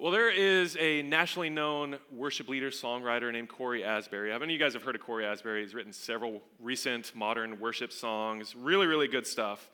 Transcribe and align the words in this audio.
Well, 0.00 0.12
there 0.12 0.30
is 0.30 0.76
a 0.78 1.02
nationally 1.02 1.50
known 1.50 1.96
worship 2.12 2.48
leader, 2.48 2.70
songwriter 2.70 3.32
named 3.32 3.48
Cory 3.48 3.82
Asbury. 3.82 4.30
Many 4.30 4.44
of 4.44 4.50
you 4.50 4.58
guys 4.64 4.74
have 4.74 4.84
heard 4.84 4.94
of 4.94 5.00
Cory 5.00 5.26
Asbury? 5.26 5.62
He's 5.62 5.74
written 5.74 5.92
several 5.92 6.40
recent 6.60 7.12
modern 7.16 7.58
worship 7.58 7.92
songs, 7.92 8.54
really, 8.54 8.86
really 8.86 9.08
good 9.08 9.26
stuff. 9.26 9.68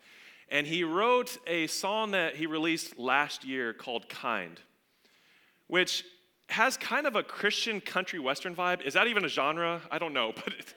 And 0.49 0.67
he 0.67 0.83
wrote 0.83 1.37
a 1.47 1.67
song 1.67 2.13
that 2.13 2.37
he 2.37 2.47
released 2.47 2.99
last 2.99 3.45
year 3.45 3.75
called 3.75 4.09
Kind, 4.09 4.63
which 5.67 6.07
has 6.49 6.79
kind 6.79 7.07
of 7.07 7.17
a 7.17 7.23
Christian 7.23 7.83
country 7.83 8.19
western 8.19 8.57
vibe. 8.57 8.81
Is 8.81 8.95
that 8.95 9.07
even 9.09 9.27
a 9.27 9.29
genre? 9.29 9.83
I 9.91 9.99
don't 9.99 10.15
know, 10.15 10.33
but 10.43 10.55
it, 10.55 10.75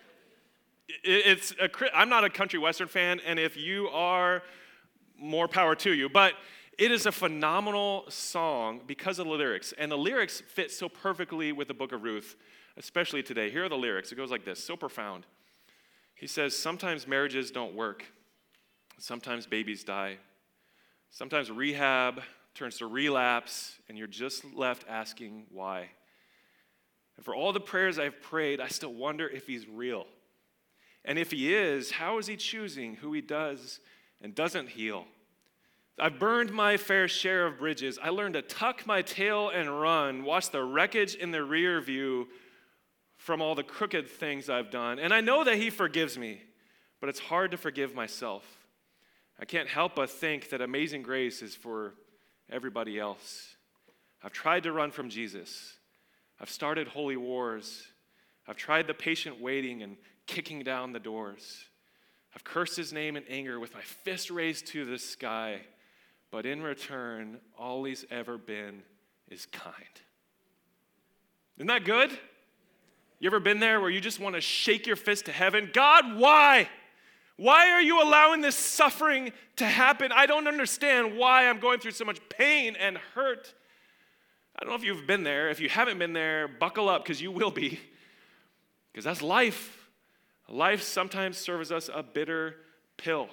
it's 1.06 1.54
a, 1.54 1.70
I'm 1.96 2.10
not 2.10 2.26
a 2.26 2.30
country 2.30 2.60
western 2.60 2.90
fan, 2.90 3.22
and 3.26 3.40
if 3.40 3.56
you 3.56 3.88
are, 3.94 4.44
more 5.18 5.48
power 5.48 5.74
to 5.74 5.94
you. 5.94 6.10
But 6.10 6.34
it 6.78 6.92
is 6.92 7.06
a 7.06 7.12
phenomenal 7.12 8.06
song 8.10 8.82
because 8.86 9.18
of 9.18 9.26
the 9.26 9.32
lyrics, 9.32 9.74
and 9.78 9.92
the 9.92 9.98
lyrics 9.98 10.42
fit 10.42 10.72
so 10.72 10.88
perfectly 10.88 11.52
with 11.52 11.68
the 11.68 11.74
book 11.74 11.92
of 11.92 12.04
Ruth, 12.04 12.36
especially 12.78 13.24
today. 13.24 13.50
Here 13.50 13.66
are 13.66 13.70
the 13.70 13.76
lyrics. 13.76 14.12
It 14.12 14.16
goes 14.16 14.30
like 14.30 14.46
this, 14.46 14.64
so 14.64 14.76
profound. 14.76 15.26
He 16.14 16.28
says, 16.28 16.58
Sometimes 16.58 17.08
marriages 17.08 17.50
don't 17.50 17.76
work, 17.76 18.06
sometimes 19.00 19.48
babies 19.48 19.84
die, 19.84 20.18
sometimes 21.10 21.50
rehab 21.50 22.22
turns 22.54 22.78
to 22.78 22.88
relapse, 22.88 23.78
and 23.88 23.98
you're 23.98 24.08
just 24.08 24.44
left 24.56 24.84
asking 24.90 25.46
why. 25.52 25.90
And 27.16 27.26
for 27.26 27.36
all 27.36 27.54
the 27.54 27.60
prayers 27.60 27.98
I've 27.98 28.22
prayed, 28.22 28.60
I 28.60 28.68
still 28.68 28.94
wonder 28.94 29.28
if 29.28 29.48
he's 29.48 29.68
real. 29.68 30.06
And 31.06 31.18
if 31.18 31.32
he 31.32 31.54
is, 31.54 31.92
how 31.92 32.18
is 32.18 32.28
he 32.28 32.36
choosing 32.36 32.96
who 32.96 33.14
he 33.14 33.22
does 33.22 33.80
and 34.22 34.36
doesn't 34.36 34.70
heal? 34.70 35.06
I've 36.00 36.20
burned 36.20 36.52
my 36.54 36.78
fair 36.78 37.08
share 37.08 37.48
of 37.48 37.58
bridges. 37.58 37.98
I 38.02 38.10
learned 38.10 38.36
to 38.36 38.44
tuck 38.44 38.86
my 38.86 39.02
tail 39.02 39.50
and 39.50 39.82
run, 39.82 40.24
watch 40.24 40.52
the 40.52 40.64
wreckage 40.64 41.16
in 41.16 41.32
the 41.32 41.44
rear 41.44 41.82
view 41.82 42.28
from 43.18 43.42
all 43.42 43.56
the 43.56 43.64
crooked 43.64 44.08
things 44.08 44.48
I've 44.48 44.70
done. 44.70 45.00
And 45.00 45.12
I 45.12 45.22
know 45.22 45.44
that 45.44 45.56
He 45.56 45.72
forgives 45.72 46.16
me, 46.18 46.42
but 47.00 47.10
it's 47.10 47.20
hard 47.20 47.50
to 47.52 47.58
forgive 47.58 47.96
myself. 47.96 48.44
I 49.40 49.46
can't 49.46 49.68
help 49.68 49.96
but 49.96 50.12
think 50.12 50.50
that 50.50 50.62
amazing 50.62 51.02
grace 51.02 51.42
is 51.42 51.56
for 51.56 51.96
everybody 52.52 53.00
else. 53.00 53.56
I've 54.24 54.34
tried 54.34 54.64
to 54.64 54.72
run 54.72 54.92
from 54.92 55.10
Jesus. 55.10 55.78
I've 56.40 56.50
started 56.50 56.88
holy 56.88 57.18
wars. 57.18 57.88
I've 58.48 58.56
tried 58.56 58.86
the 58.86 58.94
patient 58.94 59.42
waiting 59.42 59.82
and 59.82 59.98
kicking 60.28 60.62
down 60.62 60.92
the 60.92 61.00
doors. 61.00 61.66
I've 62.36 62.44
cursed 62.44 62.78
his 62.78 62.94
name 62.94 63.16
in 63.16 63.24
anger 63.28 63.60
with 63.60 63.74
my 63.74 63.82
fist 63.82 64.30
raised 64.30 64.68
to 64.68 64.86
the 64.86 65.00
sky 65.00 65.62
but 66.32 66.46
in 66.46 66.62
return, 66.62 67.40
all 67.58 67.84
he's 67.84 68.06
ever 68.12 68.38
been 68.38 68.84
is 69.30 69.46
kind. 69.48 69.74
Isn't 71.58 71.68
that 71.68 71.86
good? 71.86 72.12
You 73.20 73.28
ever 73.28 73.40
been 73.40 73.60
there 73.60 73.82
where 73.82 73.90
you 73.90 74.00
just 74.00 74.20
want 74.20 74.36
to 74.36 74.42
shake 74.42 74.86
your 74.86 74.96
fist 74.96 75.26
to 75.26 75.32
heaven? 75.32 75.72
God, 75.74 76.18
why? 76.18 76.70
Why 77.38 77.70
are 77.72 77.82
you 77.82 78.02
allowing 78.02 78.42
this 78.42 78.56
suffering 78.56 79.32
to 79.58 79.66
happen? 79.66 80.12
I 80.12 80.26
don't 80.26 80.48
understand 80.48 81.18
why 81.18 81.48
I'm 81.48 81.60
going 81.60 81.80
through 81.80 81.92
so 81.92 82.06
much 82.06 82.20
pain 82.30 82.76
and 82.76 82.98
hurt. 83.16 83.54
I 84.56 84.64
don't 84.64 84.70
know 84.70 84.76
if 84.76 84.84
you've 84.84 85.08
been 85.08 85.24
there. 85.24 85.50
If 85.50 85.60
you 85.60 85.70
haven't 85.70 86.00
been 86.00 86.14
there, 86.14 86.48
buckle 86.48 86.90
up 86.90 87.04
because 87.04 87.22
you 87.22 87.32
will 87.32 87.52
be. 87.52 87.80
Because 88.92 89.06
that's 89.06 89.22
life. 89.22 89.88
Life 90.50 90.82
sometimes 90.82 91.38
serves 91.38 91.72
us 91.72 91.90
a 91.94 92.02
bitter 92.02 92.56
pill. 92.98 93.30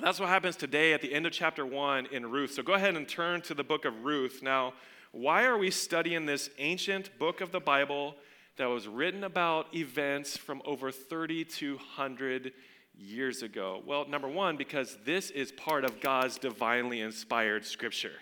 That's 0.00 0.18
what 0.18 0.28
happens 0.28 0.56
today 0.56 0.92
at 0.92 1.02
the 1.02 1.12
end 1.12 1.24
of 1.24 1.32
chapter 1.32 1.64
1 1.64 2.06
in 2.06 2.30
Ruth. 2.30 2.52
So 2.52 2.62
go 2.62 2.72
ahead 2.72 2.96
and 2.96 3.08
turn 3.08 3.42
to 3.42 3.54
the 3.54 3.62
book 3.62 3.84
of 3.84 4.04
Ruth. 4.04 4.40
Now, 4.42 4.74
why 5.12 5.44
are 5.44 5.56
we 5.56 5.70
studying 5.70 6.26
this 6.26 6.50
ancient 6.58 7.16
book 7.18 7.40
of 7.40 7.52
the 7.52 7.60
Bible 7.60 8.16
that 8.56 8.66
was 8.66 8.88
written 8.88 9.22
about 9.22 9.72
events 9.72 10.36
from 10.36 10.62
over 10.64 10.90
3,200 10.90 12.52
years 12.98 13.42
ago? 13.42 13.82
Well, 13.86 14.06
number 14.08 14.26
one, 14.26 14.56
because 14.56 14.98
this 15.04 15.30
is 15.30 15.52
part 15.52 15.84
of 15.84 16.00
God's 16.00 16.38
divinely 16.38 17.00
inspired 17.00 17.64
scripture. 17.64 18.14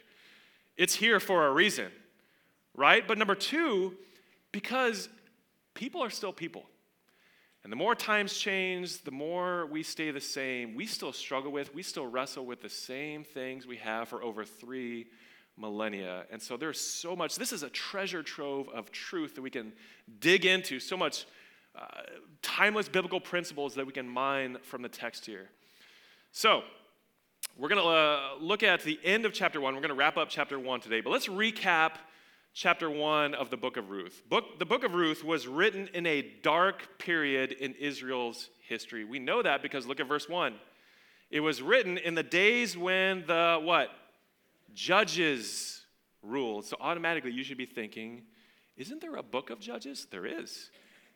It's 0.76 0.94
here 0.94 1.20
for 1.20 1.46
a 1.46 1.52
reason, 1.52 1.90
right? 2.74 3.08
But 3.08 3.16
number 3.16 3.34
two, 3.34 3.96
because 4.52 5.08
people 5.72 6.04
are 6.04 6.10
still 6.10 6.34
people. 6.34 6.66
And 7.62 7.70
the 7.70 7.76
more 7.76 7.94
times 7.94 8.36
change, 8.36 9.02
the 9.04 9.12
more 9.12 9.66
we 9.66 9.84
stay 9.84 10.10
the 10.10 10.20
same. 10.20 10.74
We 10.74 10.86
still 10.86 11.12
struggle 11.12 11.52
with, 11.52 11.72
we 11.74 11.82
still 11.82 12.06
wrestle 12.06 12.44
with 12.44 12.60
the 12.60 12.68
same 12.68 13.22
things 13.22 13.66
we 13.66 13.76
have 13.76 14.08
for 14.08 14.22
over 14.22 14.44
three 14.44 15.06
millennia. 15.56 16.24
And 16.32 16.42
so 16.42 16.56
there's 16.56 16.80
so 16.80 17.14
much, 17.14 17.36
this 17.36 17.52
is 17.52 17.62
a 17.62 17.68
treasure 17.68 18.22
trove 18.22 18.68
of 18.70 18.90
truth 18.90 19.36
that 19.36 19.42
we 19.42 19.50
can 19.50 19.72
dig 20.18 20.44
into, 20.44 20.80
so 20.80 20.96
much 20.96 21.26
uh, 21.76 21.84
timeless 22.42 22.88
biblical 22.88 23.20
principles 23.20 23.74
that 23.76 23.86
we 23.86 23.92
can 23.92 24.08
mine 24.08 24.58
from 24.62 24.82
the 24.82 24.88
text 24.88 25.24
here. 25.24 25.48
So, 26.32 26.62
we're 27.58 27.68
going 27.68 27.82
to 27.82 27.88
uh, 27.88 28.20
look 28.40 28.62
at 28.62 28.82
the 28.82 28.98
end 29.04 29.26
of 29.26 29.32
chapter 29.34 29.60
one. 29.60 29.74
We're 29.74 29.82
going 29.82 29.90
to 29.90 29.94
wrap 29.94 30.16
up 30.16 30.28
chapter 30.30 30.58
one 30.58 30.80
today, 30.80 31.00
but 31.00 31.10
let's 31.10 31.28
recap 31.28 31.92
chapter 32.54 32.90
1 32.90 33.34
of 33.34 33.50
the 33.50 33.56
book 33.56 33.76
of 33.76 33.90
Ruth. 33.90 34.22
Book, 34.28 34.58
the 34.58 34.66
book 34.66 34.84
of 34.84 34.94
Ruth 34.94 35.24
was 35.24 35.46
written 35.46 35.88
in 35.94 36.06
a 36.06 36.22
dark 36.42 36.98
period 36.98 37.52
in 37.52 37.74
Israel's 37.74 38.50
history. 38.68 39.04
We 39.04 39.18
know 39.18 39.42
that 39.42 39.62
because 39.62 39.86
look 39.86 40.00
at 40.00 40.08
verse 40.08 40.28
1. 40.28 40.54
It 41.30 41.40
was 41.40 41.62
written 41.62 41.96
in 41.96 42.14
the 42.14 42.22
days 42.22 42.76
when 42.76 43.24
the 43.26 43.58
what? 43.62 43.88
Judges 44.74 45.82
ruled. 46.22 46.66
So 46.66 46.76
automatically 46.80 47.32
you 47.32 47.42
should 47.42 47.58
be 47.58 47.66
thinking, 47.66 48.22
isn't 48.76 49.00
there 49.00 49.16
a 49.16 49.22
book 49.22 49.50
of 49.50 49.58
Judges? 49.58 50.06
There 50.10 50.26
is. 50.26 50.70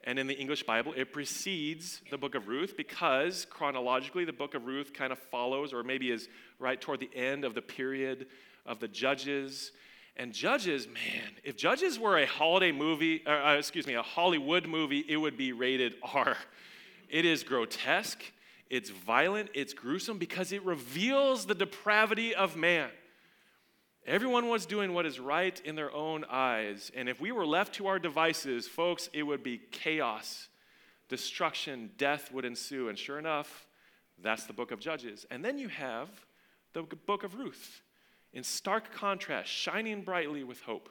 And 0.05 0.19
in 0.19 0.27
the 0.27 0.39
English 0.39 0.63
Bible, 0.63 0.95
it 0.97 1.13
precedes 1.13 2.01
the 2.11 2.19
book 2.19 2.35
of 2.35 2.49
Ruth 2.49 2.77
because 2.77 3.47
chronologically 3.51 4.25
the 4.25 4.33
book 4.33 4.55
of 4.55 4.67
Ruth 4.67 4.95
kind 4.95 5.13
of 5.13 5.19
follows 5.19 5.73
or 5.73 5.83
maybe 5.83 6.11
is 6.11 6.29
right 6.59 6.81
toward 6.81 7.01
the 7.01 7.11
end 7.15 7.45
of 7.45 7.55
the 7.55 7.63
period 7.63 8.27
of 8.65 8.79
the 8.79 8.89
Judges. 8.89 9.73
And 10.19 10.32
Judges, 10.32 10.87
man, 10.87 11.28
if 11.44 11.56
Judges 11.56 11.99
were 11.99 12.16
a 12.16 12.27
holiday 12.27 12.72
movie, 12.72 13.22
uh, 13.27 13.50
uh, 13.50 13.56
excuse 13.59 13.87
me, 13.87 13.94
a 13.94 14.03
Hollywood 14.03 14.66
movie, 14.66 15.04
it 15.06 15.19
would 15.19 15.37
be 15.37 15.53
rated 15.53 15.94
R. 16.15 16.37
It 17.10 17.25
is 17.27 17.44
grotesque, 17.44 18.22
it's 18.71 18.88
violent, 18.91 19.50
it's 19.54 19.75
gruesome 19.75 20.19
because 20.19 20.53
it 20.53 20.65
reveals 20.65 21.47
the 21.47 21.54
depravity 21.54 22.34
of 22.34 22.56
man. 22.56 22.88
Everyone 24.06 24.49
was 24.49 24.66
doing 24.66 24.94
what 24.94 25.04
is 25.04 25.21
right 25.21 25.60
in 25.65 25.75
their 25.75 25.93
own 25.93 26.25
eyes. 26.31 26.91
And 26.97 27.09
if 27.09 27.21
we 27.21 27.33
were 27.33 27.47
left 27.47 27.75
to 27.75 27.88
our 27.88 27.98
devices, 27.98 28.66
folks, 28.66 29.10
it 29.12 29.25
would 29.25 29.43
be 29.43 29.60
chaos, 29.71 30.48
destruction, 31.09 31.91
death 31.98 32.33
would 32.33 32.44
ensue. 32.44 32.88
And 32.88 32.98
sure 32.98 33.19
enough, 33.19 33.66
that's 34.22 34.47
the 34.47 34.53
book 34.53 34.71
of 34.71 34.81
Judges. 34.81 35.27
And 35.31 35.44
then 35.44 35.59
you 35.59 35.69
have 35.69 36.09
the 36.72 36.83
book 36.83 37.22
of 37.25 37.34
Ruth 37.34 37.83
in 38.33 38.43
stark 38.43 38.93
contrast, 38.93 39.51
shining 39.51 40.03
brightly 40.03 40.45
with 40.45 40.61
hope. 40.63 40.89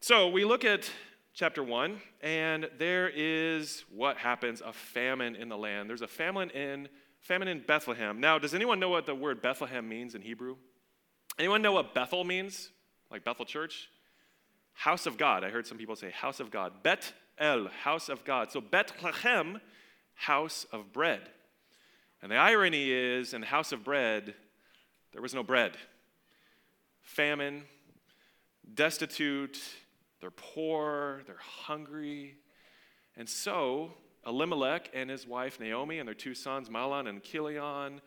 So 0.00 0.28
we 0.28 0.44
look 0.44 0.64
at 0.64 0.90
chapter 1.34 1.62
1, 1.62 2.00
and 2.22 2.68
there 2.78 3.10
is 3.14 3.84
what 3.90 4.16
happens 4.16 4.62
a 4.64 4.72
famine 4.72 5.36
in 5.36 5.48
the 5.48 5.56
land. 5.56 5.88
There's 5.88 6.02
a 6.02 6.08
famine 6.08 6.50
in 6.50 6.88
famine 7.20 7.48
in 7.48 7.60
Bethlehem. 7.60 8.20
Now, 8.20 8.38
does 8.38 8.54
anyone 8.54 8.78
know 8.78 8.88
what 8.88 9.04
the 9.04 9.14
word 9.14 9.42
Bethlehem 9.42 9.88
means 9.88 10.14
in 10.14 10.22
Hebrew? 10.22 10.56
Anyone 11.38 11.60
know 11.60 11.72
what 11.72 11.92
Bethel 11.92 12.24
means? 12.24 12.70
Like 13.10 13.24
Bethel 13.24 13.44
Church? 13.44 13.88
House 14.72 15.06
of 15.06 15.18
God. 15.18 15.42
I 15.42 15.50
heard 15.50 15.66
some 15.66 15.76
people 15.76 15.96
say 15.96 16.10
house 16.10 16.38
of 16.38 16.50
God. 16.50 16.82
Bet 16.82 17.12
El, 17.38 17.68
house 17.82 18.08
of 18.08 18.24
God. 18.24 18.52
So 18.52 18.60
Bethlehem, 18.60 19.60
house 20.14 20.66
of 20.72 20.92
bread. 20.92 21.22
And 22.22 22.30
the 22.30 22.36
irony 22.36 22.90
is, 22.90 23.34
in 23.34 23.42
the 23.42 23.46
house 23.46 23.72
of 23.72 23.84
bread, 23.84 24.34
there 25.16 25.22
was 25.22 25.32
no 25.32 25.42
bread. 25.42 25.78
Famine, 27.00 27.62
destitute, 28.74 29.58
they're 30.20 30.30
poor, 30.30 31.22
they're 31.26 31.36
hungry. 31.40 32.34
And 33.16 33.26
so 33.26 33.94
Elimelech 34.26 34.90
and 34.92 35.08
his 35.08 35.26
wife 35.26 35.58
Naomi 35.58 36.00
and 36.00 36.06
their 36.06 36.14
two 36.14 36.34
sons, 36.34 36.68
Mahlon 36.68 37.08
and 37.08 37.22
Chilion, 37.22 38.02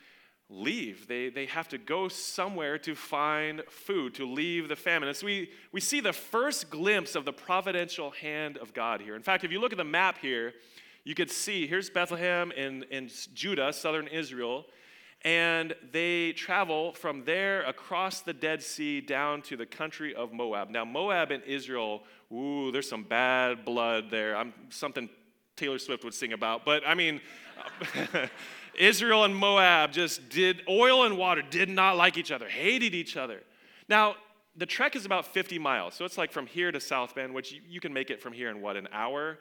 leave. 0.51 1.07
They, 1.07 1.30
they 1.30 1.48
have 1.48 1.68
to 1.69 1.80
go 1.80 2.10
somewhere 2.10 2.78
to 2.78 2.94
find 2.94 3.63
food, 3.69 4.13
to 4.13 4.31
leave 4.31 4.68
the 4.68 4.75
famine. 4.75 5.10
And 5.10 5.18
so 5.18 5.25
we, 5.25 5.50
we 5.72 5.81
see 5.81 6.01
the 6.01 6.13
first 6.13 6.69
glimpse 6.69 7.16
of 7.16 7.25
the 7.25 7.34
providential 7.34 8.12
hand 8.12 8.60
of 8.60 8.72
God 8.72 9.01
here. 9.01 9.16
In 9.16 9.24
fact, 9.24 9.44
if 9.44 9.51
you 9.51 9.60
look 9.60 9.72
at 9.72 9.80
the 9.80 9.84
map 9.84 10.19
here, 10.19 10.54
you 11.04 11.16
could 11.16 11.31
see 11.31 11.66
here's 11.66 11.89
Bethlehem 11.89 12.51
in, 12.51 12.84
in 12.92 13.10
Judah, 13.34 13.74
southern 13.74 14.06
Israel 14.06 14.66
and 15.24 15.75
they 15.92 16.31
travel 16.33 16.94
from 16.94 17.25
there 17.25 17.63
across 17.63 18.21
the 18.21 18.33
Dead 18.33 18.63
Sea 18.63 19.01
down 19.01 19.42
to 19.44 19.57
the 19.57 19.66
country 19.66 20.16
of 20.16 20.31
Moab. 20.31 20.69
Now, 20.69 20.86
Moab 20.86 21.31
and 21.31 21.44
Israel, 21.44 22.04
ooh, 22.31 22.71
there's 22.71 22.89
some 22.89 23.04
bad 23.04 23.66
blood 23.66 24.10
there. 24.10 24.38
I'm 24.38 24.54
something 24.69 25.10
Taylor 25.57 25.80
Swift 25.80 26.06
would 26.06 26.13
sing 26.13 26.31
about, 26.31 26.63
but 26.63 26.88
I 26.88 26.95
mean, 26.95 27.19
Israel 28.80 29.25
and 29.25 29.36
Moab 29.36 29.92
just 29.92 30.30
did 30.30 30.62
oil 30.69 31.04
and 31.04 31.18
water 31.18 31.42
did 31.42 31.68
not 31.68 31.98
like 31.98 32.18
each 32.18 32.31
other, 32.31 32.48
hated 32.48 32.95
each 32.95 33.18
other. 33.18 33.42
Now, 33.89 34.15
the 34.56 34.65
trek 34.65 34.95
is 34.95 35.06
about 35.06 35.25
50 35.25 35.60
miles. 35.60 35.95
So 35.95 36.06
it's 36.06 36.18
like 36.18 36.31
from 36.31 36.45
here 36.45 36.72
to 36.72 36.80
South 36.80 37.15
Bend, 37.15 37.33
which 37.33 37.51
you, 37.51 37.62
you 37.68 37.80
can 37.80 37.94
make 37.94 38.10
it 38.10 38.22
from 38.22 38.33
here 38.33 38.50
in 38.50 38.62
what, 38.62 38.77
an 38.77 38.88
hour? 38.92 39.38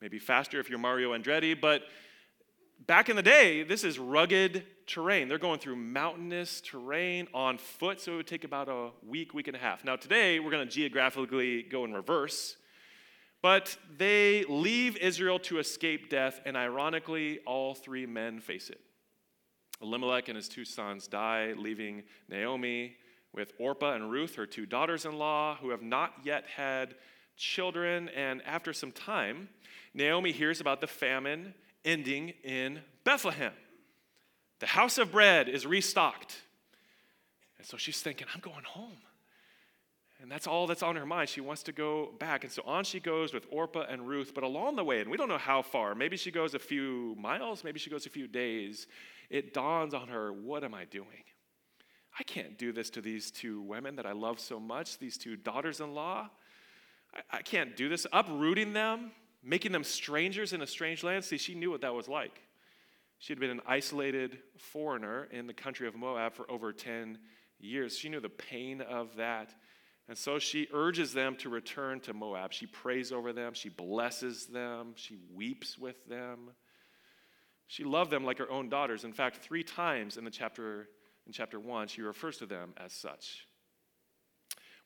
Maybe 0.00 0.18
faster 0.18 0.60
if 0.60 0.68
you're 0.68 0.78
Mario 0.78 1.16
Andretti. 1.16 1.58
But 1.58 1.82
back 2.86 3.08
in 3.08 3.16
the 3.16 3.22
day, 3.22 3.62
this 3.62 3.84
is 3.84 3.98
rugged 3.98 4.64
terrain. 4.86 5.28
They're 5.28 5.38
going 5.38 5.58
through 5.58 5.76
mountainous 5.76 6.60
terrain 6.60 7.28
on 7.34 7.58
foot, 7.58 8.00
so 8.00 8.14
it 8.14 8.16
would 8.16 8.26
take 8.26 8.44
about 8.44 8.68
a 8.68 8.90
week, 9.06 9.34
week 9.34 9.48
and 9.48 9.56
a 9.56 9.60
half. 9.60 9.84
Now, 9.84 9.96
today, 9.96 10.40
we're 10.40 10.50
going 10.50 10.66
to 10.66 10.72
geographically 10.72 11.62
go 11.62 11.84
in 11.84 11.92
reverse. 11.92 12.56
But 13.42 13.76
they 13.96 14.44
leave 14.48 14.96
Israel 14.96 15.38
to 15.40 15.58
escape 15.58 16.10
death, 16.10 16.40
and 16.44 16.56
ironically, 16.56 17.40
all 17.46 17.74
three 17.74 18.06
men 18.06 18.40
face 18.40 18.70
it. 18.70 18.80
Elimelech 19.82 20.28
and 20.28 20.36
his 20.36 20.48
two 20.48 20.64
sons 20.64 21.06
die, 21.06 21.52
leaving 21.56 22.02
Naomi 22.28 22.96
with 23.34 23.52
Orpah 23.58 23.94
and 23.94 24.10
Ruth, 24.10 24.36
her 24.36 24.46
two 24.46 24.66
daughters 24.66 25.04
in 25.04 25.18
law, 25.18 25.56
who 25.60 25.70
have 25.70 25.82
not 25.82 26.12
yet 26.24 26.46
had 26.46 26.94
children. 27.36 28.08
And 28.08 28.40
after 28.46 28.72
some 28.72 28.92
time, 28.92 29.50
Naomi 29.92 30.32
hears 30.32 30.60
about 30.60 30.80
the 30.80 30.86
famine 30.86 31.54
ending 31.86 32.34
in 32.44 32.80
Bethlehem. 33.04 33.52
The 34.58 34.66
house 34.66 34.98
of 34.98 35.12
bread 35.12 35.48
is 35.48 35.66
restocked. 35.66 36.36
And 37.58 37.66
so 37.66 37.76
she's 37.76 38.00
thinking, 38.02 38.26
I'm 38.34 38.40
going 38.40 38.64
home. 38.64 38.98
And 40.20 40.30
that's 40.30 40.46
all 40.46 40.66
that's 40.66 40.82
on 40.82 40.96
her 40.96 41.06
mind. 41.06 41.28
She 41.28 41.40
wants 41.40 41.62
to 41.64 41.72
go 41.72 42.10
back. 42.18 42.42
And 42.42 42.52
so 42.52 42.62
on 42.66 42.84
she 42.84 43.00
goes 43.00 43.32
with 43.34 43.46
Orpah 43.50 43.84
and 43.88 44.08
Ruth. 44.08 44.32
But 44.34 44.44
along 44.44 44.76
the 44.76 44.84
way, 44.84 45.00
and 45.00 45.10
we 45.10 45.16
don't 45.16 45.28
know 45.28 45.38
how 45.38 45.62
far, 45.62 45.94
maybe 45.94 46.16
she 46.16 46.30
goes 46.30 46.54
a 46.54 46.58
few 46.58 47.14
miles, 47.18 47.62
maybe 47.62 47.78
she 47.78 47.90
goes 47.90 48.06
a 48.06 48.10
few 48.10 48.26
days, 48.26 48.86
it 49.28 49.52
dawns 49.52 49.92
on 49.94 50.08
her, 50.08 50.32
what 50.32 50.64
am 50.64 50.74
I 50.74 50.84
doing? 50.86 51.24
I 52.18 52.22
can't 52.22 52.56
do 52.56 52.72
this 52.72 52.88
to 52.90 53.02
these 53.02 53.30
two 53.30 53.60
women 53.60 53.96
that 53.96 54.06
I 54.06 54.12
love 54.12 54.40
so 54.40 54.58
much, 54.58 54.98
these 54.98 55.18
two 55.18 55.36
daughters 55.36 55.80
in 55.80 55.94
law. 55.94 56.30
I, 57.14 57.38
I 57.38 57.42
can't 57.42 57.76
do 57.76 57.90
this. 57.90 58.06
Uprooting 58.10 58.72
them, 58.72 59.10
making 59.42 59.72
them 59.72 59.84
strangers 59.84 60.52
in 60.52 60.62
a 60.62 60.66
strange 60.66 61.04
land. 61.04 61.24
See, 61.24 61.38
she 61.38 61.54
knew 61.54 61.70
what 61.70 61.82
that 61.82 61.94
was 61.94 62.08
like. 62.08 62.40
She 63.18 63.32
had 63.32 63.40
been 63.40 63.50
an 63.50 63.62
isolated 63.66 64.38
foreigner 64.58 65.28
in 65.30 65.46
the 65.46 65.54
country 65.54 65.88
of 65.88 65.94
Moab 65.94 66.34
for 66.34 66.50
over 66.50 66.72
10 66.72 67.18
years. 67.58 67.98
She 67.98 68.08
knew 68.08 68.20
the 68.20 68.28
pain 68.28 68.80
of 68.80 69.16
that. 69.16 69.54
And 70.08 70.16
so 70.16 70.38
she 70.38 70.68
urges 70.72 71.12
them 71.12 71.36
to 71.36 71.48
return 71.48 72.00
to 72.00 72.12
Moab. 72.12 72.52
She 72.52 72.66
prays 72.66 73.10
over 73.10 73.32
them, 73.32 73.54
she 73.54 73.68
blesses 73.68 74.46
them, 74.46 74.92
she 74.94 75.18
weeps 75.34 75.76
with 75.76 76.06
them. 76.06 76.50
She 77.66 77.82
loved 77.82 78.12
them 78.12 78.24
like 78.24 78.38
her 78.38 78.50
own 78.50 78.68
daughters. 78.68 79.02
In 79.02 79.12
fact, 79.12 79.38
three 79.38 79.64
times 79.64 80.16
in 80.16 80.24
the 80.24 80.30
chapter 80.30 80.88
in 81.26 81.32
chapter 81.32 81.58
1, 81.58 81.88
she 81.88 82.02
refers 82.02 82.36
to 82.38 82.46
them 82.46 82.72
as 82.76 82.92
such. 82.92 83.48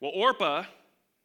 Well, 0.01 0.13
Orpah 0.15 0.65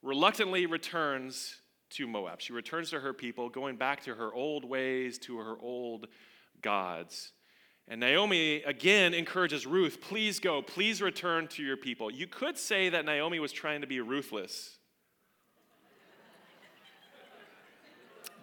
reluctantly 0.01 0.65
returns 0.65 1.55
to 1.95 2.07
Moab. 2.07 2.41
She 2.41 2.53
returns 2.53 2.89
to 2.91 2.99
her 2.99 3.13
people, 3.13 3.49
going 3.49 3.77
back 3.77 4.03
to 4.03 4.15
her 4.15 4.33
old 4.33 4.65
ways, 4.65 5.17
to 5.19 5.37
her 5.37 5.55
old 5.59 6.07
gods. 6.61 7.31
And 7.87 7.99
Naomi 7.99 8.63
again 8.63 9.13
encourages 9.13 9.67
Ruth, 9.67 10.01
please 10.01 10.39
go, 10.39 10.61
please 10.61 11.01
return 11.01 11.47
to 11.49 11.63
your 11.63 11.77
people. 11.77 12.11
You 12.11 12.27
could 12.27 12.57
say 12.57 12.89
that 12.89 13.05
Naomi 13.05 13.39
was 13.39 13.51
trying 13.51 13.81
to 13.81 13.87
be 13.87 14.01
ruthless. 14.01 14.79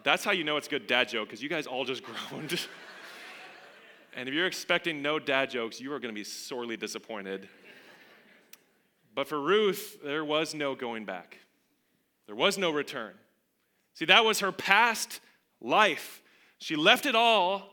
That's 0.04 0.24
how 0.24 0.32
you 0.32 0.44
know 0.44 0.56
it's 0.56 0.66
a 0.66 0.70
good 0.70 0.86
dad 0.86 1.08
joke, 1.08 1.28
because 1.28 1.42
you 1.42 1.48
guys 1.48 1.66
all 1.66 1.84
just 1.84 2.02
groaned. 2.30 2.66
And 4.14 4.28
if 4.28 4.34
you're 4.34 4.46
expecting 4.46 5.02
no 5.02 5.18
dad 5.18 5.50
jokes, 5.50 5.80
you 5.80 5.92
are 5.92 5.98
going 5.98 6.14
to 6.14 6.18
be 6.18 6.24
sorely 6.24 6.76
disappointed. 6.76 7.48
But 9.14 9.28
for 9.28 9.40
Ruth, 9.40 9.98
there 10.02 10.24
was 10.24 10.54
no 10.54 10.74
going 10.74 11.04
back, 11.04 11.38
there 12.26 12.36
was 12.36 12.58
no 12.58 12.70
return. 12.70 13.14
See, 13.94 14.06
that 14.06 14.24
was 14.24 14.40
her 14.40 14.52
past 14.52 15.20
life. 15.60 16.22
She 16.58 16.76
left 16.76 17.06
it 17.06 17.14
all 17.14 17.68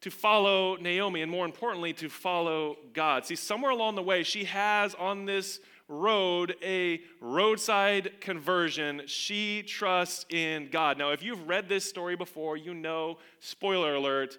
to 0.00 0.10
follow 0.10 0.76
Naomi, 0.76 1.20
and 1.20 1.30
more 1.30 1.44
importantly, 1.44 1.92
to 1.94 2.08
follow 2.08 2.76
God. 2.94 3.26
See, 3.26 3.36
somewhere 3.36 3.70
along 3.70 3.96
the 3.96 4.02
way, 4.02 4.22
she 4.22 4.44
has 4.44 4.94
on 4.94 5.26
this 5.26 5.60
road 5.88 6.54
a 6.62 7.00
roadside 7.20 8.20
conversion. 8.20 9.02
She 9.06 9.62
trusts 9.62 10.24
in 10.30 10.68
God. 10.70 10.96
Now, 10.96 11.10
if 11.10 11.22
you've 11.22 11.46
read 11.46 11.68
this 11.68 11.84
story 11.84 12.16
before, 12.16 12.56
you 12.56 12.72
know, 12.72 13.18
spoiler 13.40 13.96
alert, 13.96 14.38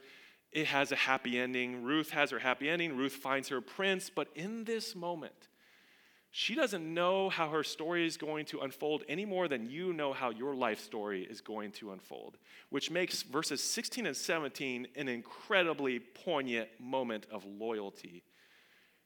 it 0.51 0.65
has 0.67 0.91
a 0.91 0.95
happy 0.95 1.37
ending. 1.39 1.83
Ruth 1.83 2.09
has 2.11 2.31
her 2.31 2.39
happy 2.39 2.69
ending. 2.69 2.97
Ruth 2.97 3.13
finds 3.13 3.49
her 3.49 3.61
prince. 3.61 4.09
But 4.09 4.29
in 4.35 4.63
this 4.63 4.95
moment, 4.95 5.49
she 6.33 6.55
doesn't 6.55 6.93
know 6.93 7.29
how 7.29 7.49
her 7.49 7.63
story 7.63 8.07
is 8.07 8.15
going 8.15 8.45
to 8.45 8.61
unfold 8.61 9.03
any 9.09 9.25
more 9.25 9.49
than 9.49 9.69
you 9.69 9.91
know 9.91 10.13
how 10.13 10.29
your 10.29 10.55
life 10.55 10.79
story 10.79 11.23
is 11.23 11.41
going 11.41 11.71
to 11.73 11.91
unfold, 11.91 12.37
which 12.69 12.89
makes 12.89 13.21
verses 13.21 13.61
16 13.61 14.05
and 14.05 14.15
17 14.15 14.87
an 14.95 15.09
incredibly 15.09 15.99
poignant 15.99 16.69
moment 16.79 17.27
of 17.29 17.43
loyalty. 17.45 18.23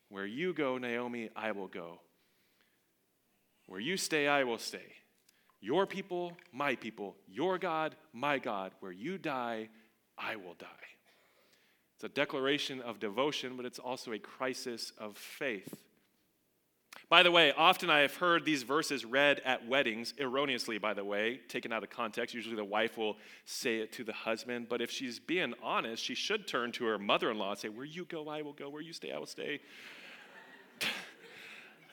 Where 0.09 0.27
you 0.27 0.53
go, 0.53 0.77
Naomi, 0.77 1.31
I 1.35 1.51
will 1.51 1.67
go. 1.67 1.99
Where 3.65 3.79
you 3.79 3.97
stay, 3.97 4.27
I 4.27 4.43
will 4.43 4.59
stay. 4.59 4.93
Your 5.61 5.87
people, 5.87 6.37
my 6.53 6.75
people. 6.75 7.15
Your 7.27 7.57
God, 7.57 7.95
my 8.13 8.37
God. 8.37 8.71
Where 8.81 8.91
you 8.91 9.17
die, 9.17 9.69
I 10.15 10.35
will 10.35 10.53
die. 10.59 10.67
It's 11.95 12.03
a 12.03 12.09
declaration 12.09 12.81
of 12.81 12.99
devotion, 12.99 13.53
but 13.57 13.65
it's 13.65 13.79
also 13.79 14.11
a 14.11 14.19
crisis 14.19 14.93
of 14.99 15.17
faith. 15.17 15.73
By 17.07 17.21
the 17.21 17.29
way, 17.29 17.53
often 17.55 17.89
I 17.89 17.99
have 17.99 18.15
heard 18.15 18.45
these 18.45 18.63
verses 18.63 19.05
read 19.05 19.39
at 19.45 19.67
weddings, 19.67 20.13
erroneously, 20.19 20.79
by 20.79 20.95
the 20.95 21.05
way, 21.05 21.39
taken 21.47 21.71
out 21.71 21.83
of 21.83 21.91
context. 21.91 22.33
Usually 22.33 22.55
the 22.55 22.65
wife 22.65 22.97
will 22.97 23.17
say 23.45 23.77
it 23.77 23.91
to 23.93 24.03
the 24.03 24.13
husband, 24.13 24.67
but 24.69 24.81
if 24.81 24.89
she's 24.89 25.19
being 25.19 25.53
honest, 25.61 26.03
she 26.03 26.15
should 26.15 26.47
turn 26.47 26.71
to 26.73 26.85
her 26.85 26.97
mother 26.97 27.29
in 27.29 27.37
law 27.37 27.51
and 27.51 27.59
say, 27.59 27.69
Where 27.69 27.85
you 27.85 28.05
go, 28.05 28.27
I 28.27 28.41
will 28.41 28.53
go. 28.53 28.69
Where 28.69 28.81
you 28.81 28.91
stay, 28.91 29.11
I 29.11 29.19
will 29.19 29.27
stay. 29.27 29.59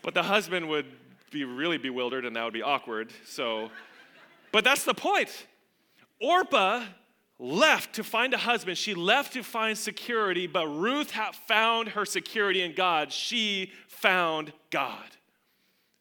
but 0.03 0.15
the 0.15 0.23
husband 0.23 0.69
would 0.71 0.87
be 1.31 1.45
really 1.45 1.79
bewildered 1.79 2.25
and 2.25 2.35
that 2.37 2.45
would 2.45 2.55
be 2.55 2.63
awkward. 2.63 3.13
So, 3.27 3.71
but 4.51 4.65
that's 4.65 4.85
the 4.85 4.95
point. 4.95 5.47
Orpah 6.21 6.85
left 7.39 7.95
to 7.95 8.05
find 8.05 8.35
a 8.35 8.39
husband. 8.39 8.79
She 8.79 8.95
left 8.95 9.33
to 9.35 9.43
find 9.43 9.77
security, 9.77 10.47
but 10.47 10.67
Ruth 10.69 11.13
found 11.47 11.89
her 11.89 12.05
security 12.05 12.63
in 12.63 12.75
God. 12.75 13.13
She 13.13 13.73
found 13.89 14.53
God. 14.71 15.17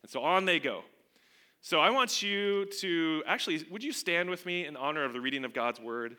And 0.03 0.09
so 0.09 0.21
on 0.21 0.45
they 0.45 0.59
go. 0.59 0.83
So 1.61 1.79
I 1.79 1.91
want 1.91 2.23
you 2.23 2.65
to 2.79 3.23
actually, 3.27 3.63
would 3.69 3.83
you 3.83 3.91
stand 3.91 4.29
with 4.29 4.45
me 4.45 4.65
in 4.65 4.75
honor 4.75 5.03
of 5.03 5.13
the 5.13 5.21
reading 5.21 5.45
of 5.45 5.53
God's 5.53 5.79
word? 5.79 6.17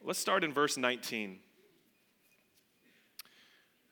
Let's 0.00 0.18
start 0.18 0.44
in 0.44 0.52
verse 0.52 0.76
19. 0.76 1.40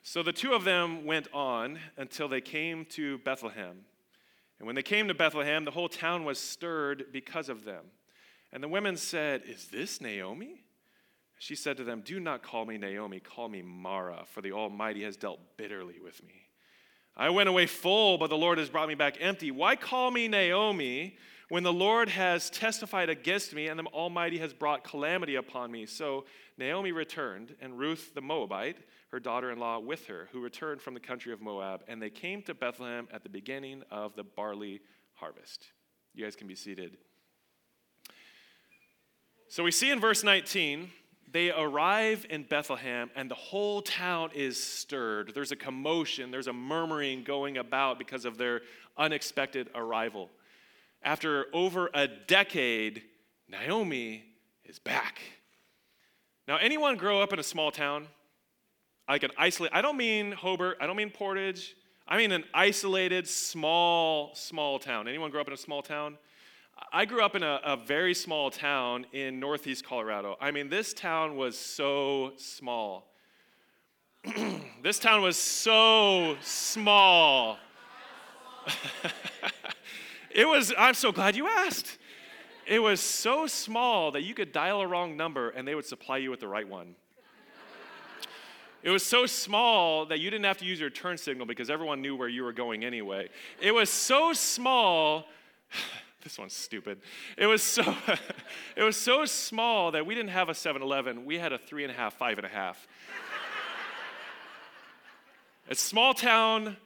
So 0.02 0.22
the 0.22 0.32
two 0.32 0.52
of 0.52 0.62
them 0.62 1.04
went 1.04 1.26
on 1.34 1.80
until 1.96 2.28
they 2.28 2.40
came 2.40 2.84
to 2.90 3.18
Bethlehem. 3.18 3.84
And 4.60 4.66
when 4.66 4.76
they 4.76 4.82
came 4.82 5.08
to 5.08 5.14
Bethlehem, 5.14 5.64
the 5.64 5.72
whole 5.72 5.88
town 5.88 6.24
was 6.24 6.38
stirred 6.38 7.06
because 7.12 7.48
of 7.48 7.64
them. 7.64 7.86
And 8.52 8.62
the 8.62 8.68
women 8.68 8.96
said, 8.96 9.42
Is 9.46 9.66
this 9.66 10.00
Naomi? 10.00 10.62
She 11.38 11.54
said 11.54 11.76
to 11.76 11.84
them, 11.84 12.02
Do 12.04 12.18
not 12.18 12.42
call 12.42 12.64
me 12.64 12.78
Naomi, 12.78 13.20
call 13.20 13.48
me 13.48 13.62
Mara, 13.62 14.24
for 14.26 14.40
the 14.40 14.52
Almighty 14.52 15.02
has 15.02 15.16
dealt 15.16 15.40
bitterly 15.56 16.00
with 16.02 16.22
me. 16.24 16.46
I 17.16 17.30
went 17.30 17.48
away 17.48 17.66
full, 17.66 18.18
but 18.18 18.30
the 18.30 18.36
Lord 18.36 18.58
has 18.58 18.68
brought 18.68 18.88
me 18.88 18.94
back 18.94 19.16
empty. 19.20 19.50
Why 19.50 19.76
call 19.76 20.10
me 20.10 20.28
Naomi 20.28 21.16
when 21.48 21.62
the 21.62 21.72
Lord 21.72 22.08
has 22.10 22.50
testified 22.50 23.08
against 23.08 23.54
me 23.54 23.68
and 23.68 23.78
the 23.78 23.84
Almighty 23.84 24.38
has 24.38 24.52
brought 24.52 24.84
calamity 24.84 25.36
upon 25.36 25.70
me? 25.70 25.86
So 25.86 26.26
Naomi 26.58 26.92
returned, 26.92 27.54
and 27.60 27.78
Ruth 27.78 28.12
the 28.14 28.20
Moabite, 28.20 28.78
her 29.12 29.20
daughter 29.20 29.50
in 29.50 29.58
law, 29.58 29.78
with 29.78 30.06
her, 30.06 30.28
who 30.32 30.40
returned 30.40 30.82
from 30.82 30.94
the 30.94 31.00
country 31.00 31.32
of 31.32 31.40
Moab, 31.40 31.84
and 31.88 32.02
they 32.02 32.10
came 32.10 32.42
to 32.42 32.54
Bethlehem 32.54 33.08
at 33.12 33.22
the 33.22 33.28
beginning 33.28 33.82
of 33.90 34.14
the 34.14 34.24
barley 34.24 34.80
harvest. 35.14 35.66
You 36.14 36.24
guys 36.24 36.36
can 36.36 36.48
be 36.48 36.54
seated. 36.54 36.98
So 39.48 39.62
we 39.62 39.70
see 39.70 39.90
in 39.90 40.00
verse 40.00 40.24
19, 40.24 40.90
they 41.30 41.52
arrive 41.52 42.26
in 42.28 42.42
Bethlehem 42.42 43.10
and 43.14 43.30
the 43.30 43.36
whole 43.36 43.80
town 43.80 44.30
is 44.34 44.62
stirred. 44.62 45.32
There's 45.34 45.52
a 45.52 45.56
commotion, 45.56 46.30
there's 46.32 46.48
a 46.48 46.52
murmuring 46.52 47.22
going 47.22 47.56
about 47.56 47.98
because 47.98 48.24
of 48.24 48.38
their 48.38 48.62
unexpected 48.96 49.70
arrival. 49.74 50.30
After 51.02 51.46
over 51.52 51.90
a 51.94 52.08
decade, 52.08 53.02
Naomi 53.48 54.24
is 54.64 54.80
back. 54.80 55.20
Now, 56.48 56.56
anyone 56.56 56.96
grow 56.96 57.22
up 57.22 57.32
in 57.32 57.38
a 57.38 57.44
small 57.44 57.70
town? 57.70 58.08
Like 59.08 59.22
an 59.22 59.30
isolated, 59.38 59.76
I 59.76 59.82
don't 59.82 59.96
mean 59.96 60.32
Hobart, 60.32 60.78
I 60.80 60.86
don't 60.88 60.96
mean 60.96 61.10
Portage, 61.10 61.76
I 62.08 62.16
mean 62.16 62.32
an 62.32 62.44
isolated, 62.52 63.28
small, 63.28 64.34
small 64.34 64.80
town. 64.80 65.06
Anyone 65.06 65.30
grow 65.30 65.40
up 65.40 65.46
in 65.46 65.54
a 65.54 65.56
small 65.56 65.82
town? 65.82 66.18
I 66.92 67.04
grew 67.04 67.22
up 67.22 67.34
in 67.34 67.42
a, 67.42 67.60
a, 67.64 67.76
very 67.76 68.14
small 68.14 68.50
town 68.50 69.06
in 69.12 69.40
northeast 69.40 69.84
Colorado. 69.84 70.36
I 70.40 70.50
mean, 70.50 70.68
this 70.68 70.92
town 70.92 71.36
was 71.36 71.58
so 71.58 72.32
small. 72.36 73.06
this 74.82 74.98
town 74.98 75.22
was 75.22 75.36
so 75.36 76.36
small. 76.42 77.58
it 80.30 80.46
was, 80.46 80.72
I'm 80.76 80.94
so 80.94 81.12
glad 81.12 81.34
you 81.34 81.48
asked. 81.48 81.98
It 82.66 82.80
was 82.80 83.00
so 83.00 83.46
small 83.46 84.10
that 84.10 84.22
you 84.22 84.34
could 84.34 84.52
dial 84.52 84.80
a 84.80 84.86
wrong 84.86 85.16
number 85.16 85.50
and 85.50 85.66
they 85.66 85.74
would 85.74 85.86
supply 85.86 86.18
you 86.18 86.30
with 86.30 86.40
the 86.40 86.48
right 86.48 86.68
one. 86.68 86.94
It 88.82 88.90
was 88.90 89.04
so 89.04 89.26
small 89.26 90.06
that 90.06 90.20
you 90.20 90.30
didn't 90.30 90.44
have 90.44 90.58
to 90.58 90.64
use 90.64 90.78
your 90.78 90.90
turn 90.90 91.16
signal 91.16 91.46
because 91.46 91.70
everyone 91.70 92.02
knew 92.02 92.14
where 92.14 92.28
you 92.28 92.44
were 92.44 92.52
going 92.52 92.84
anyway. 92.84 93.28
It 93.60 93.72
was 93.72 93.90
so 93.90 94.32
small. 94.32 95.26
This 96.26 96.40
one's 96.40 96.54
stupid. 96.54 96.98
It 97.38 97.46
was 97.46 97.62
so, 97.62 97.94
it 98.76 98.82
was 98.82 98.96
so 98.96 99.24
small 99.26 99.92
that 99.92 100.04
we 100.04 100.16
didn't 100.16 100.30
have 100.30 100.48
a 100.48 100.54
7-Eleven. 100.54 101.24
We 101.24 101.38
had 101.38 101.52
a 101.52 101.58
three 101.58 101.84
and 101.84 101.92
a 101.92 101.94
half, 101.94 102.14
five 102.14 102.36
and 102.36 102.44
a 102.44 102.50
half. 102.50 102.88
it's 105.68 105.80
small 105.80 106.14
town 106.14 106.78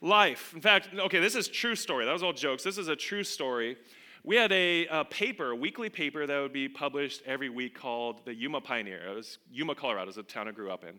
life. 0.00 0.54
In 0.54 0.62
fact, 0.62 0.88
okay, 0.94 1.20
this 1.20 1.34
is 1.34 1.46
true 1.46 1.74
story. 1.74 2.06
That 2.06 2.14
was 2.14 2.22
all 2.22 2.32
jokes. 2.32 2.62
This 2.62 2.78
is 2.78 2.88
a 2.88 2.96
true 2.96 3.22
story. 3.22 3.76
We 4.24 4.36
had 4.36 4.50
a, 4.50 4.86
a, 4.86 5.04
paper, 5.04 5.50
a 5.50 5.56
weekly 5.56 5.90
paper 5.90 6.26
that 6.26 6.40
would 6.40 6.54
be 6.54 6.66
published 6.66 7.20
every 7.26 7.50
week 7.50 7.78
called 7.78 8.24
the 8.24 8.34
Yuma 8.34 8.62
Pioneer. 8.62 9.10
It 9.10 9.14
was 9.14 9.36
Yuma, 9.52 9.74
Colorado, 9.74 10.08
is 10.08 10.16
the 10.16 10.22
town 10.22 10.48
I 10.48 10.52
grew 10.52 10.70
up 10.70 10.84
in. 10.84 10.98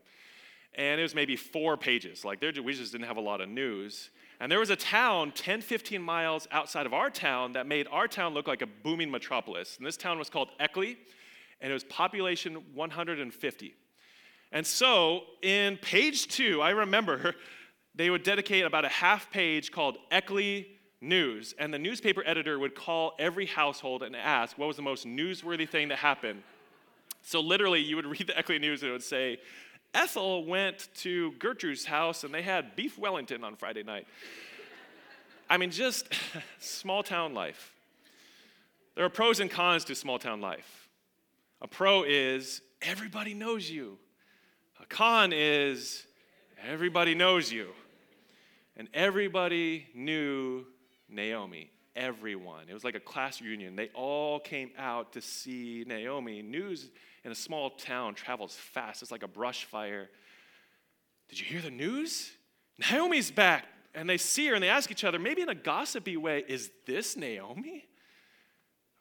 And 0.75 0.99
it 0.99 1.03
was 1.03 1.15
maybe 1.15 1.35
four 1.35 1.77
pages. 1.77 2.23
Like, 2.23 2.41
we 2.41 2.73
just 2.73 2.91
didn't 2.91 3.07
have 3.07 3.17
a 3.17 3.21
lot 3.21 3.41
of 3.41 3.49
news. 3.49 4.11
And 4.39 4.51
there 4.51 4.59
was 4.59 4.69
a 4.69 4.75
town 4.75 5.31
10, 5.31 5.61
15 5.61 6.01
miles 6.01 6.47
outside 6.51 6.85
of 6.85 6.93
our 6.93 7.09
town 7.09 7.53
that 7.53 7.65
made 7.65 7.87
our 7.91 8.07
town 8.07 8.33
look 8.33 8.47
like 8.47 8.61
a 8.61 8.67
booming 8.67 9.09
metropolis. 9.09 9.77
And 9.77 9.85
this 9.85 9.97
town 9.97 10.19
was 10.19 10.29
called 10.29 10.49
Eckley, 10.59 10.97
and 11.59 11.71
it 11.71 11.73
was 11.73 11.83
population 11.85 12.61
150. 12.75 13.75
And 14.51 14.65
so, 14.65 15.21
in 15.41 15.77
page 15.77 16.27
two, 16.27 16.61
I 16.61 16.69
remember 16.69 17.33
they 17.95 18.09
would 18.09 18.23
dedicate 18.23 18.63
about 18.63 18.85
a 18.85 18.89
half 18.89 19.31
page 19.31 19.71
called 19.71 19.97
Eckley 20.11 20.67
News. 21.01 21.55
And 21.57 21.73
the 21.73 21.79
newspaper 21.79 22.23
editor 22.25 22.59
would 22.59 22.75
call 22.75 23.13
every 23.17 23.47
household 23.47 24.03
and 24.03 24.15
ask 24.15 24.57
what 24.57 24.67
was 24.67 24.75
the 24.75 24.83
most 24.83 25.05
newsworthy 25.05 25.67
thing 25.67 25.87
that 25.87 25.97
happened. 25.97 26.43
So, 27.23 27.41
literally, 27.41 27.81
you 27.81 27.95
would 27.95 28.05
read 28.05 28.27
the 28.27 28.37
Eckley 28.37 28.59
News 28.59 28.83
and 28.83 28.89
it 28.89 28.93
would 28.93 29.03
say, 29.03 29.39
Ethel 29.93 30.45
went 30.45 30.89
to 30.95 31.31
Gertrude's 31.33 31.85
house 31.85 32.23
and 32.23 32.33
they 32.33 32.41
had 32.41 32.75
beef 32.75 32.97
Wellington 32.97 33.43
on 33.43 33.55
Friday 33.55 33.83
night. 33.83 34.07
I 35.49 35.57
mean, 35.57 35.71
just 35.71 36.07
small 36.59 37.03
town 37.03 37.33
life. 37.33 37.73
There 38.95 39.05
are 39.05 39.09
pros 39.09 39.39
and 39.39 39.49
cons 39.49 39.85
to 39.85 39.95
small 39.95 40.19
town 40.19 40.41
life. 40.41 40.89
A 41.61 41.67
pro 41.67 42.03
is 42.03 42.61
everybody 42.81 43.33
knows 43.33 43.69
you, 43.69 43.97
a 44.81 44.85
con 44.85 45.31
is 45.33 46.05
everybody 46.63 47.15
knows 47.15 47.51
you. 47.51 47.69
And 48.77 48.87
everybody 48.93 49.87
knew 49.95 50.65
Naomi. 51.09 51.71
Everyone. 51.97 52.69
It 52.69 52.73
was 52.75 52.83
like 52.83 52.95
a 52.95 52.99
class 52.99 53.41
reunion. 53.41 53.75
They 53.75 53.89
all 53.95 54.39
came 54.39 54.69
out 54.77 55.13
to 55.13 55.21
see 55.21 55.83
Naomi. 55.87 56.43
News 56.43 56.89
in 57.25 57.31
a 57.31 57.35
small 57.35 57.71
town 57.71 58.13
travels 58.13 58.55
fast, 58.55 59.01
it's 59.01 59.11
like 59.11 59.23
a 59.23 59.27
brush 59.27 59.65
fire. 59.65 60.09
Did 61.27 61.39
you 61.39 61.45
hear 61.45 61.61
the 61.61 61.71
news? 61.71 62.31
Naomi's 62.91 63.31
back. 63.31 63.65
And 63.95 64.07
they 64.07 64.17
see 64.17 64.47
her 64.47 64.53
and 64.53 64.63
they 64.63 64.69
ask 64.69 64.91
each 64.91 65.03
other, 65.03 65.17
maybe 65.17 65.41
in 65.41 65.49
a 65.49 65.55
gossipy 65.55 66.17
way, 66.17 66.43
is 66.47 66.69
this 66.85 67.17
Naomi? 67.17 67.85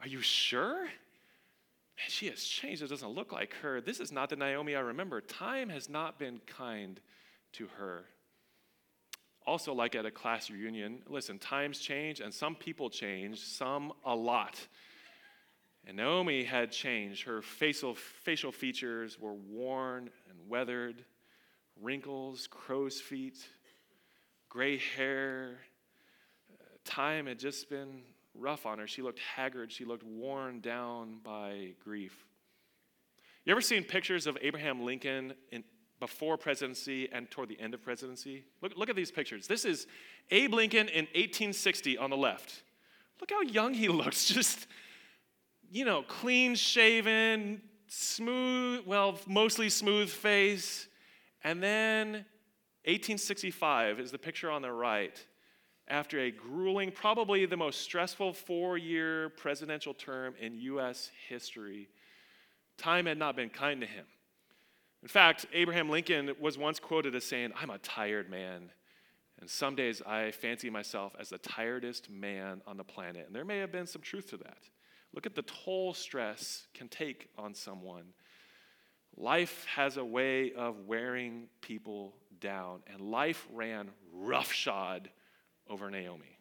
Are 0.00 0.08
you 0.08 0.22
sure? 0.22 0.84
Man, 0.84 2.08
she 2.08 2.28
has 2.28 2.42
changed. 2.42 2.82
It 2.82 2.88
doesn't 2.88 3.10
look 3.10 3.30
like 3.30 3.54
her. 3.60 3.82
This 3.82 4.00
is 4.00 4.10
not 4.10 4.30
the 4.30 4.36
Naomi 4.36 4.74
I 4.74 4.80
remember. 4.80 5.20
Time 5.20 5.68
has 5.68 5.90
not 5.90 6.18
been 6.18 6.40
kind 6.46 6.98
to 7.52 7.68
her. 7.78 8.06
Also, 9.46 9.72
like 9.72 9.94
at 9.94 10.04
a 10.04 10.10
class 10.10 10.50
reunion, 10.50 11.02
listen, 11.08 11.38
times 11.38 11.78
change 11.78 12.20
and 12.20 12.34
some 12.34 12.56
people 12.56 12.90
change, 12.90 13.38
some 13.38 13.92
a 14.04 14.14
lot. 14.14 14.58
And 15.86 15.98
Naomi 15.98 16.42
had 16.42 16.72
changed. 16.72 17.22
Her 17.24 17.42
facial, 17.42 17.94
facial 17.94 18.50
features 18.50 19.20
were 19.20 19.34
worn 19.34 20.10
and 20.28 20.48
weathered, 20.48 21.04
wrinkles, 21.80 22.48
crow's 22.48 23.00
feet, 23.00 23.38
gray 24.48 24.78
hair. 24.96 25.58
Uh, 26.52 26.64
time 26.84 27.26
had 27.26 27.38
just 27.38 27.70
been 27.70 28.02
rough 28.34 28.66
on 28.66 28.80
her. 28.80 28.88
She 28.88 29.00
looked 29.00 29.20
haggard. 29.20 29.70
She 29.70 29.84
looked 29.84 30.02
worn 30.02 30.60
down 30.60 31.20
by 31.22 31.74
grief. 31.84 32.26
You 33.44 33.52
ever 33.52 33.60
seen 33.60 33.84
pictures 33.84 34.26
of 34.26 34.36
Abraham 34.42 34.82
Lincoln 34.82 35.34
in, 35.52 35.62
before 35.98 36.36
presidency 36.36 37.08
and 37.12 37.30
toward 37.30 37.48
the 37.48 37.58
end 37.60 37.74
of 37.74 37.82
presidency? 37.82 38.44
Look, 38.62 38.76
look 38.76 38.90
at 38.90 38.96
these 38.96 39.10
pictures. 39.10 39.46
This 39.46 39.64
is 39.64 39.86
Abe 40.30 40.54
Lincoln 40.54 40.88
in 40.88 41.04
1860 41.06 41.98
on 41.98 42.10
the 42.10 42.16
left. 42.16 42.62
Look 43.20 43.30
how 43.30 43.42
young 43.42 43.74
he 43.74 43.88
looks. 44.02 44.26
Just 44.26 44.66
you 45.70 45.84
know, 45.84 46.02
clean 46.02 46.54
shaven, 46.54 47.60
smooth, 47.88 48.86
well, 48.86 49.18
mostly 49.26 49.68
smooth 49.68 50.08
face. 50.08 50.88
And 51.44 51.62
then 51.62 52.12
1865 52.84 54.00
is 54.00 54.10
the 54.10 54.18
picture 54.18 54.50
on 54.50 54.62
the 54.62 54.72
right. 54.72 55.24
After 55.88 56.18
a 56.20 56.30
grueling, 56.30 56.90
probably 56.90 57.46
the 57.46 57.56
most 57.56 57.80
stressful 57.80 58.32
four 58.32 58.76
year 58.76 59.28
presidential 59.30 59.94
term 59.94 60.34
in 60.40 60.58
U.S. 60.58 61.10
history, 61.28 61.88
time 62.76 63.06
had 63.06 63.18
not 63.18 63.36
been 63.36 63.50
kind 63.50 63.80
to 63.80 63.86
him. 63.86 64.04
In 65.02 65.08
fact, 65.08 65.46
Abraham 65.52 65.88
Lincoln 65.88 66.32
was 66.40 66.58
once 66.58 66.80
quoted 66.80 67.14
as 67.14 67.24
saying, 67.24 67.52
I'm 67.60 67.70
a 67.70 67.78
tired 67.78 68.28
man. 68.30 68.70
And 69.40 69.48
some 69.50 69.74
days 69.74 70.00
I 70.06 70.30
fancy 70.30 70.70
myself 70.70 71.14
as 71.18 71.28
the 71.28 71.38
tiredest 71.38 72.10
man 72.10 72.62
on 72.66 72.76
the 72.76 72.84
planet. 72.84 73.26
And 73.26 73.34
there 73.34 73.44
may 73.44 73.58
have 73.58 73.70
been 73.70 73.86
some 73.86 74.02
truth 74.02 74.30
to 74.30 74.38
that. 74.38 74.58
Look 75.14 75.26
at 75.26 75.34
the 75.34 75.42
toll 75.42 75.94
stress 75.94 76.66
can 76.74 76.88
take 76.88 77.28
on 77.38 77.54
someone. 77.54 78.14
Life 79.16 79.66
has 79.74 79.96
a 79.96 80.04
way 80.04 80.52
of 80.52 80.80
wearing 80.86 81.48
people 81.60 82.14
down, 82.38 82.82
and 82.86 83.00
life 83.00 83.46
ran 83.52 83.90
roughshod 84.12 85.08
over 85.68 85.90
Naomi. 85.90 86.38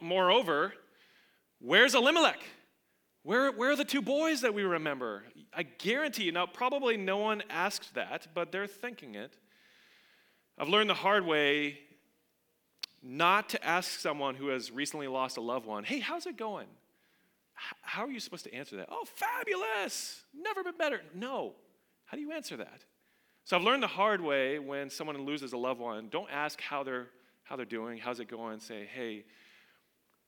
Moreover, 0.00 0.72
where's 1.60 1.94
Elimelech? 1.94 2.40
Where, 3.24 3.50
where 3.50 3.70
are 3.70 3.76
the 3.76 3.86
two 3.86 4.02
boys 4.02 4.42
that 4.42 4.52
we 4.52 4.64
remember? 4.64 5.24
I 5.52 5.62
guarantee 5.62 6.24
you, 6.24 6.32
now 6.32 6.44
probably 6.44 6.98
no 6.98 7.16
one 7.16 7.42
asked 7.48 7.94
that, 7.94 8.28
but 8.34 8.52
they're 8.52 8.66
thinking 8.66 9.14
it. 9.14 9.34
I've 10.58 10.68
learned 10.68 10.90
the 10.90 10.94
hard 10.94 11.24
way 11.24 11.78
not 13.02 13.48
to 13.50 13.64
ask 13.64 13.98
someone 13.98 14.34
who 14.34 14.48
has 14.48 14.70
recently 14.70 15.08
lost 15.08 15.38
a 15.38 15.40
loved 15.40 15.66
one, 15.66 15.84
hey, 15.84 16.00
how's 16.00 16.26
it 16.26 16.36
going? 16.36 16.66
How 17.80 18.04
are 18.04 18.10
you 18.10 18.20
supposed 18.20 18.44
to 18.44 18.54
answer 18.54 18.76
that? 18.76 18.88
Oh, 18.90 19.06
fabulous! 19.06 20.22
Never 20.34 20.62
been 20.62 20.76
better. 20.76 21.00
No. 21.14 21.54
How 22.04 22.16
do 22.18 22.22
you 22.22 22.32
answer 22.32 22.58
that? 22.58 22.84
So 23.44 23.56
I've 23.56 23.62
learned 23.62 23.82
the 23.82 23.88
hard 23.88 24.20
way 24.20 24.58
when 24.58 24.90
someone 24.90 25.16
loses 25.24 25.54
a 25.54 25.56
loved 25.56 25.80
one, 25.80 26.08
don't 26.10 26.30
ask 26.30 26.60
how 26.60 26.82
they're 26.82 27.08
how 27.44 27.56
they're 27.56 27.66
doing, 27.66 27.98
how's 27.98 28.20
it 28.20 28.28
going, 28.28 28.58
say, 28.58 28.88
"Hey, 28.94 29.24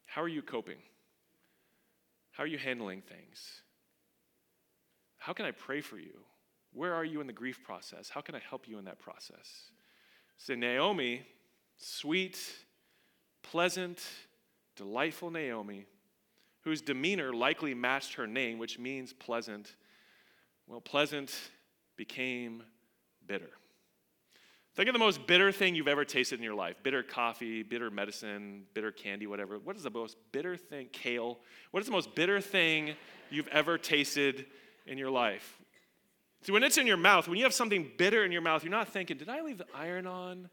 how 0.06 0.22
are 0.22 0.28
you 0.28 0.42
coping? 0.42 0.76
How 2.36 2.44
are 2.44 2.46
you 2.46 2.58
handling 2.58 3.00
things? 3.00 3.62
How 5.16 5.32
can 5.32 5.46
I 5.46 5.52
pray 5.52 5.80
for 5.80 5.98
you? 5.98 6.20
Where 6.72 6.92
are 6.92 7.04
you 7.04 7.22
in 7.22 7.26
the 7.26 7.32
grief 7.32 7.64
process? 7.64 8.10
How 8.10 8.20
can 8.20 8.34
I 8.34 8.40
help 8.40 8.68
you 8.68 8.78
in 8.78 8.84
that 8.84 8.98
process?" 8.98 9.70
Say, 10.36 10.54
Naomi, 10.54 11.26
sweet, 11.78 12.38
pleasant, 13.42 14.04
delightful 14.74 15.30
Naomi 15.30 15.86
whose 16.60 16.82
demeanor 16.82 17.32
likely 17.32 17.74
matched 17.74 18.14
her 18.14 18.26
name, 18.26 18.58
which 18.58 18.76
means 18.76 19.12
pleasant. 19.12 19.76
Well, 20.66 20.80
pleasant 20.80 21.32
became 21.94 22.64
bitter. 23.24 23.50
Think 24.76 24.90
of 24.90 24.92
the 24.92 24.98
most 24.98 25.26
bitter 25.26 25.50
thing 25.52 25.74
you've 25.74 25.88
ever 25.88 26.04
tasted 26.04 26.38
in 26.38 26.44
your 26.44 26.54
life 26.54 26.76
bitter 26.82 27.02
coffee, 27.02 27.62
bitter 27.62 27.90
medicine, 27.90 28.64
bitter 28.74 28.92
candy, 28.92 29.26
whatever. 29.26 29.58
What 29.58 29.74
is 29.74 29.82
the 29.82 29.90
most 29.90 30.18
bitter 30.32 30.54
thing? 30.56 30.88
Kale. 30.92 31.38
What 31.70 31.80
is 31.80 31.86
the 31.86 31.92
most 31.92 32.14
bitter 32.14 32.42
thing 32.42 32.94
you've 33.30 33.48
ever 33.48 33.78
tasted 33.78 34.44
in 34.86 34.98
your 34.98 35.10
life? 35.10 35.58
See, 36.42 36.52
when 36.52 36.62
it's 36.62 36.76
in 36.76 36.86
your 36.86 36.98
mouth, 36.98 37.26
when 37.26 37.38
you 37.38 37.44
have 37.44 37.54
something 37.54 37.90
bitter 37.96 38.22
in 38.22 38.30
your 38.30 38.42
mouth, 38.42 38.62
you're 38.62 38.70
not 38.70 38.88
thinking, 38.88 39.16
did 39.16 39.30
I 39.30 39.40
leave 39.40 39.56
the 39.56 39.66
iron 39.74 40.06
on? 40.06 40.50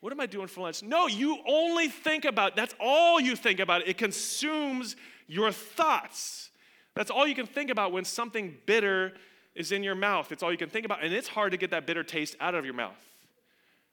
What 0.00 0.12
am 0.12 0.20
I 0.20 0.26
doing 0.26 0.46
for 0.46 0.60
lunch? 0.60 0.82
No, 0.82 1.06
you 1.06 1.38
only 1.48 1.88
think 1.88 2.26
about 2.26 2.56
that's 2.56 2.74
all 2.78 3.18
you 3.18 3.34
think 3.34 3.60
about. 3.60 3.88
It 3.88 3.96
consumes 3.96 4.94
your 5.26 5.50
thoughts. 5.50 6.50
That's 6.94 7.10
all 7.10 7.26
you 7.26 7.34
can 7.34 7.46
think 7.46 7.70
about 7.70 7.92
when 7.92 8.04
something 8.04 8.58
bitter 8.66 9.14
is 9.54 9.72
in 9.72 9.82
your 9.82 9.94
mouth. 9.94 10.30
It's 10.32 10.42
all 10.42 10.52
you 10.52 10.58
can 10.58 10.68
think 10.68 10.84
about. 10.84 11.02
And 11.02 11.14
it's 11.14 11.28
hard 11.28 11.52
to 11.52 11.56
get 11.56 11.70
that 11.70 11.86
bitter 11.86 12.04
taste 12.04 12.36
out 12.40 12.54
of 12.54 12.66
your 12.66 12.74
mouth. 12.74 13.13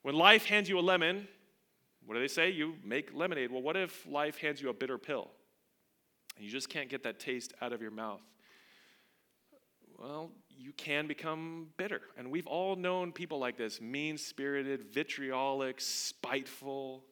When 0.01 0.15
life 0.15 0.45
hands 0.45 0.67
you 0.67 0.79
a 0.79 0.81
lemon, 0.81 1.27
what 2.05 2.15
do 2.15 2.21
they 2.21 2.27
say? 2.27 2.49
You 2.49 2.75
make 2.83 3.13
lemonade. 3.13 3.51
Well, 3.51 3.61
what 3.61 3.77
if 3.77 4.05
life 4.07 4.37
hands 4.37 4.61
you 4.61 4.69
a 4.69 4.73
bitter 4.73 4.97
pill? 4.97 5.29
And 6.35 6.45
you 6.45 6.51
just 6.51 6.69
can't 6.69 6.89
get 6.89 7.03
that 7.03 7.19
taste 7.19 7.53
out 7.61 7.73
of 7.73 7.81
your 7.81 7.91
mouth. 7.91 8.21
Well, 9.99 10.31
you 10.49 10.71
can 10.73 11.05
become 11.05 11.67
bitter. 11.77 12.01
And 12.17 12.31
we've 12.31 12.47
all 12.47 12.75
known 12.75 13.11
people 13.11 13.37
like 13.37 13.57
this 13.57 13.79
mean 13.79 14.17
spirited, 14.17 14.91
vitriolic, 14.91 15.79
spiteful. 15.79 17.03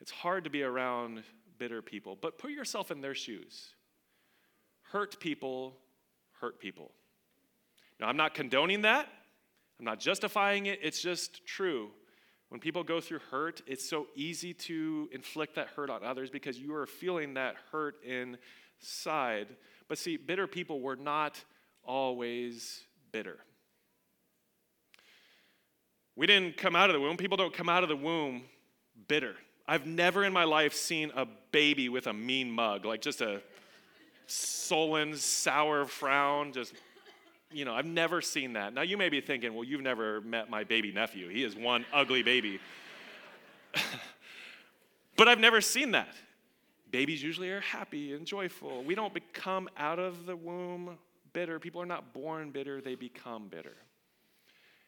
It's 0.00 0.10
hard 0.10 0.44
to 0.44 0.50
be 0.50 0.62
around 0.62 1.22
bitter 1.58 1.80
people, 1.80 2.18
but 2.20 2.38
put 2.38 2.50
yourself 2.50 2.90
in 2.90 3.00
their 3.00 3.14
shoes. 3.14 3.70
Hurt 4.82 5.20
people 5.20 5.76
hurt 6.40 6.58
people. 6.58 6.90
Now, 8.00 8.08
I'm 8.08 8.16
not 8.16 8.34
condoning 8.34 8.82
that. 8.82 9.08
I'm 9.78 9.84
not 9.84 10.00
justifying 10.00 10.66
it. 10.66 10.80
It's 10.82 11.00
just 11.00 11.46
true. 11.46 11.90
When 12.50 12.60
people 12.60 12.82
go 12.82 13.00
through 13.00 13.20
hurt, 13.30 13.62
it's 13.66 13.88
so 13.88 14.08
easy 14.16 14.52
to 14.54 15.08
inflict 15.12 15.54
that 15.54 15.68
hurt 15.68 15.88
on 15.88 16.04
others 16.04 16.30
because 16.30 16.58
you 16.58 16.74
are 16.74 16.84
feeling 16.84 17.34
that 17.34 17.54
hurt 17.70 18.02
inside. 18.04 19.46
But 19.88 19.98
see, 19.98 20.16
bitter 20.16 20.48
people 20.48 20.80
were 20.80 20.96
not 20.96 21.42
always 21.84 22.80
bitter. 23.12 23.38
We 26.16 26.26
didn't 26.26 26.56
come 26.56 26.74
out 26.74 26.90
of 26.90 26.94
the 26.94 27.00
womb. 27.00 27.16
People 27.16 27.36
don't 27.36 27.54
come 27.54 27.68
out 27.68 27.84
of 27.84 27.88
the 27.88 27.96
womb 27.96 28.42
bitter. 29.06 29.36
I've 29.68 29.86
never 29.86 30.24
in 30.24 30.32
my 30.32 30.44
life 30.44 30.74
seen 30.74 31.12
a 31.14 31.26
baby 31.52 31.88
with 31.88 32.08
a 32.08 32.12
mean 32.12 32.50
mug, 32.50 32.84
like 32.84 33.00
just 33.00 33.20
a 33.20 33.40
sullen, 34.26 35.16
sour 35.16 35.84
frown, 35.84 36.52
just 36.52 36.74
you 37.52 37.64
know, 37.64 37.74
I've 37.74 37.86
never 37.86 38.20
seen 38.20 38.52
that. 38.54 38.72
Now, 38.72 38.82
you 38.82 38.96
may 38.96 39.08
be 39.08 39.20
thinking, 39.20 39.54
well, 39.54 39.64
you've 39.64 39.82
never 39.82 40.20
met 40.20 40.48
my 40.50 40.64
baby 40.64 40.92
nephew. 40.92 41.28
He 41.28 41.42
is 41.42 41.56
one 41.56 41.84
ugly 41.92 42.22
baby. 42.22 42.60
but 45.16 45.28
I've 45.28 45.40
never 45.40 45.60
seen 45.60 45.92
that. 45.92 46.14
Babies 46.90 47.22
usually 47.22 47.50
are 47.50 47.60
happy 47.60 48.14
and 48.14 48.26
joyful. 48.26 48.82
We 48.84 48.94
don't 48.94 49.14
become 49.14 49.68
out 49.76 49.98
of 49.98 50.26
the 50.26 50.36
womb 50.36 50.98
bitter. 51.32 51.58
People 51.58 51.80
are 51.82 51.86
not 51.86 52.12
born 52.12 52.50
bitter, 52.50 52.80
they 52.80 52.94
become 52.94 53.48
bitter. 53.48 53.76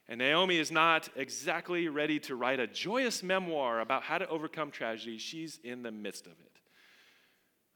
And 0.09 0.19
Naomi 0.19 0.59
is 0.59 0.73
not 0.73 1.09
exactly 1.15 1.89
ready 1.89 2.19
to 2.21 2.35
write 2.35 2.59
a 2.59 2.67
joyous 2.67 3.23
memoir 3.23 3.81
about 3.81 4.03
how 4.03 4.19
to 4.19 4.29
overcome 4.29 4.71
tragedy. 4.71 5.19
She's 5.19 5.61
in 5.63 5.83
the 5.83 5.93
midst 5.93 6.27
of 6.27 6.33
it. 6.33 6.61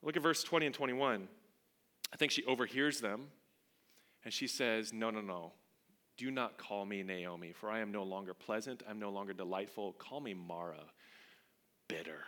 Look 0.02 0.16
at 0.16 0.22
verse 0.22 0.42
20 0.42 0.66
and 0.66 0.74
21. 0.74 1.28
I 2.12 2.16
think 2.16 2.32
she 2.32 2.44
overhears 2.44 3.00
them 3.00 3.28
and 4.26 4.34
she 4.34 4.48
says, 4.48 4.92
No, 4.92 5.10
no, 5.10 5.20
no. 5.20 5.52
Do 6.16 6.32
not 6.32 6.58
call 6.58 6.84
me 6.84 7.04
Naomi, 7.04 7.52
for 7.52 7.70
I 7.70 7.78
am 7.78 7.92
no 7.92 8.02
longer 8.02 8.34
pleasant. 8.34 8.82
I'm 8.88 8.98
no 8.98 9.10
longer 9.10 9.32
delightful. 9.32 9.92
Call 9.92 10.20
me 10.20 10.34
Mara, 10.34 10.82
bitter. 11.88 12.24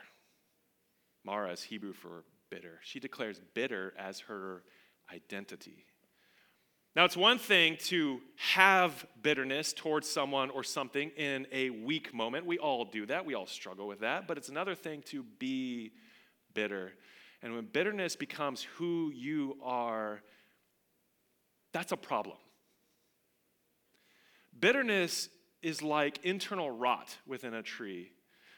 Mara 1.24 1.50
is 1.50 1.62
Hebrew 1.64 1.92
for 1.92 2.22
bitter. 2.50 2.78
She 2.84 3.00
declares 3.00 3.40
bitter 3.52 3.94
as 3.98 4.20
her 4.20 4.62
identity. 5.12 5.86
Now, 6.94 7.04
it's 7.04 7.16
one 7.16 7.38
thing 7.38 7.76
to 7.86 8.20
have 8.36 9.04
bitterness 9.20 9.72
towards 9.72 10.08
someone 10.08 10.50
or 10.50 10.62
something 10.62 11.10
in 11.16 11.48
a 11.50 11.70
weak 11.70 12.14
moment. 12.14 12.46
We 12.46 12.58
all 12.58 12.84
do 12.84 13.06
that. 13.06 13.26
We 13.26 13.34
all 13.34 13.46
struggle 13.46 13.88
with 13.88 14.00
that. 14.00 14.28
But 14.28 14.38
it's 14.38 14.48
another 14.48 14.76
thing 14.76 15.02
to 15.06 15.24
be 15.40 15.90
bitter. 16.54 16.92
And 17.42 17.56
when 17.56 17.64
bitterness 17.64 18.14
becomes 18.14 18.62
who 18.76 19.10
you 19.12 19.56
are, 19.64 20.22
that's 21.72 21.92
a 21.92 21.96
problem. 21.96 22.36
Bitterness 24.58 25.28
is 25.62 25.82
like 25.82 26.24
internal 26.24 26.70
rot 26.70 27.16
within 27.26 27.54
a 27.54 27.62
tree. 27.62 28.10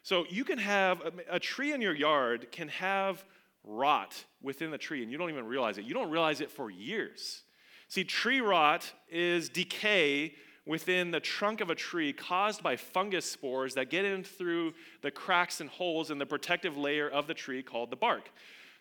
So 0.02 0.24
you 0.30 0.44
can 0.44 0.58
have 0.58 1.00
a, 1.00 1.36
a, 1.36 1.38
tree 1.38 1.72
in 1.72 1.82
your 1.82 1.94
yard 1.94 2.50
can 2.52 2.68
have 2.68 3.24
rot 3.64 4.24
within 4.42 4.70
the 4.70 4.78
tree 4.78 5.02
and 5.02 5.12
you 5.12 5.18
don't 5.18 5.30
even 5.30 5.46
realize 5.46 5.78
it. 5.78 5.84
You 5.84 5.94
don't 5.94 6.10
realize 6.10 6.40
it 6.40 6.50
for 6.50 6.70
years. 6.70 7.42
See, 7.88 8.04
tree 8.04 8.40
rot 8.40 8.90
is 9.10 9.48
decay 9.48 10.34
within 10.66 11.10
the 11.10 11.20
trunk 11.20 11.60
of 11.60 11.70
a 11.70 11.74
tree 11.74 12.12
caused 12.12 12.62
by 12.62 12.76
fungus 12.76 13.30
spores 13.30 13.74
that 13.74 13.90
get 13.90 14.04
in 14.04 14.22
through 14.22 14.72
the 15.02 15.10
cracks 15.10 15.60
and 15.60 15.68
holes 15.68 16.10
in 16.10 16.18
the 16.18 16.26
protective 16.26 16.76
layer 16.76 17.08
of 17.08 17.26
the 17.26 17.34
tree 17.34 17.62
called 17.62 17.90
the 17.90 17.96
bark. 17.96 18.30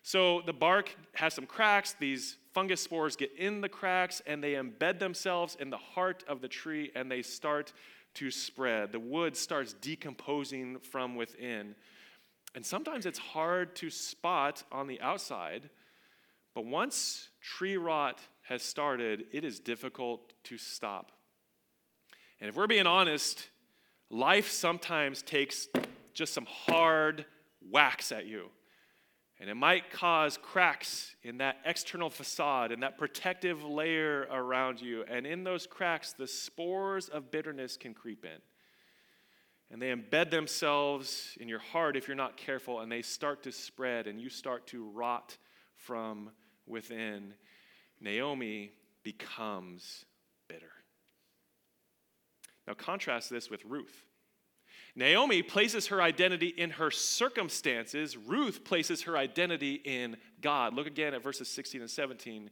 So 0.04 0.42
the 0.46 0.54
bark 0.54 0.96
has 1.14 1.34
some 1.34 1.46
cracks. 1.46 1.96
These 2.00 2.38
fungus 2.54 2.82
spores 2.82 3.16
get 3.16 3.32
in 3.38 3.62
the 3.62 3.70
cracks 3.70 4.22
and 4.26 4.44
they 4.44 4.54
embed 4.54 5.00
themselves 5.00 5.56
in 5.60 5.70
the 5.70 5.78
heart 5.78 6.24
of 6.28 6.42
the 6.42 6.48
tree 6.48 6.92
and 6.96 7.12
they 7.12 7.22
start 7.22 7.74
to 8.16 8.32
spread. 8.32 8.92
The 8.92 9.00
wood 9.00 9.36
starts 9.36 9.74
decomposing 9.74 10.80
from 10.80 11.16
within. 11.16 11.76
And 12.56 12.66
sometimes 12.66 13.06
it's 13.06 13.20
hard 13.20 13.76
to 13.78 13.90
spot 13.90 14.64
on 14.72 14.88
the 14.88 15.00
outside, 15.02 15.70
but 16.56 16.66
once 16.66 17.30
tree 17.42 17.78
rot 17.78 18.20
has 18.42 18.64
started, 18.64 19.26
it 19.32 19.44
is 19.44 19.60
difficult 19.60 20.34
to 20.46 20.58
stop. 20.58 21.12
And 22.42 22.50
if 22.50 22.56
we're 22.56 22.68
being 22.68 22.88
honest, 22.88 23.48
life 24.10 24.50
sometimes 24.50 25.22
takes 25.22 25.68
just 26.14 26.34
some 26.34 26.48
hard 26.48 27.26
whacks 27.70 28.12
at 28.12 28.26
you. 28.26 28.50
And 29.40 29.50
it 29.50 29.56
might 29.56 29.90
cause 29.90 30.38
cracks 30.38 31.16
in 31.24 31.38
that 31.38 31.58
external 31.64 32.10
facade 32.10 32.74
and 32.74 32.84
that 32.84 32.98
protective 32.98 33.64
layer 33.64 34.28
around 34.30 34.82
you. 34.82 35.06
And 35.10 35.26
in 35.26 35.46
those 35.46 35.66
cracks, 35.66 36.12
the 36.12 36.28
spores 36.28 37.08
of 37.08 37.32
bitterness 37.32 37.78
can 37.78 37.94
creep 37.94 38.26
in. 38.26 38.42
And 39.72 39.82
they 39.82 39.94
embed 39.94 40.32
themselves 40.32 41.38
in 41.40 41.48
your 41.48 41.60
heart 41.60 41.96
if 41.96 42.08
you're 42.08 42.18
not 42.18 42.38
careful, 42.38 42.82
and 42.82 42.92
they 42.92 43.02
start 43.02 43.44
to 43.44 43.52
spread, 43.52 44.08
and 44.08 44.20
you 44.20 44.28
start 44.28 44.68
to 44.68 44.84
rot 44.90 45.38
from 45.76 46.32
within. 46.66 47.34
Naomi 48.02 48.72
becomes 49.04 50.06
bitter. 50.48 50.72
Now, 52.68 52.74
contrast 52.74 53.30
this 53.30 53.50
with 53.50 53.64
Ruth. 53.64 54.04
Naomi 55.00 55.42
places 55.42 55.88
her 55.88 56.02
identity 56.02 56.48
in 56.50 56.72
her 56.72 56.92
circumstances. 56.92 58.18
Ruth 58.18 58.66
places 58.66 59.04
her 59.04 59.16
identity 59.18 59.76
in 59.86 60.18
God. 60.42 60.74
Look 60.74 60.88
again 60.88 61.14
at 61.14 61.24
verses 61.24 61.48
16 61.48 61.80
and 61.80 61.90
17. 61.90 62.50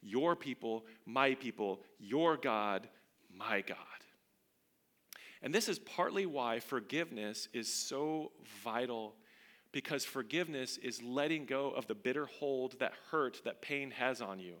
Your 0.00 0.34
people, 0.34 0.86
my 1.04 1.34
people, 1.34 1.80
your 1.98 2.38
God, 2.38 2.88
my 3.36 3.60
God. 3.60 3.76
And 5.42 5.54
this 5.54 5.68
is 5.68 5.78
partly 5.78 6.24
why 6.24 6.60
forgiveness 6.60 7.48
is 7.52 7.70
so 7.70 8.32
vital 8.64 9.14
because 9.70 10.02
forgiveness 10.02 10.78
is 10.78 11.02
letting 11.02 11.44
go 11.44 11.70
of 11.70 11.86
the 11.86 11.94
bitter 11.94 12.24
hold 12.24 12.78
that 12.78 12.94
hurt 13.10 13.42
that 13.44 13.60
pain 13.60 13.90
has 13.90 14.22
on 14.22 14.40
you. 14.40 14.54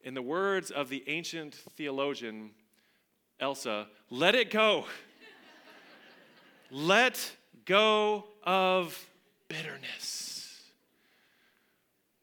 In 0.00 0.14
the 0.14 0.22
words 0.22 0.72
of 0.72 0.88
the 0.88 1.04
ancient 1.06 1.54
theologian 1.54 2.50
Elsa, 3.38 3.86
let 4.10 4.34
it 4.34 4.50
go. 4.50 4.86
Let 6.74 7.30
go 7.66 8.24
of 8.42 8.98
bitterness. 9.48 10.58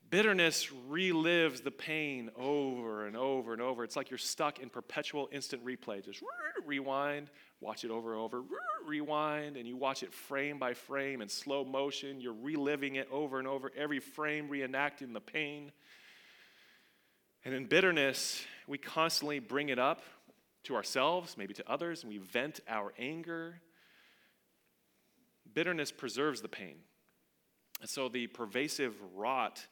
Bitterness 0.10 0.72
relives 0.90 1.64
the 1.64 1.70
pain 1.70 2.32
over 2.36 3.06
and 3.06 3.16
over 3.16 3.54
and 3.54 3.62
over. 3.62 3.84
It's 3.84 3.96
like 3.96 4.10
you're 4.10 4.18
stuck 4.18 4.58
in 4.58 4.72
perpetual 4.72 5.30
instant 5.32 5.64
replay. 5.64 6.04
Just 6.04 6.24
rewind, 6.66 7.30
watch 7.62 7.84
it 7.84 7.92
over 7.92 8.14
and 8.14 8.22
over, 8.22 8.42
rewind, 8.88 9.56
and 9.56 9.68
you 9.68 9.78
watch 9.78 10.02
it 10.02 10.12
frame 10.12 10.58
by 10.58 10.74
frame 10.74 11.22
in 11.22 11.30
slow 11.30 11.64
motion. 11.64 12.20
You're 12.20 12.34
reliving 12.34 12.96
it 12.96 13.08
over 13.12 13.38
and 13.38 13.48
over, 13.48 13.72
every 13.78 14.00
frame 14.00 14.50
reenacting 14.50 15.14
the 15.14 15.22
pain. 15.22 15.72
And 17.46 17.54
in 17.54 17.68
bitterness, 17.68 18.44
we 18.66 18.80
constantly 18.80 19.38
bring 19.38 19.70
it 19.70 19.78
up 19.78 20.02
to 20.64 20.76
ourselves, 20.76 21.38
maybe 21.38 21.54
to 21.54 21.72
others, 21.72 22.02
and 22.02 22.12
we 22.12 22.18
vent 22.18 22.62
our 22.68 22.94
anger 22.98 23.62
Bitterness 25.54 25.92
preserves 25.92 26.42
the 26.42 26.48
pain. 26.48 26.76
And 27.82 27.90
so 27.90 28.10
the 28.10 28.28
pervasive 28.28 28.96
rot 29.16 29.66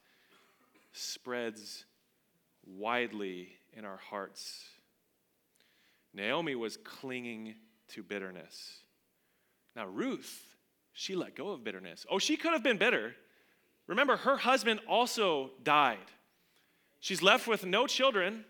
spreads 0.93 1.85
widely 2.65 3.49
in 3.73 3.85
our 3.85 3.97
hearts. 3.97 4.63
Naomi 6.13 6.55
was 6.55 6.77
clinging 6.77 7.55
to 7.89 8.03
bitterness. 8.03 8.79
Now, 9.75 9.85
Ruth, 9.85 10.45
she 10.93 11.15
let 11.15 11.35
go 11.35 11.49
of 11.49 11.63
bitterness. 11.63 12.05
Oh, 12.09 12.17
she 12.17 12.37
could 12.37 12.53
have 12.53 12.63
been 12.63 12.77
bitter. 12.77 13.15
Remember, 13.85 14.17
her 14.17 14.37
husband 14.37 14.79
also 14.87 15.51
died. 15.63 15.97
She's 16.99 17.21
left 17.21 17.47
with 17.47 17.65
no 17.65 17.87
children, 17.87 18.45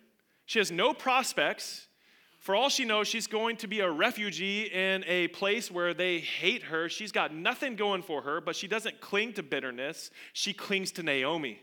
she 0.46 0.60
has 0.60 0.72
no 0.72 0.94
prospects. 0.94 1.88
For 2.48 2.56
all 2.56 2.70
she 2.70 2.86
knows, 2.86 3.10
she's 3.10 3.28
going 3.28 3.58
to 3.58 3.68
be 3.68 3.82
a 3.82 3.92
refugee 3.92 4.72
in 4.72 5.04
a 5.06 5.28
place 5.28 5.70
where 5.70 5.94
they 5.94 6.20
hate 6.20 6.64
her. 6.64 6.88
She's 6.88 7.12
got 7.12 7.34
nothing 7.34 7.76
going 7.76 8.04
for 8.04 8.22
her, 8.22 8.40
but 8.40 8.56
she 8.56 8.70
doesn't 8.70 9.02
cling 9.02 9.34
to 9.34 9.44
bitterness. 9.44 10.12
She 10.32 10.54
clings 10.54 10.94
to 10.94 11.04
Naomi 11.04 11.60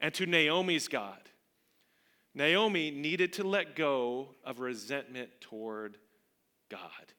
and 0.00 0.14
to 0.14 0.24
Naomi's 0.24 0.88
God. 0.88 1.20
Naomi 2.34 2.90
needed 2.90 3.34
to 3.34 3.44
let 3.44 3.76
go 3.76 4.30
of 4.46 4.60
resentment 4.60 5.28
toward 5.42 5.98
God. 6.70 7.12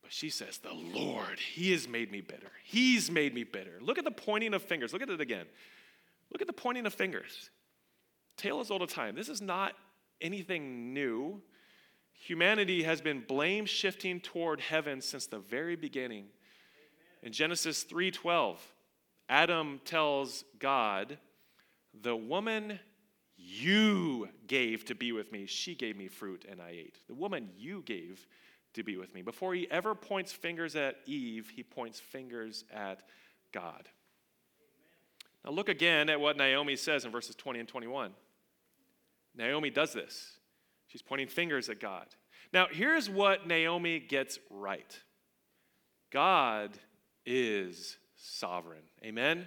But 0.00 0.10
she 0.10 0.30
says, 0.30 0.56
The 0.56 0.72
Lord, 0.72 1.38
He 1.38 1.72
has 1.72 1.86
made 1.86 2.10
me 2.10 2.22
bitter. 2.22 2.50
He's 2.64 3.10
made 3.10 3.34
me 3.34 3.44
bitter. 3.44 3.76
Look 3.82 3.98
at 3.98 4.04
the 4.04 4.10
pointing 4.10 4.54
of 4.54 4.62
fingers. 4.62 4.94
Look 4.94 5.02
at 5.02 5.10
it 5.10 5.20
again. 5.20 5.44
Look 6.32 6.40
at 6.40 6.46
the 6.46 6.54
pointing 6.54 6.86
of 6.86 6.94
fingers. 6.94 7.50
Tale 8.38 8.60
as 8.60 8.70
old 8.70 8.80
a 8.80 8.86
time. 8.86 9.14
This 9.14 9.28
is 9.28 9.42
not 9.42 9.74
anything 10.22 10.94
new. 10.94 11.42
Humanity 12.20 12.82
has 12.82 13.00
been 13.00 13.20
blame 13.22 13.64
shifting 13.64 14.20
toward 14.20 14.60
heaven 14.60 15.00
since 15.00 15.26
the 15.26 15.38
very 15.38 15.74
beginning. 15.74 16.28
In 17.22 17.32
Genesis 17.32 17.82
3:12, 17.82 18.74
Adam 19.28 19.80
tells 19.80 20.44
God, 20.58 21.18
"The 21.94 22.14
woman 22.14 22.78
you 23.36 24.28
gave 24.46 24.84
to 24.84 24.94
be 24.94 25.12
with 25.12 25.32
me, 25.32 25.46
she 25.46 25.74
gave 25.74 25.96
me 25.96 26.08
fruit 26.08 26.44
and 26.44 26.60
I 26.60 26.70
ate. 26.70 27.00
The 27.06 27.14
woman 27.14 27.54
you 27.56 27.82
gave 27.82 28.26
to 28.74 28.82
be 28.82 28.98
with 28.98 29.14
me." 29.14 29.22
Before 29.22 29.54
he 29.54 29.70
ever 29.70 29.94
points 29.94 30.30
fingers 30.30 30.76
at 30.76 31.00
Eve, 31.06 31.48
he 31.48 31.62
points 31.62 32.00
fingers 32.00 32.66
at 32.70 33.08
God. 33.50 33.88
Now 35.42 35.52
look 35.52 35.70
again 35.70 36.10
at 36.10 36.20
what 36.20 36.36
Naomi 36.36 36.76
says 36.76 37.06
in 37.06 37.10
verses 37.10 37.34
20 37.34 37.60
and 37.60 37.68
21. 37.68 38.14
Naomi 39.34 39.70
does 39.70 39.94
this. 39.94 40.39
She's 40.90 41.02
pointing 41.02 41.28
fingers 41.28 41.68
at 41.68 41.80
God. 41.80 42.06
Now, 42.52 42.66
here's 42.70 43.08
what 43.08 43.46
Naomi 43.46 44.00
gets 44.00 44.38
right 44.50 44.98
God 46.10 46.70
is 47.24 47.96
sovereign. 48.16 48.82
Amen? 49.04 49.46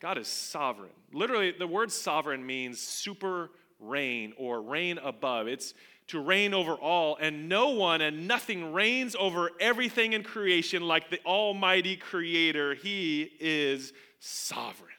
God 0.00 0.18
is 0.18 0.28
sovereign. 0.28 0.90
Literally, 1.12 1.54
the 1.58 1.66
word 1.66 1.90
sovereign 1.90 2.44
means 2.44 2.78
super 2.78 3.50
reign 3.80 4.34
or 4.36 4.60
reign 4.60 4.98
above. 4.98 5.48
It's 5.48 5.72
to 6.08 6.20
reign 6.20 6.54
over 6.54 6.74
all, 6.74 7.16
and 7.20 7.48
no 7.48 7.70
one 7.70 8.00
and 8.00 8.28
nothing 8.28 8.72
reigns 8.72 9.16
over 9.16 9.50
everything 9.58 10.12
in 10.12 10.22
creation 10.22 10.82
like 10.82 11.10
the 11.10 11.18
Almighty 11.24 11.96
Creator. 11.96 12.74
He 12.74 13.32
is 13.40 13.92
sovereign. 14.20 14.95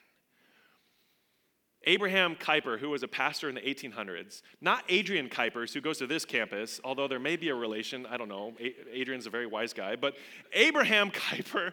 Abraham 1.88 2.36
Kuyper, 2.36 2.78
who 2.78 2.90
was 2.90 3.02
a 3.02 3.08
pastor 3.08 3.48
in 3.48 3.54
the 3.54 3.62
1800s, 3.62 4.42
not 4.60 4.84
Adrian 4.90 5.30
Kuipers, 5.30 5.72
who 5.72 5.80
goes 5.80 5.96
to 5.98 6.06
this 6.06 6.26
campus, 6.26 6.82
although 6.84 7.08
there 7.08 7.18
may 7.18 7.34
be 7.34 7.48
a 7.48 7.54
relation, 7.54 8.04
I 8.04 8.18
don't 8.18 8.28
know. 8.28 8.52
Adrian's 8.92 9.26
a 9.26 9.30
very 9.30 9.46
wise 9.46 9.72
guy, 9.72 9.96
but 9.96 10.14
Abraham 10.52 11.10
Kuyper 11.10 11.72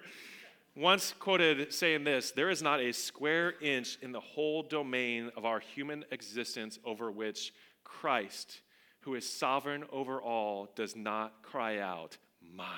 once 0.74 1.14
quoted 1.20 1.74
saying 1.74 2.06
this 2.06 2.32
There 2.32 2.50
is 2.50 2.62
not 2.62 2.80
a 2.80 2.94
square 2.94 3.56
inch 3.62 3.98
in 4.02 4.14
the 4.14 4.22
whole 4.22 4.64
domain 4.64 5.32
of 5.36 5.44
our 5.44 5.60
human 5.60 6.06
existence 6.12 6.80
over 6.86 7.12
which 7.12 7.54
Christ, 7.84 8.62
who 9.02 9.16
is 9.16 9.30
sovereign 9.30 9.84
over 9.92 10.22
all, 10.22 10.70
does 10.78 10.96
not 10.96 11.44
cry 11.44 11.80
out, 11.80 12.18
Mine. 12.42 12.70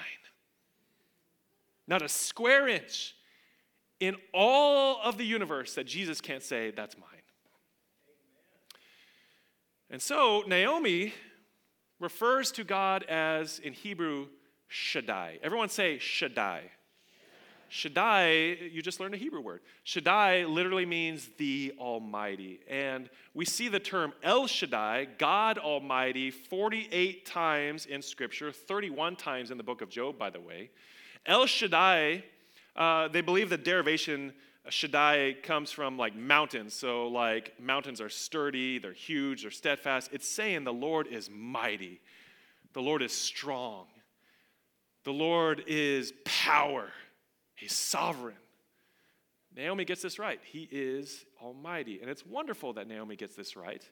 Not 1.87 2.01
a 2.01 2.09
square 2.09 2.67
inch 2.67 3.15
in 3.99 4.15
all 4.33 4.99
of 5.03 5.19
the 5.19 5.25
universe 5.25 5.75
that 5.75 5.85
Jesus 5.85 6.19
can't 6.19 6.41
say, 6.41 6.71
That's 6.71 6.97
mine. 6.97 7.16
And 9.89 10.01
so 10.01 10.43
Naomi 10.45 11.13
refers 11.99 12.51
to 12.53 12.63
God 12.65 13.03
as, 13.03 13.59
in 13.59 13.71
Hebrew, 13.71 14.27
Shaddai. 14.67 15.39
Everyone 15.41 15.69
say 15.69 15.97
Shaddai. 15.97 16.63
Shaddai, 17.69 18.57
you 18.71 18.81
just 18.81 18.99
learned 18.99 19.13
a 19.13 19.17
Hebrew 19.17 19.41
word. 19.41 19.61
Shaddai 19.83 20.45
literally 20.45 20.85
means 20.85 21.29
the 21.37 21.73
Almighty. 21.79 22.59
And 22.69 23.09
we 23.33 23.45
see 23.45 23.69
the 23.69 23.79
term 23.79 24.13
El 24.23 24.47
Shaddai, 24.47 25.07
God 25.17 25.57
Almighty, 25.57 26.31
48 26.31 27.25
times 27.25 27.85
in 27.85 28.01
Scripture, 28.01 28.51
31 28.51 29.15
times 29.15 29.51
in 29.51 29.57
the 29.57 29.63
book 29.63 29.81
of 29.81 29.89
Job, 29.89 30.17
by 30.17 30.29
the 30.29 30.39
way. 30.39 30.69
El 31.25 31.45
Shaddai, 31.45 32.23
uh, 32.75 33.07
they 33.07 33.21
believe 33.21 33.49
the 33.49 33.57
derivation 33.57 34.33
Shaddai 34.69 35.37
comes 35.43 35.71
from 35.71 35.97
like 35.97 36.15
mountains. 36.15 36.73
So, 36.73 37.07
like, 37.07 37.53
mountains 37.59 38.01
are 38.01 38.09
sturdy, 38.09 38.79
they're 38.79 38.93
huge, 38.93 39.43
they're 39.43 39.51
steadfast. 39.51 40.09
It's 40.11 40.27
saying 40.27 40.63
the 40.63 40.73
Lord 40.73 41.07
is 41.07 41.29
mighty, 41.29 42.01
the 42.73 42.81
Lord 42.81 43.01
is 43.01 43.11
strong, 43.13 43.85
the 45.03 45.13
Lord 45.13 45.63
is 45.67 46.13
power, 46.25 46.91
He's 47.57 47.73
sovereign. 47.73 48.35
Naomi 49.55 49.83
gets 49.83 50.03
this 50.03 50.19
right. 50.19 50.39
He 50.43 50.69
is 50.71 51.25
almighty. 51.41 51.99
And 51.99 52.09
it's 52.09 52.23
wonderful 52.23 52.73
that 52.73 52.87
Naomi 52.87 53.15
gets 53.15 53.35
this 53.35 53.55
right 53.55 53.83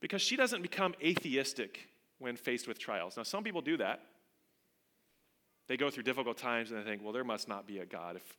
because 0.00 0.22
she 0.22 0.36
doesn't 0.36 0.62
become 0.62 0.94
atheistic 1.02 1.88
when 2.20 2.36
faced 2.36 2.68
with 2.68 2.78
trials. 2.78 3.16
Now, 3.16 3.24
some 3.24 3.42
people 3.42 3.60
do 3.60 3.76
that. 3.78 4.00
They 5.66 5.76
go 5.76 5.90
through 5.90 6.04
difficult 6.04 6.36
times 6.36 6.70
and 6.70 6.80
they 6.80 6.88
think, 6.88 7.02
well, 7.02 7.12
there 7.12 7.24
must 7.24 7.48
not 7.48 7.66
be 7.66 7.78
a 7.78 7.86
God. 7.86 8.14
If, 8.14 8.36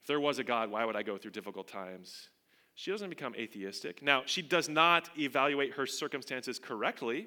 if 0.00 0.06
there 0.06 0.20
was 0.20 0.38
a 0.38 0.44
God, 0.44 0.70
why 0.70 0.84
would 0.84 0.96
I 0.96 1.02
go 1.02 1.18
through 1.18 1.32
difficult 1.32 1.68
times? 1.68 2.28
She 2.74 2.90
doesn't 2.90 3.10
become 3.10 3.34
atheistic. 3.34 4.02
Now, 4.02 4.22
she 4.24 4.40
does 4.40 4.68
not 4.68 5.10
evaluate 5.18 5.72
her 5.72 5.86
circumstances 5.86 6.58
correctly, 6.58 7.26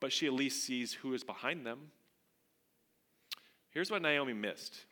but 0.00 0.12
she 0.12 0.26
at 0.26 0.32
least 0.32 0.64
sees 0.64 0.94
who 0.94 1.12
is 1.12 1.22
behind 1.22 1.66
them. 1.66 1.90
Here's 3.70 3.90
what 3.90 4.02
Naomi 4.02 4.32
missed 4.32 4.86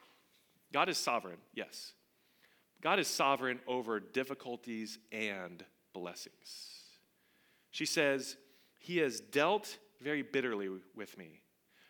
God 0.72 0.88
is 0.88 0.98
sovereign, 0.98 1.38
yes. 1.54 1.92
God 2.82 2.98
is 2.98 3.08
sovereign 3.08 3.60
over 3.66 4.00
difficulties 4.00 4.98
and 5.12 5.64
blessings. 5.92 6.84
She 7.70 7.86
says, 7.86 8.36
He 8.78 8.98
has 8.98 9.20
dealt 9.20 9.78
very 10.00 10.22
bitterly 10.22 10.68
with 10.94 11.16
me. 11.18 11.42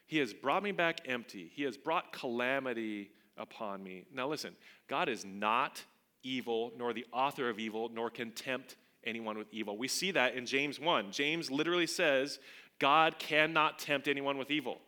He 0.07 0.19
has 0.19 0.33
brought 0.33 0.63
me 0.63 0.73
back 0.73 1.01
empty. 1.07 1.51
He 1.55 1.63
has 1.63 1.77
brought 1.77 2.13
calamity 2.13 3.11
upon 3.41 3.83
me. 3.83 4.05
Now, 4.15 4.29
listen, 4.29 4.55
God 4.89 5.09
is 5.09 5.25
not 5.25 5.83
evil, 6.23 6.73
nor 6.77 6.93
the 6.93 7.07
author 7.13 7.49
of 7.49 7.59
evil, 7.59 7.91
nor 7.93 8.11
contempt 8.11 8.77
anyone 9.05 9.39
with 9.39 9.49
evil. 9.51 9.77
We 9.77 9.89
see 9.89 10.11
that 10.13 10.35
in 10.35 10.47
James 10.47 10.79
1. 10.79 11.11
James 11.11 11.51
literally 11.51 11.87
says, 11.87 12.39
God 12.79 13.19
cannot 13.19 13.79
tempt 13.79 14.09
anyone 14.09 14.39
with 14.39 14.51
evil. 14.51 14.79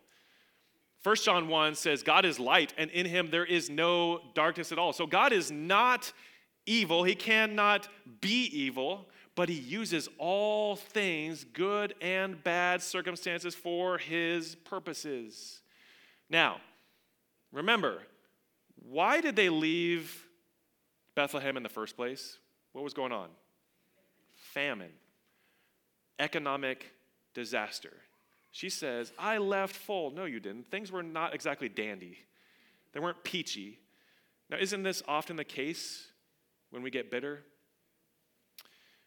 1 1.02 1.16
John 1.16 1.48
1 1.48 1.74
says, 1.74 2.02
God 2.02 2.24
is 2.24 2.38
light, 2.38 2.72
and 2.78 2.90
in 2.90 3.06
him 3.06 3.30
there 3.30 3.44
is 3.44 3.68
no 3.68 4.20
darkness 4.34 4.70
at 4.70 4.78
all. 4.78 4.92
So 4.92 5.06
God 5.06 5.32
is 5.32 5.50
not 5.50 6.12
evil. 6.64 7.02
He 7.02 7.14
cannot 7.14 7.88
be 8.20 8.44
evil, 8.52 9.08
but 9.34 9.48
he 9.48 9.56
uses 9.56 10.08
all 10.18 10.76
things, 10.76 11.44
good 11.44 11.94
and 12.00 12.42
bad 12.44 12.82
circumstances, 12.82 13.54
for 13.54 13.98
his 13.98 14.54
purposes. 14.54 15.62
Now, 16.30 16.60
remember, 17.50 18.02
why 18.88 19.21
did 19.21 19.37
they 19.37 19.49
leave 19.49 20.27
Bethlehem 21.14 21.57
in 21.57 21.62
the 21.62 21.68
first 21.68 21.97
place? 21.97 22.38
What 22.73 22.85
was 22.85 22.95
going 22.95 23.12
on? 23.12 23.29
Famine, 24.35 24.92
economic 26.18 26.87
disaster. 27.35 27.92
She 28.51 28.68
says, 28.68 29.12
I 29.18 29.38
left 29.38 29.75
full. 29.75 30.11
No, 30.11 30.25
you 30.25 30.40
didn't. 30.40 30.71
Things 30.71 30.92
were 30.92 31.03
not 31.03 31.35
exactly 31.35 31.68
dandy, 31.68 32.18
they 32.92 33.01
weren't 33.01 33.23
peachy. 33.25 33.79
Now, 34.51 34.59
isn't 34.59 34.83
this 34.83 35.03
often 35.09 35.37
the 35.37 35.45
case 35.45 36.09
when 36.71 36.83
we 36.83 36.90
get 36.90 37.11
bitter? 37.11 37.42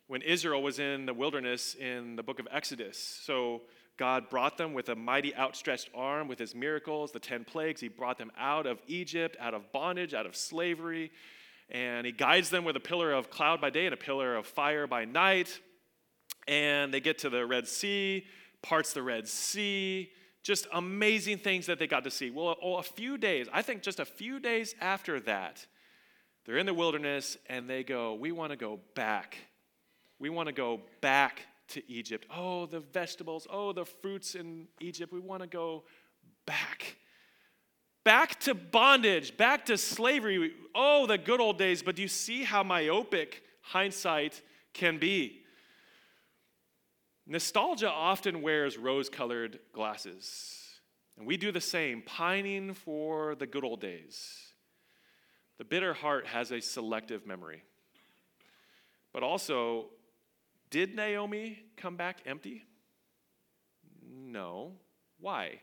When 0.08 0.24
Israel 0.24 0.64
was 0.64 0.80
in 0.80 1.06
the 1.06 1.14
wilderness 1.14 1.76
in 1.76 2.16
the 2.16 2.24
book 2.24 2.40
of 2.40 2.48
Exodus, 2.52 2.98
so 2.98 3.62
God 3.98 4.30
brought 4.30 4.58
them 4.58 4.74
with 4.74 4.90
a 4.90 4.96
mighty 4.96 5.34
outstretched 5.36 5.90
arm 5.96 6.28
with 6.28 6.38
his 6.38 6.54
miracles, 6.54 7.12
the 7.12 7.20
10 7.20 7.46
plagues. 7.46 7.80
He 7.80 7.88
brought 7.88 8.18
them 8.18 8.32
out 8.38 8.66
of 8.66 8.82
Egypt, 8.88 9.38
out 9.40 9.54
of 9.54 9.72
bondage, 9.72 10.14
out 10.14 10.26
of 10.26 10.36
slavery. 10.36 11.12
And 11.70 12.06
he 12.06 12.12
guides 12.12 12.50
them 12.50 12.66
with 12.66 12.76
a 12.76 12.82
pillar 12.82 13.14
of 13.14 13.30
cloud 13.30 13.62
by 13.62 13.70
day 13.70 13.86
and 13.86 13.94
a 13.94 13.98
pillar 13.98 14.36
of 14.36 14.46
fire 14.46 14.86
by 14.86 15.06
night. 15.06 15.60
And 16.48 16.94
they 16.94 17.00
get 17.00 17.20
to 17.20 17.30
the 17.30 17.46
Red 17.46 17.68
Sea, 17.68 18.26
parts 18.62 18.94
the 18.94 19.02
Red 19.02 19.28
Sea. 19.28 20.12
Just 20.44 20.68
amazing 20.74 21.40
things 21.40 21.66
that 21.68 21.80
they 21.80 21.88
got 21.88 22.04
to 22.04 22.12
see. 22.12 22.30
Well, 22.30 22.58
a 22.62 22.84
few 22.84 23.18
days, 23.18 23.48
I 23.52 23.62
think 23.62 23.82
just 23.82 24.00
a 24.00 24.06
few 24.06 24.40
days 24.40 24.76
after 24.80 25.20
that, 25.22 25.66
they're 26.46 26.58
in 26.58 26.68
the 26.68 26.74
wilderness 26.74 27.38
and 27.48 27.68
they 27.68 27.84
go, 27.84 28.14
We 28.14 28.32
want 28.32 28.52
to 28.52 28.58
go 28.58 28.80
back. 28.94 29.38
We 30.20 30.30
want 30.30 30.48
to 30.48 30.54
go 30.54 30.82
back 31.02 31.42
to 31.70 31.92
Egypt. 31.92 32.28
Oh, 32.34 32.66
the 32.66 32.80
vegetables. 32.80 33.48
Oh, 33.50 33.74
the 33.74 33.86
fruits 33.86 34.36
in 34.36 34.68
Egypt. 34.80 35.12
We 35.12 35.20
want 35.20 35.42
to 35.42 35.48
go 35.48 35.84
back. 36.46 36.98
Back 38.04 38.40
to 38.42 38.54
bondage, 38.54 39.36
back 39.36 39.66
to 39.66 39.78
slavery. 39.78 40.54
Oh, 40.76 41.08
the 41.08 41.18
good 41.18 41.42
old 41.42 41.58
days. 41.58 41.82
But 41.82 41.96
do 41.96 42.04
you 42.04 42.08
see 42.08 42.44
how 42.44 42.62
myopic 42.62 43.42
hindsight 43.62 44.42
can 44.74 45.00
be? 45.00 45.42
Nostalgia 47.26 47.90
often 47.90 48.44
wears 48.44 48.78
rose 48.78 49.10
colored 49.10 49.60
glasses. 49.74 50.62
And 51.18 51.26
we 51.26 51.38
do 51.38 51.52
the 51.52 51.62
same, 51.62 52.04
pining 52.06 52.74
for 52.74 53.36
the 53.36 53.48
good 53.48 53.64
old 53.64 53.82
days. 53.82 54.54
The 55.58 55.64
bitter 55.64 55.94
heart 55.94 56.28
has 56.28 56.52
a 56.52 56.60
selective 56.60 57.26
memory. 57.26 57.64
But 59.14 59.24
also, 59.24 59.88
did 60.76 60.94
Naomi 60.94 61.58
come 61.78 61.96
back 61.96 62.18
empty? 62.26 62.66
No. 64.06 64.74
Why? 65.22 65.62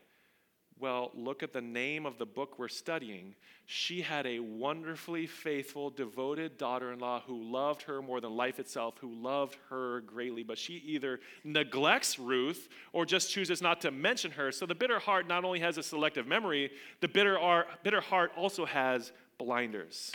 Well, 0.78 1.10
look 1.12 1.42
at 1.42 1.52
the 1.52 1.60
name 1.60 2.06
of 2.06 2.16
the 2.16 2.24
book 2.24 2.58
we're 2.58 2.68
studying. 2.68 3.34
She 3.66 4.00
had 4.00 4.26
a 4.26 4.38
wonderfully 4.38 5.26
faithful, 5.26 5.90
devoted 5.90 6.56
daughter 6.56 6.94
in 6.94 6.98
law 6.98 7.20
who 7.26 7.52
loved 7.52 7.82
her 7.82 8.00
more 8.00 8.22
than 8.22 8.34
life 8.34 8.58
itself, 8.58 8.94
who 9.02 9.12
loved 9.12 9.58
her 9.68 10.00
greatly. 10.00 10.44
But 10.44 10.56
she 10.56 10.82
either 10.86 11.20
neglects 11.44 12.18
Ruth 12.18 12.70
or 12.94 13.04
just 13.04 13.30
chooses 13.30 13.60
not 13.60 13.82
to 13.82 13.90
mention 13.90 14.30
her. 14.30 14.50
So 14.50 14.64
the 14.64 14.74
bitter 14.74 14.98
heart 14.98 15.28
not 15.28 15.44
only 15.44 15.60
has 15.60 15.76
a 15.76 15.82
selective 15.82 16.26
memory, 16.26 16.70
the 17.02 17.08
bitter, 17.08 17.66
bitter 17.82 18.00
heart 18.00 18.32
also 18.34 18.64
has 18.64 19.12
blinders. 19.36 20.10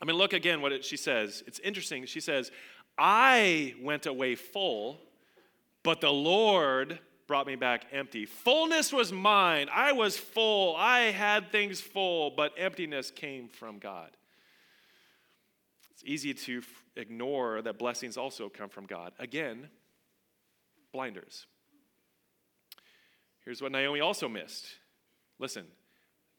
I 0.00 0.04
mean, 0.04 0.16
look 0.16 0.32
again 0.32 0.60
what 0.60 0.72
it, 0.72 0.84
she 0.84 0.96
says. 0.96 1.42
It's 1.46 1.58
interesting. 1.58 2.06
She 2.06 2.20
says, 2.20 2.52
I 2.98 3.74
went 3.80 4.06
away 4.06 4.34
full, 4.34 5.00
but 5.82 6.00
the 6.00 6.12
Lord 6.12 6.98
brought 7.28 7.46
me 7.46 7.54
back 7.54 7.86
empty. 7.92 8.26
Fullness 8.26 8.92
was 8.92 9.12
mine. 9.12 9.68
I 9.72 9.92
was 9.92 10.16
full. 10.16 10.74
I 10.76 11.10
had 11.12 11.52
things 11.52 11.80
full, 11.80 12.30
but 12.30 12.52
emptiness 12.56 13.10
came 13.10 13.48
from 13.48 13.78
God. 13.78 14.10
It's 15.92 16.02
easy 16.04 16.34
to 16.34 16.58
f- 16.58 16.84
ignore 16.96 17.62
that 17.62 17.78
blessings 17.78 18.16
also 18.16 18.48
come 18.48 18.68
from 18.68 18.86
God. 18.86 19.12
Again, 19.18 19.68
blinders. 20.92 21.46
Here's 23.44 23.62
what 23.62 23.72
Naomi 23.72 24.00
also 24.00 24.28
missed 24.28 24.66
listen, 25.38 25.66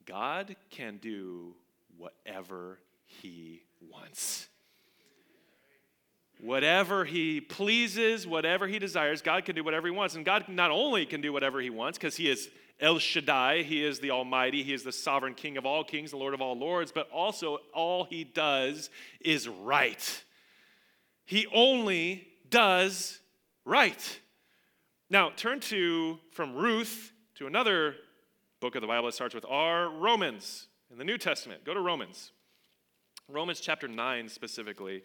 God 0.05 0.55
can 0.69 0.97
do 0.97 1.55
whatever 1.97 2.79
he 3.05 3.63
wants. 3.81 4.48
Whatever 6.39 7.03
he 7.03 7.41
pleases, 7.41 8.25
whatever 8.25 8.65
he 8.67 8.79
desires, 8.79 9.21
God 9.21 9.43
can 9.43 9.55
do 9.55 9.63
whatever 9.63 9.87
he 9.87 9.91
wants. 9.91 10.15
And 10.15 10.23
God 10.23 10.45
not 10.47 10.71
only 10.71 11.05
can 11.05 11.19
do 11.19 11.33
whatever 11.33 11.59
he 11.59 11.69
wants, 11.69 11.97
because 11.97 12.15
he 12.15 12.29
is 12.29 12.49
El 12.79 12.97
Shaddai, 12.97 13.63
he 13.63 13.83
is 13.83 13.99
the 13.99 14.11
Almighty, 14.11 14.63
he 14.63 14.73
is 14.73 14.83
the 14.83 14.91
sovereign 14.93 15.33
King 15.33 15.57
of 15.57 15.65
all 15.65 15.83
kings, 15.83 16.11
the 16.11 16.17
Lord 16.17 16.33
of 16.33 16.41
all 16.41 16.57
lords, 16.57 16.93
but 16.93 17.09
also 17.11 17.57
all 17.73 18.05
he 18.05 18.23
does 18.23 18.89
is 19.19 19.49
right. 19.49 20.23
He 21.25 21.45
only 21.53 22.27
does 22.49 23.19
right. 23.65 24.19
Now, 25.09 25.31
turn 25.35 25.59
to 25.61 26.19
from 26.31 26.55
Ruth 26.55 27.11
to 27.35 27.47
another 27.47 27.95
book 28.61 28.75
of 28.75 28.81
the 28.81 28.87
Bible 28.87 29.07
that 29.07 29.13
starts 29.13 29.35
with 29.35 29.45
R, 29.47 29.89
Romans, 29.89 30.67
in 30.89 30.97
the 30.97 31.03
New 31.03 31.17
Testament. 31.17 31.65
Go 31.65 31.73
to 31.73 31.81
Romans. 31.81 32.31
Romans 33.27 33.59
chapter 33.59 33.87
9 33.87 34.29
specifically. 34.29 35.03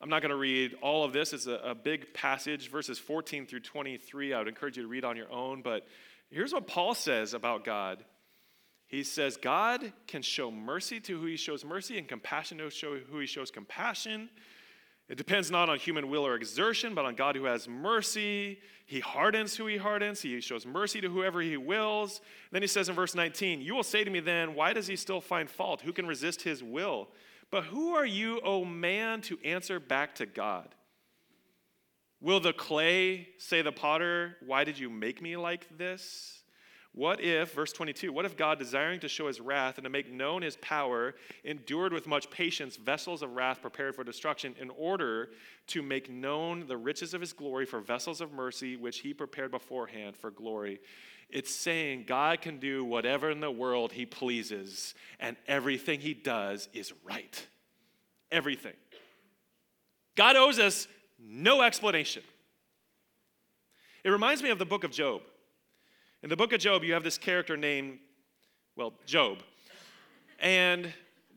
I'm 0.00 0.10
not 0.10 0.20
going 0.20 0.30
to 0.30 0.36
read 0.36 0.74
all 0.82 1.04
of 1.04 1.12
this. 1.12 1.32
It's 1.32 1.46
a, 1.46 1.54
a, 1.54 1.74
big 1.74 2.12
passage, 2.12 2.70
verses 2.70 2.98
14 2.98 3.46
through 3.46 3.60
23. 3.60 4.34
I 4.34 4.38
would 4.38 4.48
encourage 4.48 4.76
you 4.76 4.82
to 4.82 4.88
read 4.88 5.04
on 5.04 5.16
your 5.16 5.32
own. 5.32 5.62
But 5.62 5.86
here's 6.30 6.52
what 6.52 6.66
Paul 6.66 6.94
says 6.94 7.32
about 7.32 7.64
God 7.64 8.04
He 8.86 9.02
says, 9.02 9.38
God 9.38 9.92
can 10.06 10.20
show 10.20 10.50
mercy 10.50 11.00
to 11.00 11.18
who 11.18 11.26
he 11.26 11.36
shows 11.36 11.64
mercy 11.64 11.98
and 11.98 12.06
compassion 12.06 12.58
to 12.58 12.70
who 13.10 13.18
he 13.18 13.26
shows 13.26 13.50
compassion. 13.50 14.28
It 15.08 15.16
depends 15.16 15.52
not 15.52 15.70
on 15.70 15.78
human 15.78 16.10
will 16.10 16.26
or 16.26 16.34
exertion, 16.34 16.94
but 16.94 17.04
on 17.04 17.14
God 17.14 17.36
who 17.36 17.44
has 17.44 17.68
mercy. 17.68 18.58
He 18.86 18.98
hardens 19.00 19.56
who 19.56 19.66
he 19.66 19.76
hardens. 19.76 20.20
He 20.20 20.40
shows 20.40 20.66
mercy 20.66 21.00
to 21.00 21.08
whoever 21.08 21.40
he 21.40 21.56
wills. 21.56 22.20
Then 22.50 22.60
he 22.60 22.68
says 22.68 22.88
in 22.88 22.96
verse 22.96 23.14
19, 23.14 23.60
You 23.60 23.76
will 23.76 23.84
say 23.84 24.02
to 24.04 24.10
me 24.10 24.20
then, 24.20 24.54
Why 24.54 24.72
does 24.72 24.88
he 24.88 24.96
still 24.96 25.20
find 25.20 25.48
fault? 25.48 25.80
Who 25.82 25.92
can 25.92 26.06
resist 26.06 26.42
his 26.42 26.62
will? 26.62 27.08
But 27.50 27.64
who 27.64 27.94
are 27.94 28.06
you, 28.06 28.40
O 28.40 28.64
man, 28.64 29.20
to 29.22 29.38
answer 29.44 29.78
back 29.78 30.14
to 30.16 30.26
God? 30.26 30.74
Will 32.20 32.40
the 32.40 32.52
clay 32.52 33.28
say 33.38 33.62
the 33.62 33.72
potter, 33.72 34.36
Why 34.44 34.64
did 34.64 34.78
you 34.78 34.90
make 34.90 35.20
me 35.22 35.36
like 35.36 35.66
this? 35.76 36.42
What 36.96 37.20
if, 37.20 37.52
verse 37.52 37.74
22, 37.74 38.10
what 38.10 38.24
if 38.24 38.38
God, 38.38 38.58
desiring 38.58 39.00
to 39.00 39.08
show 39.08 39.26
his 39.26 39.38
wrath 39.38 39.76
and 39.76 39.84
to 39.84 39.90
make 39.90 40.10
known 40.10 40.40
his 40.40 40.56
power, 40.56 41.14
endured 41.44 41.92
with 41.92 42.06
much 42.06 42.30
patience 42.30 42.76
vessels 42.76 43.20
of 43.20 43.32
wrath 43.32 43.60
prepared 43.60 43.94
for 43.94 44.02
destruction, 44.02 44.54
in 44.58 44.70
order 44.70 45.28
to 45.66 45.82
make 45.82 46.10
known 46.10 46.66
the 46.66 46.78
riches 46.78 47.12
of 47.12 47.20
his 47.20 47.34
glory 47.34 47.66
for 47.66 47.80
vessels 47.80 48.22
of 48.22 48.32
mercy, 48.32 48.76
which 48.76 49.00
he 49.00 49.12
prepared 49.12 49.50
beforehand 49.50 50.16
for 50.16 50.30
glory? 50.30 50.80
It's 51.30 51.54
saying 51.54 52.04
God 52.06 52.40
can 52.40 52.58
do 52.58 52.84
whatever 52.84 53.30
in 53.30 53.40
the 53.40 53.50
world 53.50 53.92
he 53.92 54.06
pleases, 54.06 54.94
and 55.18 55.36
everything 55.48 56.00
he 56.00 56.14
does 56.14 56.68
is 56.72 56.92
right. 57.04 57.46
Everything. 58.30 58.74
God 60.16 60.36
owes 60.36 60.58
us 60.58 60.88
no 61.18 61.62
explanation. 61.62 62.22
It 64.04 64.10
reminds 64.10 64.42
me 64.42 64.50
of 64.50 64.58
the 64.58 64.64
book 64.64 64.84
of 64.84 64.92
Job. 64.92 65.22
In 66.22 66.30
the 66.30 66.36
book 66.36 66.52
of 66.52 66.60
Job, 66.60 66.84
you 66.84 66.92
have 66.94 67.04
this 67.04 67.18
character 67.18 67.56
named, 67.56 67.98
well, 68.76 68.94
Job. 69.04 69.38
And 70.38 70.92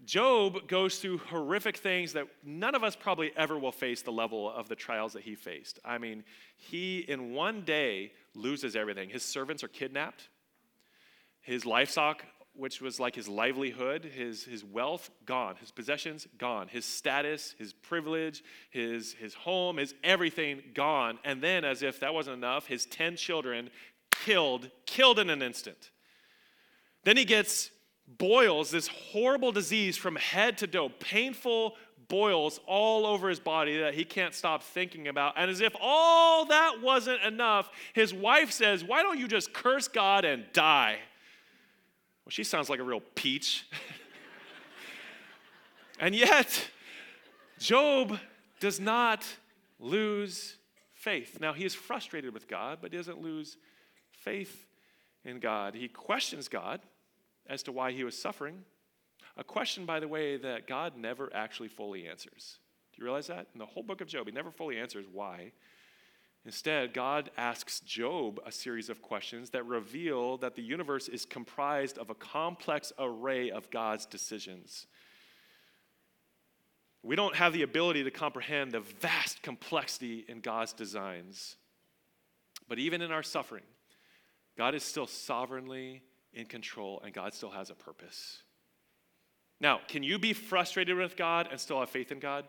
Job 0.05 0.67
goes 0.67 0.99
through 0.99 1.17
horrific 1.17 1.77
things 1.77 2.13
that 2.13 2.27
none 2.43 2.75
of 2.75 2.83
us 2.83 2.95
probably 2.95 3.31
ever 3.35 3.57
will 3.57 3.71
face 3.71 4.01
the 4.01 4.11
level 4.11 4.51
of 4.51 4.69
the 4.69 4.75
trials 4.75 5.13
that 5.13 5.23
he 5.23 5.35
faced. 5.35 5.79
I 5.83 5.97
mean, 5.97 6.23
he 6.55 6.99
in 6.99 7.33
one 7.33 7.61
day 7.61 8.11
loses 8.35 8.75
everything. 8.75 9.09
His 9.09 9.23
servants 9.23 9.63
are 9.63 9.67
kidnapped, 9.67 10.29
his 11.41 11.65
livestock, 11.65 12.23
which 12.53 12.81
was 12.81 12.99
like 12.99 13.15
his 13.15 13.29
livelihood, 13.29 14.03
his, 14.03 14.43
his 14.43 14.63
wealth, 14.63 15.09
gone, 15.25 15.55
his 15.57 15.71
possessions, 15.71 16.27
gone, 16.37 16.67
his 16.67 16.83
status, 16.83 17.55
his 17.57 17.71
privilege, 17.71 18.43
his, 18.69 19.13
his 19.13 19.33
home, 19.33 19.77
his 19.77 19.93
everything 20.03 20.61
gone. 20.73 21.19
And 21.23 21.41
then, 21.41 21.63
as 21.63 21.83
if 21.83 22.01
that 22.01 22.13
wasn't 22.13 22.37
enough, 22.37 22.67
his 22.67 22.85
10 22.85 23.15
children 23.15 23.69
killed, 24.11 24.69
killed 24.85 25.19
in 25.19 25.29
an 25.29 25.41
instant. 25.41 25.91
Then 27.05 27.15
he 27.15 27.25
gets 27.25 27.71
boils, 28.17 28.71
this 28.71 28.87
horrible 28.87 29.51
disease 29.51 29.95
from 29.95 30.15
head 30.15 30.57
to 30.57 30.67
toe, 30.67 30.89
painful 30.89 31.75
boils 32.09 32.59
all 32.65 33.05
over 33.05 33.29
his 33.29 33.39
body 33.39 33.77
that 33.77 33.93
he 33.93 34.03
can't 34.03 34.33
stop 34.33 34.63
thinking 34.63 35.07
about. 35.07 35.35
And 35.37 35.49
as 35.49 35.61
if 35.61 35.73
all 35.79 36.45
that 36.45 36.81
wasn't 36.81 37.21
enough, 37.21 37.69
his 37.93 38.13
wife 38.13 38.51
says, 38.51 38.83
Why 38.83 39.01
don't 39.01 39.17
you 39.17 39.27
just 39.27 39.53
curse 39.53 39.87
God 39.87 40.25
and 40.25 40.45
die? 40.51 40.97
Well, 42.25 42.31
she 42.31 42.43
sounds 42.43 42.69
like 42.69 42.79
a 42.79 42.83
real 42.83 43.01
peach. 43.15 43.65
and 45.99 46.13
yet, 46.13 46.67
Job 47.59 48.19
does 48.59 48.79
not 48.79 49.25
lose 49.79 50.57
faith. 50.93 51.37
Now, 51.39 51.53
he 51.53 51.63
is 51.63 51.73
frustrated 51.73 52.33
with 52.33 52.47
God, 52.47 52.79
but 52.81 52.91
he 52.91 52.97
doesn't 52.97 53.21
lose 53.21 53.57
faith 54.11 54.67
in 55.23 55.39
God. 55.39 55.75
He 55.75 55.87
questions 55.87 56.47
God 56.47 56.81
as 57.47 57.63
to 57.63 57.71
why 57.71 57.91
he 57.91 58.03
was 58.03 58.19
suffering. 58.19 58.63
A 59.39 59.43
question, 59.43 59.85
by 59.85 60.01
the 60.01 60.07
way, 60.07 60.35
that 60.35 60.67
God 60.67 60.97
never 60.97 61.33
actually 61.33 61.69
fully 61.69 62.09
answers. 62.09 62.57
Do 62.91 62.99
you 62.99 63.05
realize 63.05 63.27
that? 63.27 63.47
In 63.53 63.59
the 63.59 63.65
whole 63.65 63.83
book 63.83 64.01
of 64.01 64.07
Job, 64.09 64.27
he 64.27 64.33
never 64.33 64.51
fully 64.51 64.77
answers 64.77 65.05
why. 65.09 65.53
Instead, 66.45 66.93
God 66.93 67.31
asks 67.37 67.79
Job 67.79 68.41
a 68.45 68.51
series 68.51 68.89
of 68.89 69.01
questions 69.01 69.51
that 69.51 69.65
reveal 69.65 70.35
that 70.39 70.55
the 70.55 70.61
universe 70.61 71.07
is 71.07 71.23
comprised 71.23 71.97
of 71.97 72.09
a 72.09 72.15
complex 72.15 72.91
array 72.99 73.49
of 73.49 73.71
God's 73.71 74.05
decisions. 74.05 74.87
We 77.01 77.15
don't 77.15 77.35
have 77.35 77.53
the 77.53 77.61
ability 77.61 78.03
to 78.03 78.11
comprehend 78.11 78.73
the 78.73 78.81
vast 78.81 79.41
complexity 79.41 80.25
in 80.27 80.41
God's 80.41 80.73
designs. 80.73 81.55
But 82.67 82.77
even 82.77 83.01
in 83.01 83.13
our 83.13 83.23
suffering, 83.23 83.63
God 84.57 84.75
is 84.75 84.83
still 84.83 85.07
sovereignly 85.07 86.03
in 86.33 86.45
control 86.45 87.01
and 87.05 87.13
God 87.13 87.33
still 87.33 87.51
has 87.51 87.69
a 87.69 87.75
purpose. 87.75 88.43
Now, 89.61 89.81
can 89.87 90.03
you 90.03 90.19
be 90.19 90.33
frustrated 90.33 90.95
with 90.97 91.17
God 91.17 91.47
and 91.51 91.59
still 91.59 91.79
have 91.79 91.89
faith 91.89 92.11
in 92.11 92.19
God? 92.19 92.45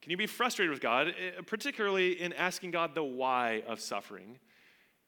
Can 0.00 0.10
you 0.10 0.16
be 0.16 0.26
frustrated 0.26 0.70
with 0.70 0.80
God, 0.80 1.08
eh, 1.08 1.40
particularly 1.46 2.20
in 2.20 2.32
asking 2.32 2.70
God 2.70 2.94
the 2.94 3.02
why 3.02 3.62
of 3.66 3.80
suffering, 3.80 4.38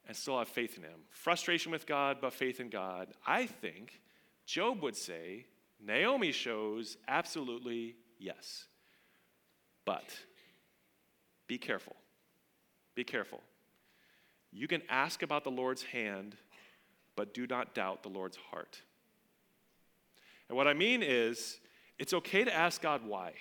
and 0.06 0.16
still 0.16 0.38
have 0.38 0.48
faith 0.48 0.76
in 0.76 0.82
Him? 0.82 1.00
Frustration 1.10 1.70
with 1.70 1.86
God, 1.86 2.18
but 2.20 2.32
faith 2.32 2.58
in 2.58 2.70
God. 2.70 3.08
I 3.26 3.46
think 3.46 4.00
Job 4.46 4.82
would 4.82 4.96
say, 4.96 5.46
Naomi 5.80 6.32
shows 6.32 6.96
absolutely 7.06 7.96
yes. 8.18 8.66
But 9.84 10.12
be 11.46 11.56
careful. 11.56 11.96
Be 12.94 13.04
careful. 13.04 13.40
You 14.52 14.66
can 14.66 14.82
ask 14.88 15.22
about 15.22 15.44
the 15.44 15.50
Lord's 15.50 15.84
hand, 15.84 16.36
but 17.16 17.32
do 17.32 17.46
not 17.46 17.74
doubt 17.74 18.02
the 18.02 18.08
Lord's 18.08 18.36
heart. 18.50 18.82
And 20.50 20.56
what 20.56 20.66
I 20.66 20.74
mean 20.74 21.04
is, 21.04 21.60
it's 21.96 22.12
okay 22.12 22.42
to 22.42 22.52
ask 22.52 22.82
God 22.82 23.06
why, 23.06 23.34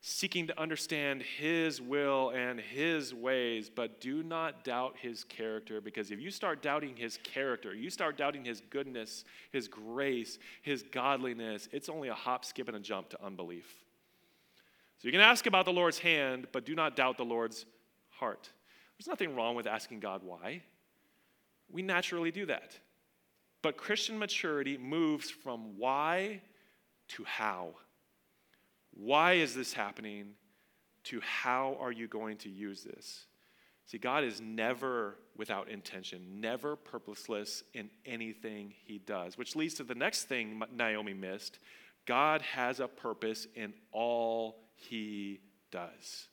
seeking 0.00 0.48
to 0.48 0.60
understand 0.60 1.22
His 1.22 1.80
will 1.80 2.30
and 2.30 2.58
His 2.58 3.14
ways, 3.14 3.70
but 3.72 4.00
do 4.00 4.20
not 4.24 4.64
doubt 4.64 4.96
His 5.00 5.22
character, 5.22 5.80
because 5.80 6.10
if 6.10 6.20
you 6.20 6.32
start 6.32 6.60
doubting 6.60 6.96
His 6.96 7.20
character, 7.22 7.72
you 7.72 7.88
start 7.88 8.16
doubting 8.16 8.44
His 8.44 8.62
goodness, 8.68 9.24
His 9.52 9.68
grace, 9.68 10.40
His 10.62 10.82
godliness, 10.82 11.68
it's 11.70 11.88
only 11.88 12.08
a 12.08 12.14
hop, 12.14 12.44
skip, 12.44 12.66
and 12.66 12.76
a 12.76 12.80
jump 12.80 13.10
to 13.10 13.24
unbelief. 13.24 13.72
So 14.98 15.06
you 15.06 15.12
can 15.12 15.20
ask 15.20 15.46
about 15.46 15.66
the 15.66 15.72
Lord's 15.72 16.00
hand, 16.00 16.48
but 16.50 16.66
do 16.66 16.74
not 16.74 16.96
doubt 16.96 17.16
the 17.16 17.24
Lord's 17.24 17.64
heart. 18.10 18.50
There's 18.98 19.06
nothing 19.06 19.36
wrong 19.36 19.54
with 19.54 19.68
asking 19.68 20.00
God 20.00 20.22
why. 20.24 20.62
We 21.70 21.82
naturally 21.82 22.32
do 22.32 22.46
that. 22.46 22.76
But 23.64 23.78
Christian 23.78 24.18
maturity 24.18 24.76
moves 24.76 25.30
from 25.30 25.78
why 25.78 26.42
to 27.08 27.24
how. 27.24 27.70
Why 28.90 29.32
is 29.32 29.54
this 29.54 29.72
happening 29.72 30.34
to 31.04 31.18
how 31.22 31.78
are 31.80 31.90
you 31.90 32.06
going 32.06 32.36
to 32.38 32.50
use 32.50 32.84
this? 32.84 33.24
See, 33.86 33.96
God 33.96 34.22
is 34.22 34.38
never 34.38 35.16
without 35.34 35.70
intention, 35.70 36.42
never 36.42 36.76
purposeless 36.76 37.62
in 37.72 37.88
anything 38.04 38.74
he 38.84 38.98
does, 38.98 39.38
which 39.38 39.56
leads 39.56 39.72
to 39.76 39.84
the 39.84 39.94
next 39.94 40.24
thing 40.24 40.62
Naomi 40.70 41.14
missed. 41.14 41.58
God 42.04 42.42
has 42.42 42.80
a 42.80 42.86
purpose 42.86 43.46
in 43.54 43.72
all 43.92 44.56
he 44.76 45.40
does. 45.70 46.26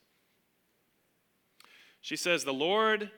She 2.01 2.17
says, 2.17 2.43
The 2.43 2.51
Lord, 2.51 3.09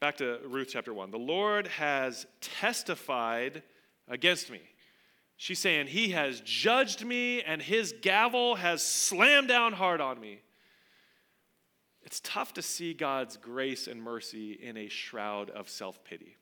back 0.00 0.16
to 0.16 0.38
Ruth 0.46 0.68
chapter 0.70 0.94
1, 0.94 1.10
the 1.10 1.18
Lord 1.18 1.66
has 1.66 2.26
testified 2.40 3.62
against 4.08 4.50
me. 4.50 4.60
She's 5.36 5.58
saying, 5.58 5.88
He 5.88 6.10
has 6.10 6.40
judged 6.40 7.04
me 7.04 7.42
and 7.42 7.60
His 7.60 7.94
gavel 8.00 8.56
has 8.56 8.82
slammed 8.82 9.48
down 9.48 9.74
hard 9.74 10.00
on 10.00 10.18
me. 10.18 10.40
It's 12.02 12.20
tough 12.20 12.54
to 12.54 12.62
see 12.62 12.94
God's 12.94 13.36
grace 13.36 13.86
and 13.86 14.02
mercy 14.02 14.52
in 14.52 14.76
a 14.76 14.88
shroud 14.88 15.50
of 15.50 15.68
self 15.68 16.02
pity. 16.02 16.36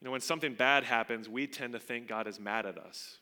You 0.00 0.06
know, 0.06 0.10
when 0.10 0.20
something 0.20 0.54
bad 0.54 0.82
happens, 0.82 1.28
we 1.28 1.46
tend 1.46 1.74
to 1.74 1.78
think 1.78 2.08
God 2.08 2.26
is 2.26 2.40
mad 2.40 2.66
at 2.66 2.76
us. 2.76 3.18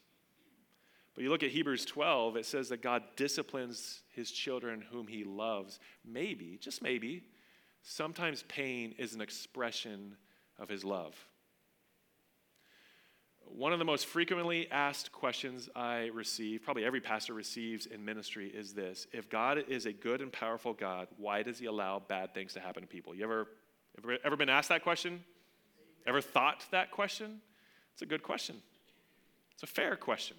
But 1.15 1.25
you 1.25 1.31
look 1.31 1.43
at 1.43 1.51
Hebrews 1.51 1.85
12, 1.85 2.37
it 2.37 2.47
says 2.47 2.71
that 2.71 2.81
God 2.81 3.03
disciplines 3.17 4.01
his 4.15 4.31
children 4.31 4.83
whom 4.91 5.07
he 5.07 5.25
loves. 5.25 5.79
Maybe, 6.05 6.59
just 6.59 6.81
maybe, 6.81 7.25
sometimes 7.83 8.43
pain 8.49 8.95
is 8.99 9.15
an 9.15 9.21
expression 9.21 10.17
of 10.59 10.69
his 10.69 10.85
love. 10.85 11.15
One 13.47 13.73
of 13.73 13.81
the 13.81 13.85
most 13.85 14.07
frequently 14.07 14.71
asked 14.71 15.11
questions 15.11 15.69
I 15.75 16.11
receive, 16.15 16.63
probably 16.63 16.85
every 16.85 17.01
pastor 17.01 17.35
receives 17.35 17.87
in 17.87 18.05
ministry, 18.05 18.49
is 18.49 18.73
this 18.75 19.07
If 19.13 19.29
God 19.29 19.65
is 19.69 19.87
a 19.87 19.93
good 19.93 20.21
and 20.21 20.33
powerful 20.33 20.73
God, 20.73 21.09
why 21.17 21.43
does 21.43 21.59
he 21.59 21.67
allow 21.67 21.99
bad 21.99 22.33
things 22.33 22.55
to 22.55 22.61
happen 22.61 22.83
to 22.83 22.89
people? 22.89 23.15
You 23.15 23.25
ever, 23.25 23.49
ever, 23.99 24.19
ever 24.25 24.37
been 24.37 24.49
asked 24.49 24.69
that 24.69 24.83
question? 24.83 25.25
Ever 26.07 26.21
thought 26.21 26.65
that 26.71 26.91
question? 26.91 27.41
It's 27.93 28.03
a 28.03 28.07
good 28.07 28.23
question. 28.23 28.57
It's 29.55 29.65
a 29.65 29.67
fair 29.67 29.97
question. 29.97 30.37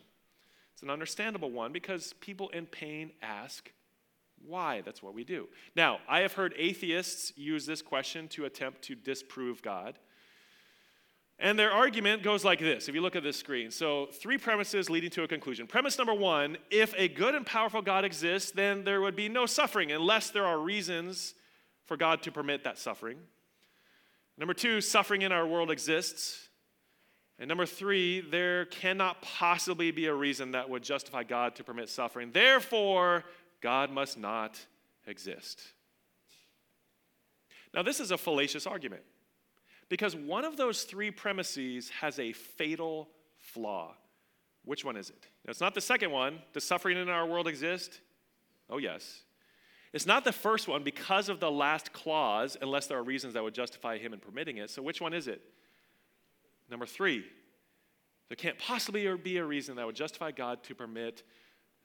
It's 0.74 0.82
an 0.82 0.90
understandable 0.90 1.52
one 1.52 1.72
because 1.74 2.14
people 2.22 2.50
in 2.50 2.66
pain 2.66 3.12
ask 3.22 3.72
why. 4.46 4.82
That's 4.82 5.02
what 5.02 5.14
we 5.14 5.24
do. 5.24 5.48
Now, 5.76 6.00
I 6.08 6.22
have 6.22 6.34
heard 6.34 6.54
atheists 6.58 7.34
use 7.36 7.66
this 7.66 7.82
question 7.82 8.28
to 8.30 8.46
attempt 8.46 8.82
to 8.84 8.96
disprove 8.96 9.62
God. 9.62 9.98
And 11.40 11.58
their 11.58 11.72
argument 11.72 12.22
goes 12.22 12.46
like 12.46 12.60
this 12.60 12.88
if 12.88 12.94
you 12.94 13.02
look 13.02 13.16
at 13.16 13.24
this 13.24 13.38
screen. 13.38 13.72
So, 13.72 14.08
three 14.14 14.38
premises 14.38 14.90
leading 14.90 15.10
to 15.12 15.24
a 15.24 15.28
conclusion. 15.28 15.66
Premise 15.66 15.98
number 15.98 16.14
one 16.14 16.58
if 16.70 16.94
a 16.98 17.08
good 17.08 17.34
and 17.34 17.46
powerful 17.46 17.82
God 17.82 18.06
exists, 18.06 18.52
then 18.52 18.84
there 18.84 19.02
would 19.02 19.16
be 19.16 19.28
no 19.28 19.46
suffering 19.48 19.92
unless 19.92 20.30
there 20.30 20.46
are 20.46 20.60
reasons 20.60 21.34
for 21.86 21.98
God 21.98 22.22
to 22.24 22.32
permit 22.32 22.64
that 22.64 22.78
suffering. 22.78 23.18
Number 24.38 24.54
two, 24.54 24.82
suffering 24.82 25.24
in 25.24 25.32
our 25.32 25.46
world 25.46 25.72
exists. 25.72 26.48
And 27.40 27.48
number 27.48 27.66
three, 27.66 28.22
there 28.22 28.66
cannot 28.66 29.24
possibly 29.24 29.90
be 29.90 30.06
a 30.06 30.14
reason 30.14 30.52
that 30.52 30.70
would 30.70 30.84
justify 30.84 31.24
God 31.24 31.56
to 31.56 31.64
permit 31.64 31.90
suffering. 31.90 32.32
Therefore, 32.32 33.24
God 33.62 33.92
must 33.92 34.18
not 34.18 34.60
exist. 35.06 35.62
Now, 37.74 37.84
this 37.84 38.00
is 38.00 38.12
a 38.12 38.18
fallacious 38.18 38.68
argument. 38.68 39.04
Because 39.88 40.16
one 40.16 40.46
of 40.46 40.56
those 40.58 40.84
three 40.84 41.12
premises 41.12 41.90
has 41.90 42.18
a 42.18 42.32
fatal 42.32 43.10
flaw. 43.38 43.94
Which 44.64 44.86
one 44.86 44.96
is 44.96 45.10
it? 45.10 45.26
Now, 45.46 45.52
it's 45.52 45.60
not 45.60 45.76
the 45.76 45.82
second 45.82 46.12
one. 46.12 46.40
Does 46.54 46.64
suffering 46.64 46.98
in 46.98 47.10
our 47.10 47.26
world 47.26 47.48
exist? 47.48 48.00
Oh, 48.70 48.78
yes. 48.78 49.24
It's 49.92 50.06
not 50.06 50.24
the 50.24 50.32
first 50.32 50.68
one 50.68 50.84
because 50.84 51.28
of 51.28 51.40
the 51.40 51.52
last 51.52 51.92
clause, 51.92 52.56
unless 52.62 52.88
there 52.88 52.98
are 52.98 53.04
reasons 53.04 53.34
that 53.34 53.44
would 53.44 53.54
justify 53.54 53.98
him 53.98 54.14
in 54.14 54.20
permitting 54.20 54.58
it. 54.58 54.70
So, 54.70 54.82
which 54.82 55.02
one 55.02 55.14
is 55.14 55.28
it? 55.28 55.42
Number 56.70 56.86
three, 56.86 57.26
there 58.30 58.38
can't 58.38 58.58
possibly 58.58 59.14
be 59.18 59.38
a 59.38 59.46
reason 59.46 59.76
that 59.76 59.86
would 59.86 59.96
justify 59.96 60.32
God 60.32 60.64
to 60.64 60.76
permit 60.76 61.24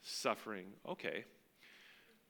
suffering. 0.02 0.66
Okay. 0.88 1.24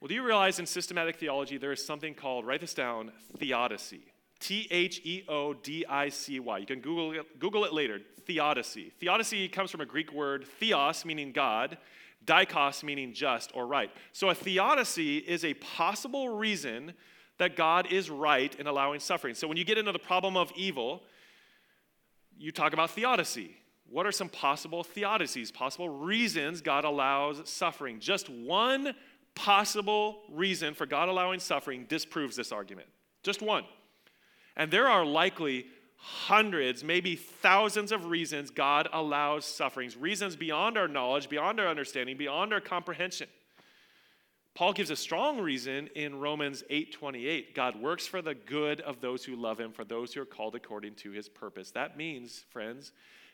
Well, 0.01 0.09
do 0.09 0.15
you 0.15 0.23
realize 0.23 0.59
in 0.59 0.67
systematic 0.67 1.17
theology 1.17 1.57
there 1.57 1.73
is 1.73 1.85
something 1.85 2.15
called, 2.15 2.47
write 2.47 2.61
this 2.61 2.75
down, 2.75 3.13
theodicy? 3.39 4.03
T 4.41 4.69
H 4.71 5.01
E 5.05 5.25
O 5.29 5.55
D 5.55 5.87
I 5.89 6.11
C 6.11 6.39
Y. 6.41 6.59
You 6.59 6.67
can 6.67 6.81
Google 6.81 7.13
it, 7.13 7.39
Google 7.39 7.65
it 7.65 7.73
later. 7.73 8.01
Theodicy. 8.27 8.93
Theodicy 9.01 9.49
comes 9.49 9.71
from 9.71 9.81
a 9.81 9.87
Greek 9.87 10.13
word, 10.13 10.47
theos, 10.61 11.05
meaning 11.05 11.33
God, 11.33 11.79
dikos, 12.27 12.83
meaning 12.83 13.15
just 13.15 13.51
or 13.55 13.67
right. 13.67 13.91
So 14.13 14.29
a 14.29 14.35
theodicy 14.35 15.19
is 15.19 15.45
a 15.45 15.55
possible 15.55 16.29
reason 16.29 16.93
that 17.39 17.57
God 17.57 17.91
is 17.91 18.11
right 18.11 18.55
in 18.57 18.67
allowing 18.67 19.01
suffering. 19.01 19.35
So 19.35 19.49
when 19.49 19.57
you 19.57 19.65
get 19.65 19.79
into 19.79 19.93
the 19.93 19.99
problem 19.99 20.37
of 20.37 20.53
evil, 20.57 21.03
you 22.37 22.53
talk 22.53 22.73
about 22.73 22.91
theodicy. 22.91 23.57
What 23.89 24.05
are 24.07 24.13
some 24.13 24.29
possible 24.29 24.83
theodicies, 24.83 25.55
possible 25.55 25.89
reasons 25.89 26.61
God 26.61 26.85
allows 26.85 27.49
suffering? 27.49 28.01
Just 28.01 28.29
one 28.29 28.95
possible 29.37 30.23
reason 30.33 30.75
for 30.75 30.87
God 30.87 31.09
allowing 31.09 31.39
suffering 31.39 31.85
disproves 31.89 32.35
this 32.35 32.51
argument. 32.51 32.89
Just 33.23 33.41
one. 33.41 33.65
And 34.57 34.71
there 34.71 34.89
are 34.89 35.05
likely 35.05 35.67
hundreds, 35.97 36.83
maybe 36.83 37.15
thousands 37.15 37.93
of 37.93 38.07
reasons 38.07 38.51
God 38.51 38.89
allows 38.93 39.45
sufferings, 39.45 39.97
reasons 39.97 40.35
beyond 40.35 40.77
our 40.77 40.89
knowledge, 40.89 41.29
beyond 41.29 41.61
our 41.61 41.69
understanding, 41.69 42.17
beyond 42.17 42.53
our 42.53 42.61
comprehension. 42.61 43.29
Paul 44.55 44.73
gives 44.73 44.91
a 44.91 44.97
strong 44.97 45.39
reason 45.39 45.89
in 45.95 46.19
Romans 46.19 46.65
8:28. 46.71 47.55
God 47.55 47.77
works 47.77 48.07
for 48.07 48.23
the 48.23 48.35
good 48.35 48.81
of 48.81 49.03
those 49.03 49.23
who 49.23 49.37
love 49.37 49.61
him, 49.61 49.71
for 49.71 49.85
those 49.85 50.15
who 50.15 50.23
are 50.23 50.27
called 50.27 50.55
according 50.55 50.95
to 50.97 51.11
his 51.11 51.29
purpose. 51.29 51.73
That 51.73 51.99
means, 51.99 52.47
friends, 52.49 52.93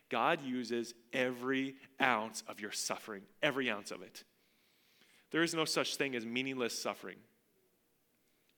God 0.08 0.42
uses 0.42 0.94
every 1.12 1.76
ounce 2.00 2.42
of 2.48 2.58
your 2.58 2.72
suffering, 2.72 3.22
every 3.40 3.70
ounce 3.70 3.92
of 3.92 4.02
it. 4.02 4.24
There 5.32 5.42
is 5.42 5.54
no 5.54 5.64
such 5.64 5.96
thing 5.96 6.14
as 6.14 6.24
meaningless 6.24 6.80
suffering. 6.80 7.16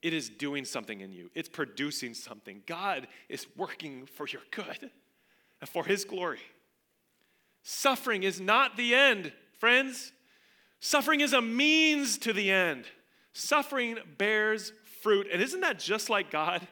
It 0.03 0.13
is 0.13 0.29
doing 0.29 0.67
something 0.67 1.01
in 1.01 1.13
you, 1.13 1.31
it's 1.35 1.49
producing 1.49 2.13
something. 2.13 2.63
God 2.67 3.07
is 3.29 3.47
working 3.57 4.07
for 4.07 4.27
your 4.27 4.43
good 4.51 4.91
and 5.61 5.71
for 5.71 5.85
His 5.85 6.05
glory. 6.05 6.41
Suffering 7.63 8.25
is 8.25 8.41
not 8.41 8.77
the 8.77 8.95
end, 8.95 9.33
friends. 9.59 10.13
Suffering 10.81 11.21
is 11.21 11.33
a 11.33 11.41
means 11.41 12.19
to 12.19 12.35
the 12.35 12.51
end. 12.51 12.85
Suffering 13.33 13.97
bears 14.19 14.73
fruit. 15.01 15.27
And 15.33 15.41
isn't 15.41 15.61
that 15.61 15.79
just 15.79 16.11
like 16.11 16.31
God? 16.31 16.67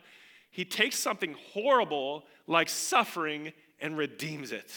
He 0.51 0.67
takes 0.67 0.99
something 0.99 1.35
horrible 1.55 2.25
like 2.47 2.69
suffering 2.69 3.55
and 3.81 3.97
redeems 3.97 4.53
it. 4.53 4.71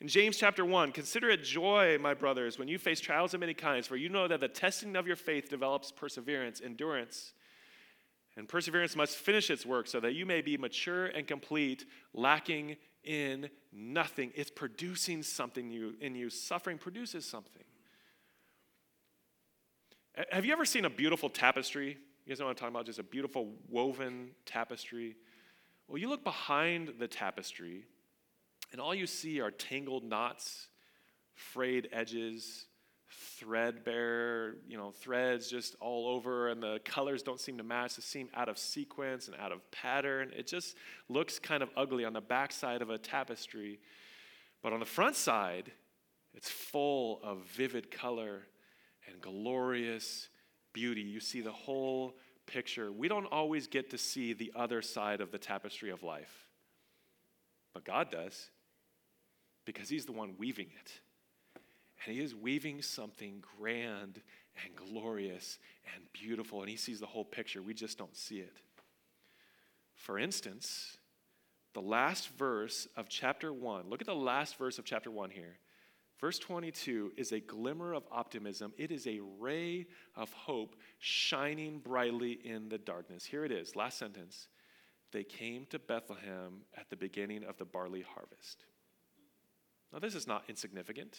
In 0.00 0.06
James 0.06 0.36
chapter 0.36 0.64
1, 0.64 0.92
consider 0.92 1.28
it 1.28 1.42
joy, 1.42 1.98
my 2.00 2.14
brothers, 2.14 2.56
when 2.56 2.68
you 2.68 2.78
face 2.78 3.00
trials 3.00 3.34
of 3.34 3.40
many 3.40 3.54
kinds, 3.54 3.88
for 3.88 3.96
you 3.96 4.08
know 4.08 4.28
that 4.28 4.38
the 4.38 4.46
testing 4.46 4.94
of 4.94 5.08
your 5.08 5.16
faith 5.16 5.48
develops 5.48 5.90
perseverance, 5.90 6.60
endurance. 6.64 7.32
And 8.36 8.48
perseverance 8.48 8.94
must 8.94 9.16
finish 9.16 9.50
its 9.50 9.66
work 9.66 9.88
so 9.88 9.98
that 9.98 10.14
you 10.14 10.24
may 10.24 10.40
be 10.40 10.56
mature 10.56 11.06
and 11.06 11.26
complete, 11.26 11.84
lacking 12.14 12.76
in 13.02 13.50
nothing. 13.72 14.30
It's 14.36 14.52
producing 14.52 15.24
something 15.24 15.96
in 16.00 16.14
you. 16.14 16.30
Suffering 16.30 16.78
produces 16.78 17.28
something. 17.28 17.64
Have 20.30 20.44
you 20.44 20.52
ever 20.52 20.64
seen 20.64 20.84
a 20.84 20.90
beautiful 20.90 21.28
tapestry? 21.28 21.98
You 22.24 22.28
guys 22.28 22.38
know 22.38 22.44
what 22.46 22.50
I'm 22.50 22.56
talking 22.56 22.74
about? 22.74 22.86
Just 22.86 23.00
a 23.00 23.04
beautiful 23.04 23.48
woven 23.68 24.30
tapestry. 24.46 25.16
Well, 25.88 25.98
you 25.98 26.08
look 26.08 26.22
behind 26.22 26.94
the 27.00 27.08
tapestry, 27.08 27.84
and 28.72 28.80
all 28.80 28.94
you 28.94 29.06
see 29.06 29.40
are 29.40 29.50
tangled 29.50 30.04
knots, 30.04 30.68
frayed 31.34 31.88
edges, 31.92 32.66
threadbare, 33.10 34.56
you 34.68 34.76
know, 34.76 34.90
threads 34.90 35.48
just 35.48 35.74
all 35.80 36.08
over, 36.08 36.48
and 36.48 36.62
the 36.62 36.80
colors 36.84 37.22
don't 37.22 37.40
seem 37.40 37.56
to 37.58 37.64
match. 37.64 37.96
They 37.96 38.02
seem 38.02 38.28
out 38.34 38.48
of 38.48 38.58
sequence 38.58 39.28
and 39.28 39.36
out 39.40 39.52
of 39.52 39.68
pattern. 39.70 40.32
It 40.36 40.46
just 40.46 40.76
looks 41.08 41.38
kind 41.38 41.62
of 41.62 41.70
ugly 41.76 42.04
on 42.04 42.12
the 42.12 42.20
backside 42.20 42.82
of 42.82 42.90
a 42.90 42.98
tapestry. 42.98 43.80
But 44.62 44.72
on 44.72 44.80
the 44.80 44.86
front 44.86 45.16
side, 45.16 45.72
it's 46.34 46.50
full 46.50 47.20
of 47.22 47.46
vivid 47.46 47.90
color 47.90 48.42
and 49.06 49.20
glorious 49.20 50.28
beauty. 50.72 51.00
You 51.00 51.20
see 51.20 51.40
the 51.40 51.52
whole 51.52 52.16
picture. 52.46 52.92
We 52.92 53.08
don't 53.08 53.26
always 53.26 53.66
get 53.66 53.90
to 53.90 53.98
see 53.98 54.32
the 54.32 54.52
other 54.54 54.82
side 54.82 55.20
of 55.20 55.30
the 55.30 55.38
tapestry 55.38 55.90
of 55.90 56.02
life, 56.02 56.48
but 57.72 57.84
God 57.84 58.10
does 58.10 58.50
because 59.68 59.90
He's 59.90 60.06
the 60.06 60.12
one 60.12 60.32
weaving 60.38 60.70
it. 60.80 60.92
And 62.06 62.16
He 62.16 62.22
is 62.22 62.34
weaving 62.34 62.80
something 62.80 63.44
grand 63.58 64.22
and 64.64 64.74
glorious 64.74 65.58
and 65.94 66.10
beautiful, 66.14 66.62
and 66.62 66.70
He 66.70 66.76
sees 66.76 67.00
the 67.00 67.06
whole 67.06 67.26
picture. 67.26 67.60
We 67.60 67.74
just 67.74 67.98
don't 67.98 68.16
see 68.16 68.38
it. 68.38 68.56
For 69.94 70.18
instance, 70.18 70.96
the 71.74 71.82
last 71.82 72.30
verse 72.30 72.88
of 72.96 73.10
chapter 73.10 73.52
1, 73.52 73.90
look 73.90 74.00
at 74.00 74.06
the 74.06 74.14
last 74.14 74.56
verse 74.56 74.78
of 74.78 74.86
chapter 74.86 75.10
1 75.10 75.28
here. 75.28 75.58
Verse 76.18 76.38
22 76.38 77.12
is 77.18 77.32
a 77.32 77.40
glimmer 77.40 77.92
of 77.92 78.04
optimism. 78.10 78.72
It 78.78 78.90
is 78.90 79.06
a 79.06 79.20
ray 79.38 79.86
of 80.16 80.32
hope 80.32 80.76
shining 80.98 81.80
brightly 81.80 82.38
in 82.42 82.70
the 82.70 82.78
darkness. 82.78 83.26
Here 83.26 83.44
it 83.44 83.52
is, 83.52 83.76
last 83.76 83.98
sentence. 83.98 84.48
They 85.12 85.24
came 85.24 85.66
to 85.66 85.78
Bethlehem 85.78 86.62
at 86.74 86.88
the 86.88 86.96
beginning 86.96 87.44
of 87.44 87.58
the 87.58 87.66
barley 87.66 88.06
harvest. 88.14 88.64
Now, 89.92 89.98
this 89.98 90.14
is 90.14 90.26
not 90.26 90.44
insignificant. 90.48 91.18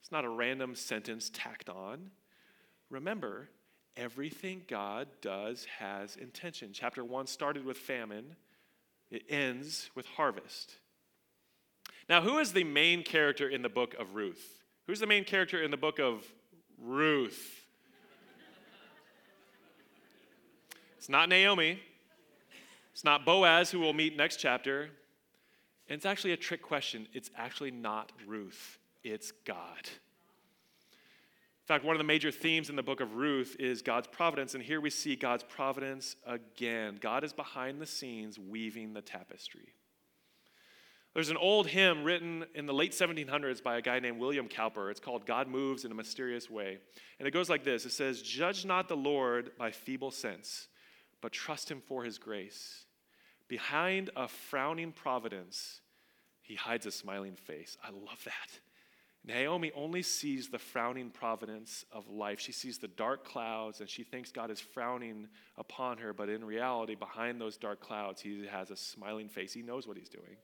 It's 0.00 0.12
not 0.12 0.24
a 0.24 0.28
random 0.28 0.74
sentence 0.74 1.30
tacked 1.32 1.68
on. 1.68 2.10
Remember, 2.90 3.48
everything 3.96 4.62
God 4.68 5.08
does 5.20 5.66
has 5.78 6.16
intention. 6.16 6.70
Chapter 6.72 7.04
1 7.04 7.26
started 7.26 7.64
with 7.64 7.76
famine, 7.76 8.36
it 9.10 9.22
ends 9.28 9.90
with 9.94 10.06
harvest. 10.06 10.76
Now, 12.08 12.22
who 12.22 12.38
is 12.38 12.52
the 12.52 12.64
main 12.64 13.02
character 13.02 13.48
in 13.48 13.62
the 13.62 13.68
book 13.68 13.94
of 13.98 14.14
Ruth? 14.14 14.62
Who's 14.86 15.00
the 15.00 15.06
main 15.06 15.24
character 15.24 15.62
in 15.62 15.70
the 15.70 15.76
book 15.76 15.98
of 15.98 16.24
Ruth? 16.78 17.66
It's 20.96 21.08
not 21.08 21.28
Naomi. 21.28 21.80
It's 22.92 23.04
not 23.04 23.24
Boaz, 23.24 23.70
who 23.70 23.80
we'll 23.80 23.92
meet 23.92 24.16
next 24.16 24.38
chapter. 24.38 24.90
And 25.88 25.96
it's 25.96 26.06
actually 26.06 26.32
a 26.32 26.36
trick 26.36 26.62
question. 26.62 27.06
It's 27.14 27.30
actually 27.36 27.70
not 27.70 28.12
Ruth, 28.26 28.78
it's 29.02 29.32
God. 29.44 29.88
In 31.68 31.74
fact, 31.74 31.84
one 31.84 31.94
of 31.94 31.98
the 31.98 32.04
major 32.04 32.30
themes 32.30 32.70
in 32.70 32.76
the 32.76 32.82
book 32.82 33.00
of 33.00 33.16
Ruth 33.16 33.54
is 33.58 33.82
God's 33.82 34.06
providence, 34.06 34.54
and 34.54 34.62
here 34.62 34.80
we 34.80 34.88
see 34.88 35.16
God's 35.16 35.44
providence 35.44 36.16
again. 36.26 36.98
God 36.98 37.24
is 37.24 37.34
behind 37.34 37.78
the 37.78 37.86
scenes 37.86 38.38
weaving 38.38 38.94
the 38.94 39.02
tapestry. 39.02 39.74
There's 41.12 41.30
an 41.30 41.36
old 41.36 41.66
hymn 41.66 42.04
written 42.04 42.44
in 42.54 42.66
the 42.66 42.72
late 42.72 42.92
1700s 42.92 43.62
by 43.62 43.76
a 43.76 43.82
guy 43.82 43.98
named 43.98 44.18
William 44.18 44.48
Cowper. 44.48 44.90
It's 44.90 45.00
called 45.00 45.26
God 45.26 45.48
Moves 45.48 45.84
in 45.84 45.92
a 45.92 45.94
Mysterious 45.94 46.48
Way. 46.48 46.78
And 47.18 47.26
it 47.26 47.32
goes 47.32 47.50
like 47.50 47.64
this 47.64 47.84
It 47.84 47.92
says, 47.92 48.22
Judge 48.22 48.64
not 48.64 48.88
the 48.88 48.96
Lord 48.96 49.50
by 49.58 49.70
feeble 49.70 50.10
sense, 50.10 50.68
but 51.20 51.32
trust 51.32 51.70
him 51.70 51.82
for 51.86 52.04
his 52.04 52.18
grace. 52.18 52.84
Behind 53.48 54.10
a 54.14 54.28
frowning 54.28 54.92
providence, 54.92 55.80
he 56.42 56.54
hides 56.54 56.86
a 56.86 56.92
smiling 56.92 57.34
face. 57.34 57.76
I 57.82 57.90
love 57.90 58.22
that. 58.24 58.60
Naomi 59.24 59.72
only 59.74 60.02
sees 60.02 60.48
the 60.48 60.58
frowning 60.58 61.10
providence 61.10 61.84
of 61.92 62.08
life. 62.08 62.40
She 62.40 62.52
sees 62.52 62.78
the 62.78 62.88
dark 62.88 63.24
clouds 63.24 63.80
and 63.80 63.88
she 63.88 64.02
thinks 64.02 64.30
God 64.30 64.50
is 64.50 64.60
frowning 64.60 65.28
upon 65.56 65.98
her, 65.98 66.12
but 66.12 66.28
in 66.28 66.44
reality, 66.44 66.94
behind 66.94 67.40
those 67.40 67.56
dark 67.56 67.80
clouds, 67.80 68.22
he 68.22 68.46
has 68.46 68.70
a 68.70 68.76
smiling 68.76 69.28
face. 69.28 69.52
He 69.52 69.62
knows 69.62 69.86
what 69.86 69.96
he's 69.96 70.08
doing. 70.08 70.36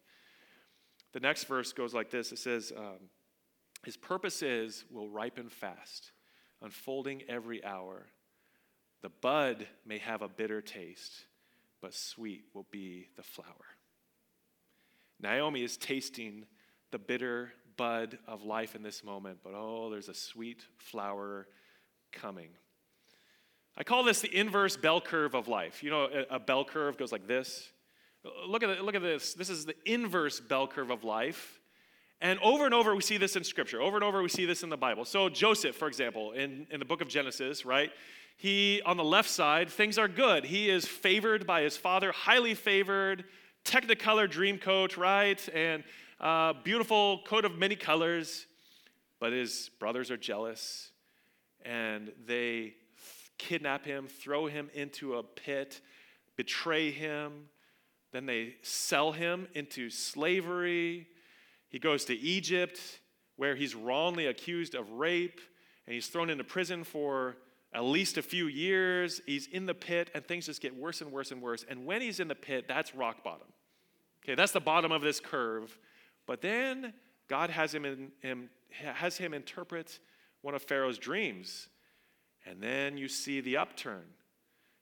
The 1.13 1.21
next 1.21 1.45
verse 1.45 1.73
goes 1.73 1.95
like 1.95 2.11
this 2.11 2.33
it 2.33 2.39
says, 2.39 2.73
um, 2.77 3.09
His 3.85 3.97
purposes 3.97 4.85
will 4.91 5.09
ripen 5.09 5.49
fast, 5.49 6.11
unfolding 6.61 7.23
every 7.29 7.65
hour. 7.65 8.07
The 9.03 9.09
bud 9.09 9.67
may 9.87 9.99
have 9.99 10.23
a 10.23 10.29
bitter 10.29 10.61
taste, 10.61 11.25
but 11.85 11.93
sweet 11.93 12.45
will 12.55 12.66
be 12.70 13.09
the 13.14 13.22
flower. 13.22 13.76
Naomi 15.20 15.62
is 15.62 15.76
tasting 15.76 16.47
the 16.93 16.99
bitter 16.99 17.53
bud 17.76 18.16
of 18.26 18.43
life 18.43 18.74
in 18.74 18.82
this 18.82 19.05
moment, 19.05 19.41
but 19.45 19.53
oh, 19.55 19.91
there's 19.91 20.09
a 20.09 20.14
sweet 20.14 20.62
flower 20.78 21.47
coming. 22.11 22.49
I 23.76 23.85
call 23.85 24.03
this 24.03 24.22
the 24.22 24.35
inverse 24.35 24.78
bell 24.78 24.99
curve 24.99 25.35
of 25.35 25.47
life. 25.47 25.82
You 25.82 25.91
know, 25.91 26.09
a, 26.30 26.41
bell 26.41 26.64
curve 26.64 26.97
goes 26.97 27.12
like 27.12 27.26
this 27.26 27.68
Look 28.49 28.62
at, 28.62 28.82
look 28.82 28.95
at 28.95 29.03
this. 29.03 29.35
This 29.35 29.51
is 29.51 29.66
the 29.66 29.74
inverse 29.85 30.41
bell 30.41 30.66
curve 30.66 30.89
of 30.89 31.05
life. 31.05 31.61
And 32.22 32.39
over 32.39 32.64
and 32.64 32.72
over, 32.72 32.95
we 32.95 33.03
see 33.03 33.18
this 33.18 33.37
in 33.37 33.45
Scripture. 33.45 33.82
Over 33.82 33.99
and 33.99 34.05
over, 34.05 34.22
we 34.22 34.30
see 34.30 34.47
this 34.47 34.62
in 34.62 34.70
the 34.70 34.78
Bible. 34.78 35.05
So, 35.05 35.28
Joseph, 35.28 35.76
for 35.76 35.87
example, 35.87 36.32
in, 36.32 36.66
in 36.70 36.78
the 36.78 36.87
book 36.87 37.03
of 37.03 37.09
Genesis, 37.09 37.66
right? 37.66 37.91
He, 38.37 38.82
on 38.85 38.97
the 38.97 39.05
left 39.05 39.30
side, 39.30 39.70
things 39.70 39.97
are 39.99 40.09
good. 40.09 40.45
He 40.45 40.68
is 40.68 40.85
favored 40.85 41.47
by 41.47 41.62
his 41.62 41.76
father, 41.76 42.12
highly 42.12 42.55
favored, 42.55 43.24
technicolor 43.64 44.30
dream 44.30 44.59
coat, 44.59 44.97
right? 44.97 45.49
And 45.55 45.85
uh, 46.20 46.55
beautiful 46.62 47.22
coat 47.26 47.45
of 47.45 47.59
many 47.59 47.76
colors. 47.76 48.47
But 49.20 49.32
his 49.32 49.70
brothers 49.78 50.11
are 50.11 50.16
jealous 50.16 50.91
and 51.64 52.12
they 52.26 52.74
kidnap 53.39 53.85
him, 53.85 54.07
throw 54.07 54.47
him 54.47 54.70
into 54.74 55.14
a 55.14 55.22
pit, 55.22 55.80
betray 56.37 56.91
him, 56.91 57.49
then 58.12 58.26
they 58.26 58.57
sell 58.62 59.12
him 59.12 59.49
into 59.55 59.91
slavery. 59.91 61.09
He 61.68 61.78
goes 61.78 62.05
to 62.07 62.14
Egypt, 62.14 62.78
where 63.37 63.57
he's 63.57 63.74
wrongly 63.74 64.26
accused 64.26 64.74
of 64.74 64.91
rape, 64.93 65.41
and 65.87 65.95
he's 65.95 66.07
thrown 66.07 66.30
into 66.30 66.45
prison 66.45 66.85
for 66.85 67.37
at 67.75 67.85
least 67.85 68.16
a 68.16 68.22
few 68.22 68.47
years. 68.47 69.20
He's 69.27 69.49
in 69.49 69.66
the 69.66 69.75
pit, 69.75 70.11
and 70.14 70.25
things 70.25 70.47
just 70.47 70.62
get 70.62 70.75
worse 70.75 71.01
and 71.01 71.11
worse 71.11 71.33
and 71.33 71.43
worse. 71.43 71.64
And 71.68 71.85
when 71.85 72.01
he's 72.01 72.20
in 72.20 72.29
the 72.29 72.35
pit, 72.35 72.66
that's 72.68 72.95
rock 72.95 73.25
bottom. 73.25 73.49
Okay, 74.25 74.35
that's 74.35 74.53
the 74.53 74.61
bottom 74.61 74.93
of 74.93 75.03
this 75.03 75.20
curve. 75.20 75.77
But 76.27 76.41
then 76.41 76.95
God 77.29 77.51
has 77.51 77.75
him, 77.75 77.85
in, 77.85 78.12
him, 78.20 78.49
has 78.70 79.16
him 79.16 79.35
interpret 79.35 79.99
one 80.41 80.55
of 80.55 80.62
Pharaoh's 80.62 80.99
dreams. 80.99 81.68
And 82.47 82.62
then 82.62 82.97
you 82.97 83.09
see 83.09 83.41
the 83.41 83.57
upturn. 83.57 84.05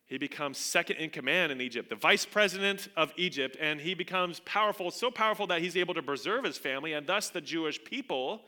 He 0.04 0.18
becomes 0.18 0.58
second 0.58 0.96
in 0.96 1.08
command 1.08 1.52
in 1.52 1.60
Egypt, 1.60 1.88
the 1.88 1.96
vice 1.96 2.26
president 2.26 2.88
of 2.96 3.14
Egypt, 3.16 3.56
and 3.58 3.80
he 3.80 3.94
becomes 3.94 4.40
powerful, 4.40 4.90
so 4.90 5.10
powerful 5.10 5.46
that 5.46 5.62
he's 5.62 5.76
able 5.76 5.94
to 5.94 6.02
preserve 6.02 6.44
his 6.44 6.58
family 6.58 6.92
and 6.92 7.06
thus 7.06 7.30
the 7.30 7.40
Jewish 7.40 7.82
people. 7.82 8.42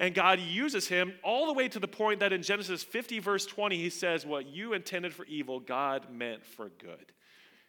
And 0.00 0.14
God 0.14 0.40
uses 0.40 0.88
him 0.88 1.12
all 1.22 1.46
the 1.46 1.52
way 1.52 1.68
to 1.68 1.78
the 1.78 1.86
point 1.86 2.20
that 2.20 2.32
in 2.32 2.42
Genesis 2.42 2.82
50, 2.82 3.18
verse 3.18 3.44
20, 3.44 3.76
he 3.76 3.90
says, 3.90 4.24
What 4.24 4.46
you 4.46 4.72
intended 4.72 5.12
for 5.12 5.26
evil, 5.26 5.60
God 5.60 6.10
meant 6.10 6.44
for 6.44 6.70
good. 6.70 7.12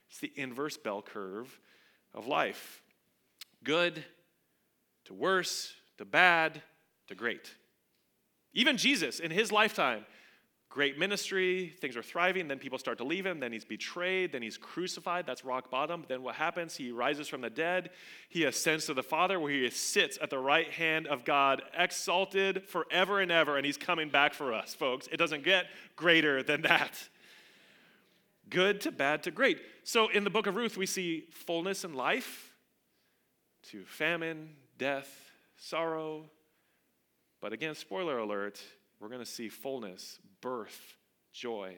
It's 0.10 0.20
the 0.20 0.32
inverse 0.38 0.78
bell 0.78 1.02
curve 1.02 1.60
of 2.14 2.28
life 2.28 2.82
good 3.64 4.04
to 5.06 5.14
worse 5.14 5.74
to 5.98 6.06
bad 6.06 6.62
to 7.10 7.16
great. 7.16 7.54
Even 8.54 8.78
Jesus, 8.78 9.20
in 9.20 9.30
his 9.30 9.52
lifetime, 9.52 10.06
great 10.72 10.98
ministry, 10.98 11.74
things 11.82 11.98
are 11.98 12.02
thriving, 12.02 12.48
then 12.48 12.58
people 12.58 12.80
start 12.80 12.98
to 12.98 13.04
leave 13.04 13.26
him, 13.26 13.42
then 13.42 13.52
he's 13.52 13.66
betrayed, 13.66 14.32
then 14.32 14.42
he's 14.42 14.58
crucified, 14.58 15.28
that's 15.28 15.44
rock 15.44 15.70
bottom. 15.70 16.06
Then 16.08 16.24
what 16.24 16.36
happens? 16.36 16.78
He 16.78 16.92
rises 16.92 17.28
from 17.28 17.42
the 17.42 17.50
dead, 17.50 17.90
he 18.30 18.46
ascends 18.46 18.86
to 18.86 18.94
the 18.94 19.04
Father, 19.04 19.38
where 19.38 19.52
he 19.52 19.70
sits 19.70 20.18
at 20.22 20.30
the 20.30 20.40
right 20.40 20.72
hand 20.72 21.08
of 21.08 21.26
God, 21.26 21.62
exalted 21.78 22.64
forever 22.70 23.20
and 23.20 23.32
ever, 23.32 23.58
and 23.58 23.66
he's 23.66 23.78
coming 23.78 24.10
back 24.10 24.34
for 24.34 24.54
us, 24.54 24.74
folks. 24.74 25.08
It 25.12 25.18
doesn't 25.18 25.44
get 25.44 25.66
greater 25.98 26.42
than 26.42 26.62
that. 26.62 26.98
Good 28.50 28.80
to 28.82 28.92
bad 28.92 29.24
to 29.24 29.32
great. 29.32 29.60
So 29.84 30.08
in 30.08 30.24
the 30.24 30.30
book 30.30 30.48
of 30.48 30.56
Ruth, 30.56 30.78
we 30.78 30.86
see 30.86 31.26
fullness 31.32 31.84
in 31.84 31.96
life 31.96 32.54
to 33.72 33.84
famine, 33.84 34.52
death, 34.78 35.32
sorrow. 35.58 36.30
But 37.42 37.52
again, 37.52 37.76
spoiler 37.76 38.18
alert, 38.20 38.62
we're 39.02 39.10
going 39.10 39.20
to 39.20 39.26
see 39.26 39.50
fullness, 39.50 40.20
birth, 40.42 40.96
joy. 41.34 41.76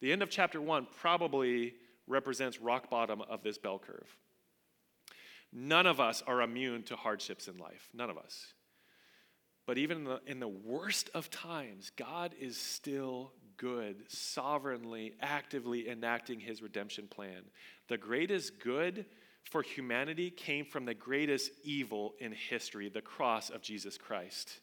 The 0.00 0.12
end 0.12 0.22
of 0.22 0.30
chapter 0.30 0.60
one 0.60 0.88
probably 1.00 1.74
represents 2.08 2.60
rock 2.60 2.90
bottom 2.90 3.22
of 3.22 3.42
this 3.42 3.58
bell 3.58 3.78
curve. 3.78 4.16
None 5.52 5.86
of 5.86 6.00
us 6.00 6.22
are 6.26 6.42
immune 6.42 6.82
to 6.84 6.96
hardships 6.96 7.46
in 7.46 7.58
life. 7.58 7.88
None 7.94 8.10
of 8.10 8.18
us. 8.18 8.54
But 9.66 9.78
even 9.78 9.98
in 9.98 10.04
the, 10.04 10.20
in 10.26 10.40
the 10.40 10.48
worst 10.48 11.10
of 11.14 11.30
times, 11.30 11.92
God 11.96 12.34
is 12.40 12.56
still 12.56 13.32
good, 13.56 14.02
sovereignly, 14.08 15.14
actively 15.20 15.88
enacting 15.88 16.40
his 16.40 16.62
redemption 16.62 17.06
plan. 17.06 17.44
The 17.88 17.98
greatest 17.98 18.58
good 18.58 19.06
for 19.44 19.62
humanity 19.62 20.30
came 20.30 20.64
from 20.64 20.84
the 20.84 20.94
greatest 20.94 21.52
evil 21.62 22.14
in 22.18 22.32
history, 22.32 22.88
the 22.88 23.02
cross 23.02 23.50
of 23.50 23.62
Jesus 23.62 23.96
Christ. 23.96 24.60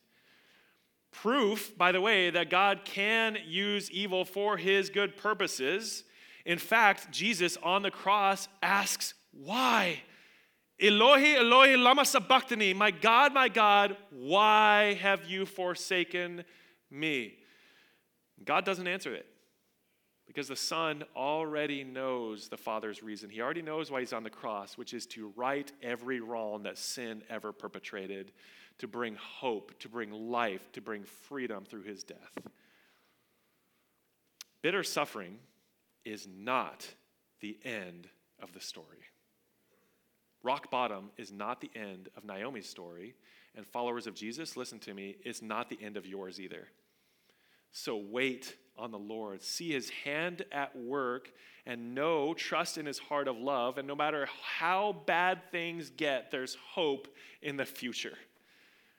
Proof, 1.12 1.78
by 1.78 1.92
the 1.92 2.02
way, 2.02 2.30
that 2.30 2.50
God 2.50 2.82
can 2.86 3.38
use 3.46 3.90
evil 3.92 4.26
for 4.26 4.58
his 4.58 4.90
good 4.90 5.18
purposes. 5.18 6.04
In 6.46 6.58
fact, 6.58 7.12
Jesus 7.12 7.58
on 7.64 7.82
the 7.82 7.92
cross 7.92 8.48
asks, 8.62 9.14
Why? 9.32 10.02
Elohi, 10.82 11.36
Elohi, 11.36 11.82
lama 11.82 12.06
sabachthani. 12.06 12.74
My 12.74 12.92
God, 12.92 13.34
my 13.34 13.50
God, 13.50 13.98
why 14.12 14.98
have 15.02 15.26
you 15.26 15.46
forsaken 15.46 16.46
me? 16.90 17.36
God 18.46 18.64
doesn't 18.64 18.88
answer 18.88 19.14
it 19.14 19.26
because 20.30 20.48
the 20.48 20.56
Son 20.56 21.04
already 21.16 21.84
knows 21.84 22.50
the 22.50 22.56
Father's 22.56 23.02
reason. 23.02 23.32
He 23.32 23.42
already 23.42 23.64
knows 23.64 23.90
why 23.90 24.02
he's 24.02 24.14
on 24.14 24.22
the 24.22 24.30
cross, 24.30 24.78
which 24.78 24.94
is 24.94 25.08
to 25.08 25.34
right 25.36 25.72
every 25.82 26.20
wrong 26.20 26.62
that 26.64 26.78
sin 26.78 27.24
ever 27.32 27.52
perpetrated 27.52 28.32
to 28.78 28.88
bring 28.88 29.16
hope, 29.16 29.78
to 29.80 29.90
bring 29.90 30.12
life, 30.12 30.72
to 30.74 30.82
bring 30.82 31.04
freedom 31.04 31.66
through 31.66 31.82
his 31.82 32.04
death. 32.04 32.38
Bitter 34.62 34.84
suffering 34.84 35.40
is 36.06 36.28
not 36.28 36.88
the 37.42 37.58
end 37.66 38.08
of 38.40 38.54
the 38.54 38.62
story. 38.62 39.00
Rock 40.44 40.70
bottom 40.70 41.10
is 41.18 41.32
not 41.32 41.60
the 41.60 41.72
end 41.74 42.10
of 42.16 42.24
Naomi's 42.24 42.70
story, 42.70 43.16
and 43.56 43.66
followers 43.66 44.06
of 44.06 44.14
Jesus, 44.14 44.56
listen 44.56 44.78
to 44.78 44.94
me, 44.94 45.16
it's 45.26 45.42
not 45.42 45.72
the 45.72 45.80
end 45.82 45.98
of 45.98 46.06
yours 46.06 46.40
either. 46.40 46.68
So 47.72 47.98
wait 47.98 48.56
on 48.80 48.92
the 48.92 48.98
Lord. 48.98 49.44
See 49.44 49.72
his 49.72 49.90
hand 49.90 50.46
at 50.52 50.76
work 50.76 51.32
and 51.66 51.94
know, 51.94 52.34
trust 52.34 52.78
in 52.78 52.86
his 52.86 52.98
heart 52.98 53.28
of 53.28 53.38
love. 53.38 53.78
And 53.78 53.88
no 53.88 53.96
matter 53.96 54.28
how 54.58 55.04
bad 55.06 55.52
things 55.52 55.92
get, 55.96 56.32
there's 56.32 56.58
hope 56.74 57.08
in 57.42 57.58
the 57.58 57.66
future. 57.66 58.18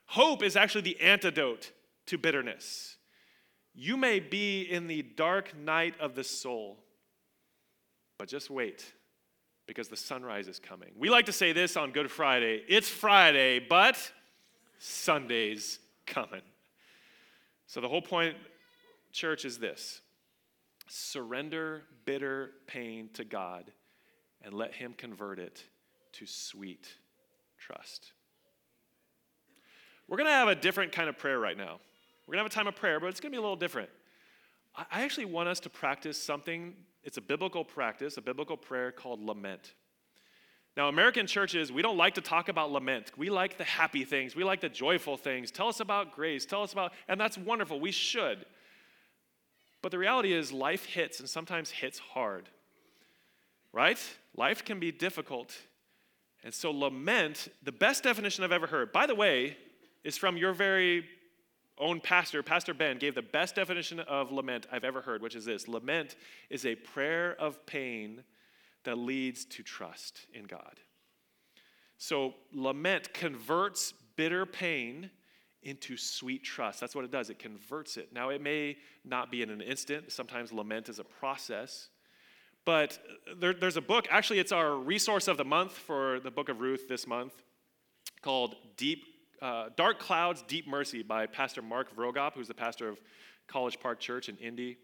Hope 0.07 0.43
is 0.43 0.57
actually 0.57 0.83
the 0.83 1.01
antidote 1.01 1.73
to 2.07 2.19
bitterness. 2.19 2.97
You 3.75 3.97
may 3.97 4.21
be 4.21 4.63
in 4.63 4.87
the 4.87 5.03
dark 5.03 5.57
night 5.57 5.95
of 6.01 6.15
the 6.15 6.25
soul, 6.25 6.79
but 8.19 8.29
just 8.29 8.51
wait 8.51 8.85
because 9.67 9.89
the 9.89 9.97
sunrise 9.97 10.49
is 10.49 10.59
coming. 10.59 10.91
We 10.97 11.11
like 11.11 11.27
to 11.27 11.33
say 11.33 11.53
this 11.53 11.77
on 11.77 11.93
Good 11.93 12.11
Friday 12.11 12.63
it's 12.69 12.89
Friday, 12.89 13.61
but 13.61 13.97
Sunday's 14.79 15.79
coming. 16.07 16.43
So 17.67 17.81
the 17.81 17.89
whole 17.89 18.03
point, 18.03 18.35
church, 19.13 19.45
is 19.45 19.59
this 19.59 20.01
surrender 20.89 21.85
bitter 22.05 22.51
pain 22.67 23.09
to 23.15 23.25
God 23.25 23.71
and 24.43 24.53
let 24.55 24.75
Him 24.75 24.95
convert 24.97 25.39
it 25.39 25.65
to 26.15 26.27
sweet 26.27 26.89
trust. 27.59 28.13
We're 30.09 30.17
going 30.17 30.27
to 30.27 30.33
have 30.33 30.49
a 30.49 30.57
different 30.57 30.93
kind 30.93 31.09
of 31.09 31.17
prayer 31.17 31.39
right 31.39 31.57
now. 31.57 31.79
We're 32.27 32.33
going 32.33 32.39
to 32.39 32.43
have 32.45 32.53
a 32.53 32.55
time 32.55 32.67
of 32.67 32.75
prayer, 32.75 32.99
but 32.99 33.07
it's 33.07 33.21
going 33.21 33.31
to 33.31 33.37
be 33.37 33.39
a 33.39 33.43
little 33.43 33.57
different. 33.57 33.91
I 34.77 35.03
actually 35.03 35.27
want 35.27 35.49
us 35.49 35.61
to 35.61 35.71
practice 35.71 36.21
something, 36.21 36.75
it's 37.03 37.17
a 37.17 37.21
biblical 37.21 37.65
practice, 37.65 38.17
a 38.17 38.23
biblical 38.23 38.57
prayer 38.57 38.93
called 38.93 39.21
lament. 39.21 39.75
Now, 40.77 40.89
American 40.89 41.27
churches, 41.27 41.73
we 41.73 41.83
don't 41.83 41.97
like 41.97 42.15
to 42.15 42.21
talk 42.21 42.49
about 42.49 42.71
lament. 42.71 43.11
We 43.17 43.29
like 43.31 43.59
the 43.59 43.65
happy 43.65 44.05
things, 44.05 44.37
we 44.37 44.45
like 44.45 44.61
the 44.61 44.69
joyful 44.69 45.17
things. 45.17 45.51
Tell 45.51 45.69
us 45.69 45.81
about 45.81 46.15
grace, 46.15 46.47
tell 46.47 46.63
us 46.63 46.73
about, 46.73 46.93
and 47.09 47.21
that's 47.21 47.37
wonderful. 47.37 47.81
We 47.81 47.91
should. 47.91 48.47
But 49.83 49.93
the 49.93 49.99
reality 49.99 50.33
is, 50.33 50.53
life 50.53 50.85
hits 50.85 51.21
and 51.21 51.29
sometimes 51.29 51.71
hits 51.71 51.99
hard, 51.99 52.49
right? 53.73 53.99
Life 54.37 54.65
can 54.65 54.79
be 54.79 54.93
difficult. 54.93 55.57
And 56.45 56.53
so, 56.53 56.71
lament, 56.71 57.49
the 57.63 57.73
best 57.73 58.03
definition 58.03 58.45
I've 58.45 58.53
ever 58.53 58.67
heard, 58.67 58.93
by 58.93 59.07
the 59.07 59.15
way, 59.15 59.57
is 60.05 60.17
from 60.17 60.37
your 60.37 60.53
very 60.53 61.05
own 61.79 62.01
pastor, 62.01 62.43
Pastor 62.43 62.75
Ben, 62.75 62.99
gave 62.99 63.15
the 63.15 63.23
best 63.23 63.55
definition 63.55 64.01
of 64.01 64.31
lament 64.31 64.67
I've 64.71 64.85
ever 64.85 65.01
heard, 65.01 65.23
which 65.23 65.35
is 65.35 65.47
this 65.47 65.67
Lament 65.67 66.15
is 66.51 66.67
a 66.67 66.75
prayer 66.75 67.35
of 67.41 67.65
pain 67.67 68.23
that 68.85 68.97
leads 68.97 69.45
to 69.47 69.63
trust 69.63 70.27
in 70.33 70.45
God. 70.45 70.81
So, 71.99 72.35
lament 72.53 73.13
converts 73.13 73.93
bitter 74.17 74.47
pain 74.47 75.11
into 75.63 75.97
sweet 75.97 76.43
trust. 76.43 76.81
That's 76.81 76.95
what 76.95 77.05
it 77.05 77.11
does, 77.11 77.31
it 77.31 77.39
converts 77.39 77.97
it. 77.97 78.13
Now, 78.13 78.31
it 78.31 78.41
may 78.41 78.77
not 79.05 79.31
be 79.31 79.43
in 79.43 79.51
an 79.51 79.61
instant, 79.61 80.11
sometimes 80.13 80.53
lament 80.53 80.89
is 80.89 80.99
a 80.99 81.05
process. 81.05 81.89
But 82.65 82.99
there, 83.39 83.53
there's 83.55 83.77
a 83.77 83.83
book, 83.83 84.07
actually, 84.11 84.39
it's 84.39 84.53
our 84.53 84.77
resource 84.77 85.29
of 85.29 85.37
the 85.37 85.45
month 85.45 85.73
for 85.73 86.21
the 86.21 86.31
book 86.31 86.49
of 86.49 86.61
Ruth 86.61 86.89
this 86.89 87.07
month 87.07 87.33
called 88.23 88.55
Deep, 88.77 89.05
uh, 89.41 89.71
Dark 89.77 89.99
Clouds, 89.99 90.45
Deep 90.47 90.69
Mercy 90.69 91.03
by 91.03 91.27
Pastor 91.27 91.63
Mark 91.63 91.95
Vroegop, 91.97 92.35
who's 92.35 92.49
the 92.49 92.55
pastor 92.55 92.89
of 92.89 93.01
College 93.49 93.81
Park 93.81 93.99
Church 93.99 94.29
in 94.29 94.37
Indy. 94.37 94.77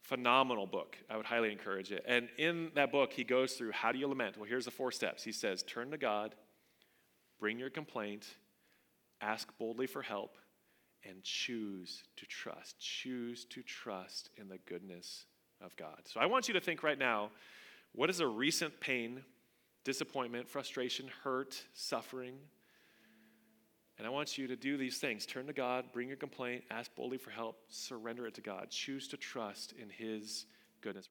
Phenomenal 0.00 0.66
book. 0.66 0.98
I 1.08 1.16
would 1.16 1.26
highly 1.26 1.50
encourage 1.50 1.90
it. 1.92 2.04
And 2.06 2.28
in 2.36 2.70
that 2.74 2.92
book, 2.92 3.12
he 3.12 3.24
goes 3.24 3.54
through 3.54 3.72
how 3.72 3.92
do 3.92 3.98
you 3.98 4.06
lament? 4.06 4.36
Well, 4.36 4.48
here's 4.48 4.66
the 4.66 4.70
four 4.70 4.92
steps. 4.92 5.22
He 5.22 5.32
says, 5.32 5.62
turn 5.62 5.90
to 5.92 5.96
God, 5.96 6.34
bring 7.38 7.58
your 7.58 7.70
complaint, 7.70 8.26
ask 9.24 9.56
boldly 9.58 9.86
for 9.86 10.02
help, 10.02 10.36
and 11.08 11.22
choose 11.22 12.02
to 12.16 12.26
trust. 12.26 12.78
Choose 12.78 13.44
to 13.46 13.62
trust 13.62 14.30
in 14.36 14.48
the 14.48 14.58
goodness 14.66 15.26
of 15.60 15.76
God. 15.76 16.00
So 16.04 16.20
I 16.20 16.26
want 16.26 16.48
you 16.48 16.54
to 16.54 16.60
think 16.60 16.82
right 16.82 16.98
now 16.98 17.30
what 17.92 18.10
is 18.10 18.20
a 18.20 18.26
recent 18.26 18.80
pain, 18.80 19.22
disappointment, 19.84 20.48
frustration, 20.48 21.08
hurt, 21.22 21.62
suffering? 21.74 22.34
And 23.98 24.06
I 24.06 24.10
want 24.10 24.36
you 24.36 24.48
to 24.48 24.56
do 24.56 24.76
these 24.76 24.98
things 24.98 25.24
turn 25.26 25.46
to 25.46 25.52
God, 25.52 25.86
bring 25.92 26.08
your 26.08 26.16
complaint, 26.16 26.64
ask 26.70 26.94
boldly 26.96 27.18
for 27.18 27.30
help, 27.30 27.58
surrender 27.68 28.26
it 28.26 28.34
to 28.34 28.40
God, 28.40 28.70
choose 28.70 29.06
to 29.08 29.16
trust 29.16 29.72
in 29.80 29.88
His 29.90 30.46
goodness. 30.80 31.02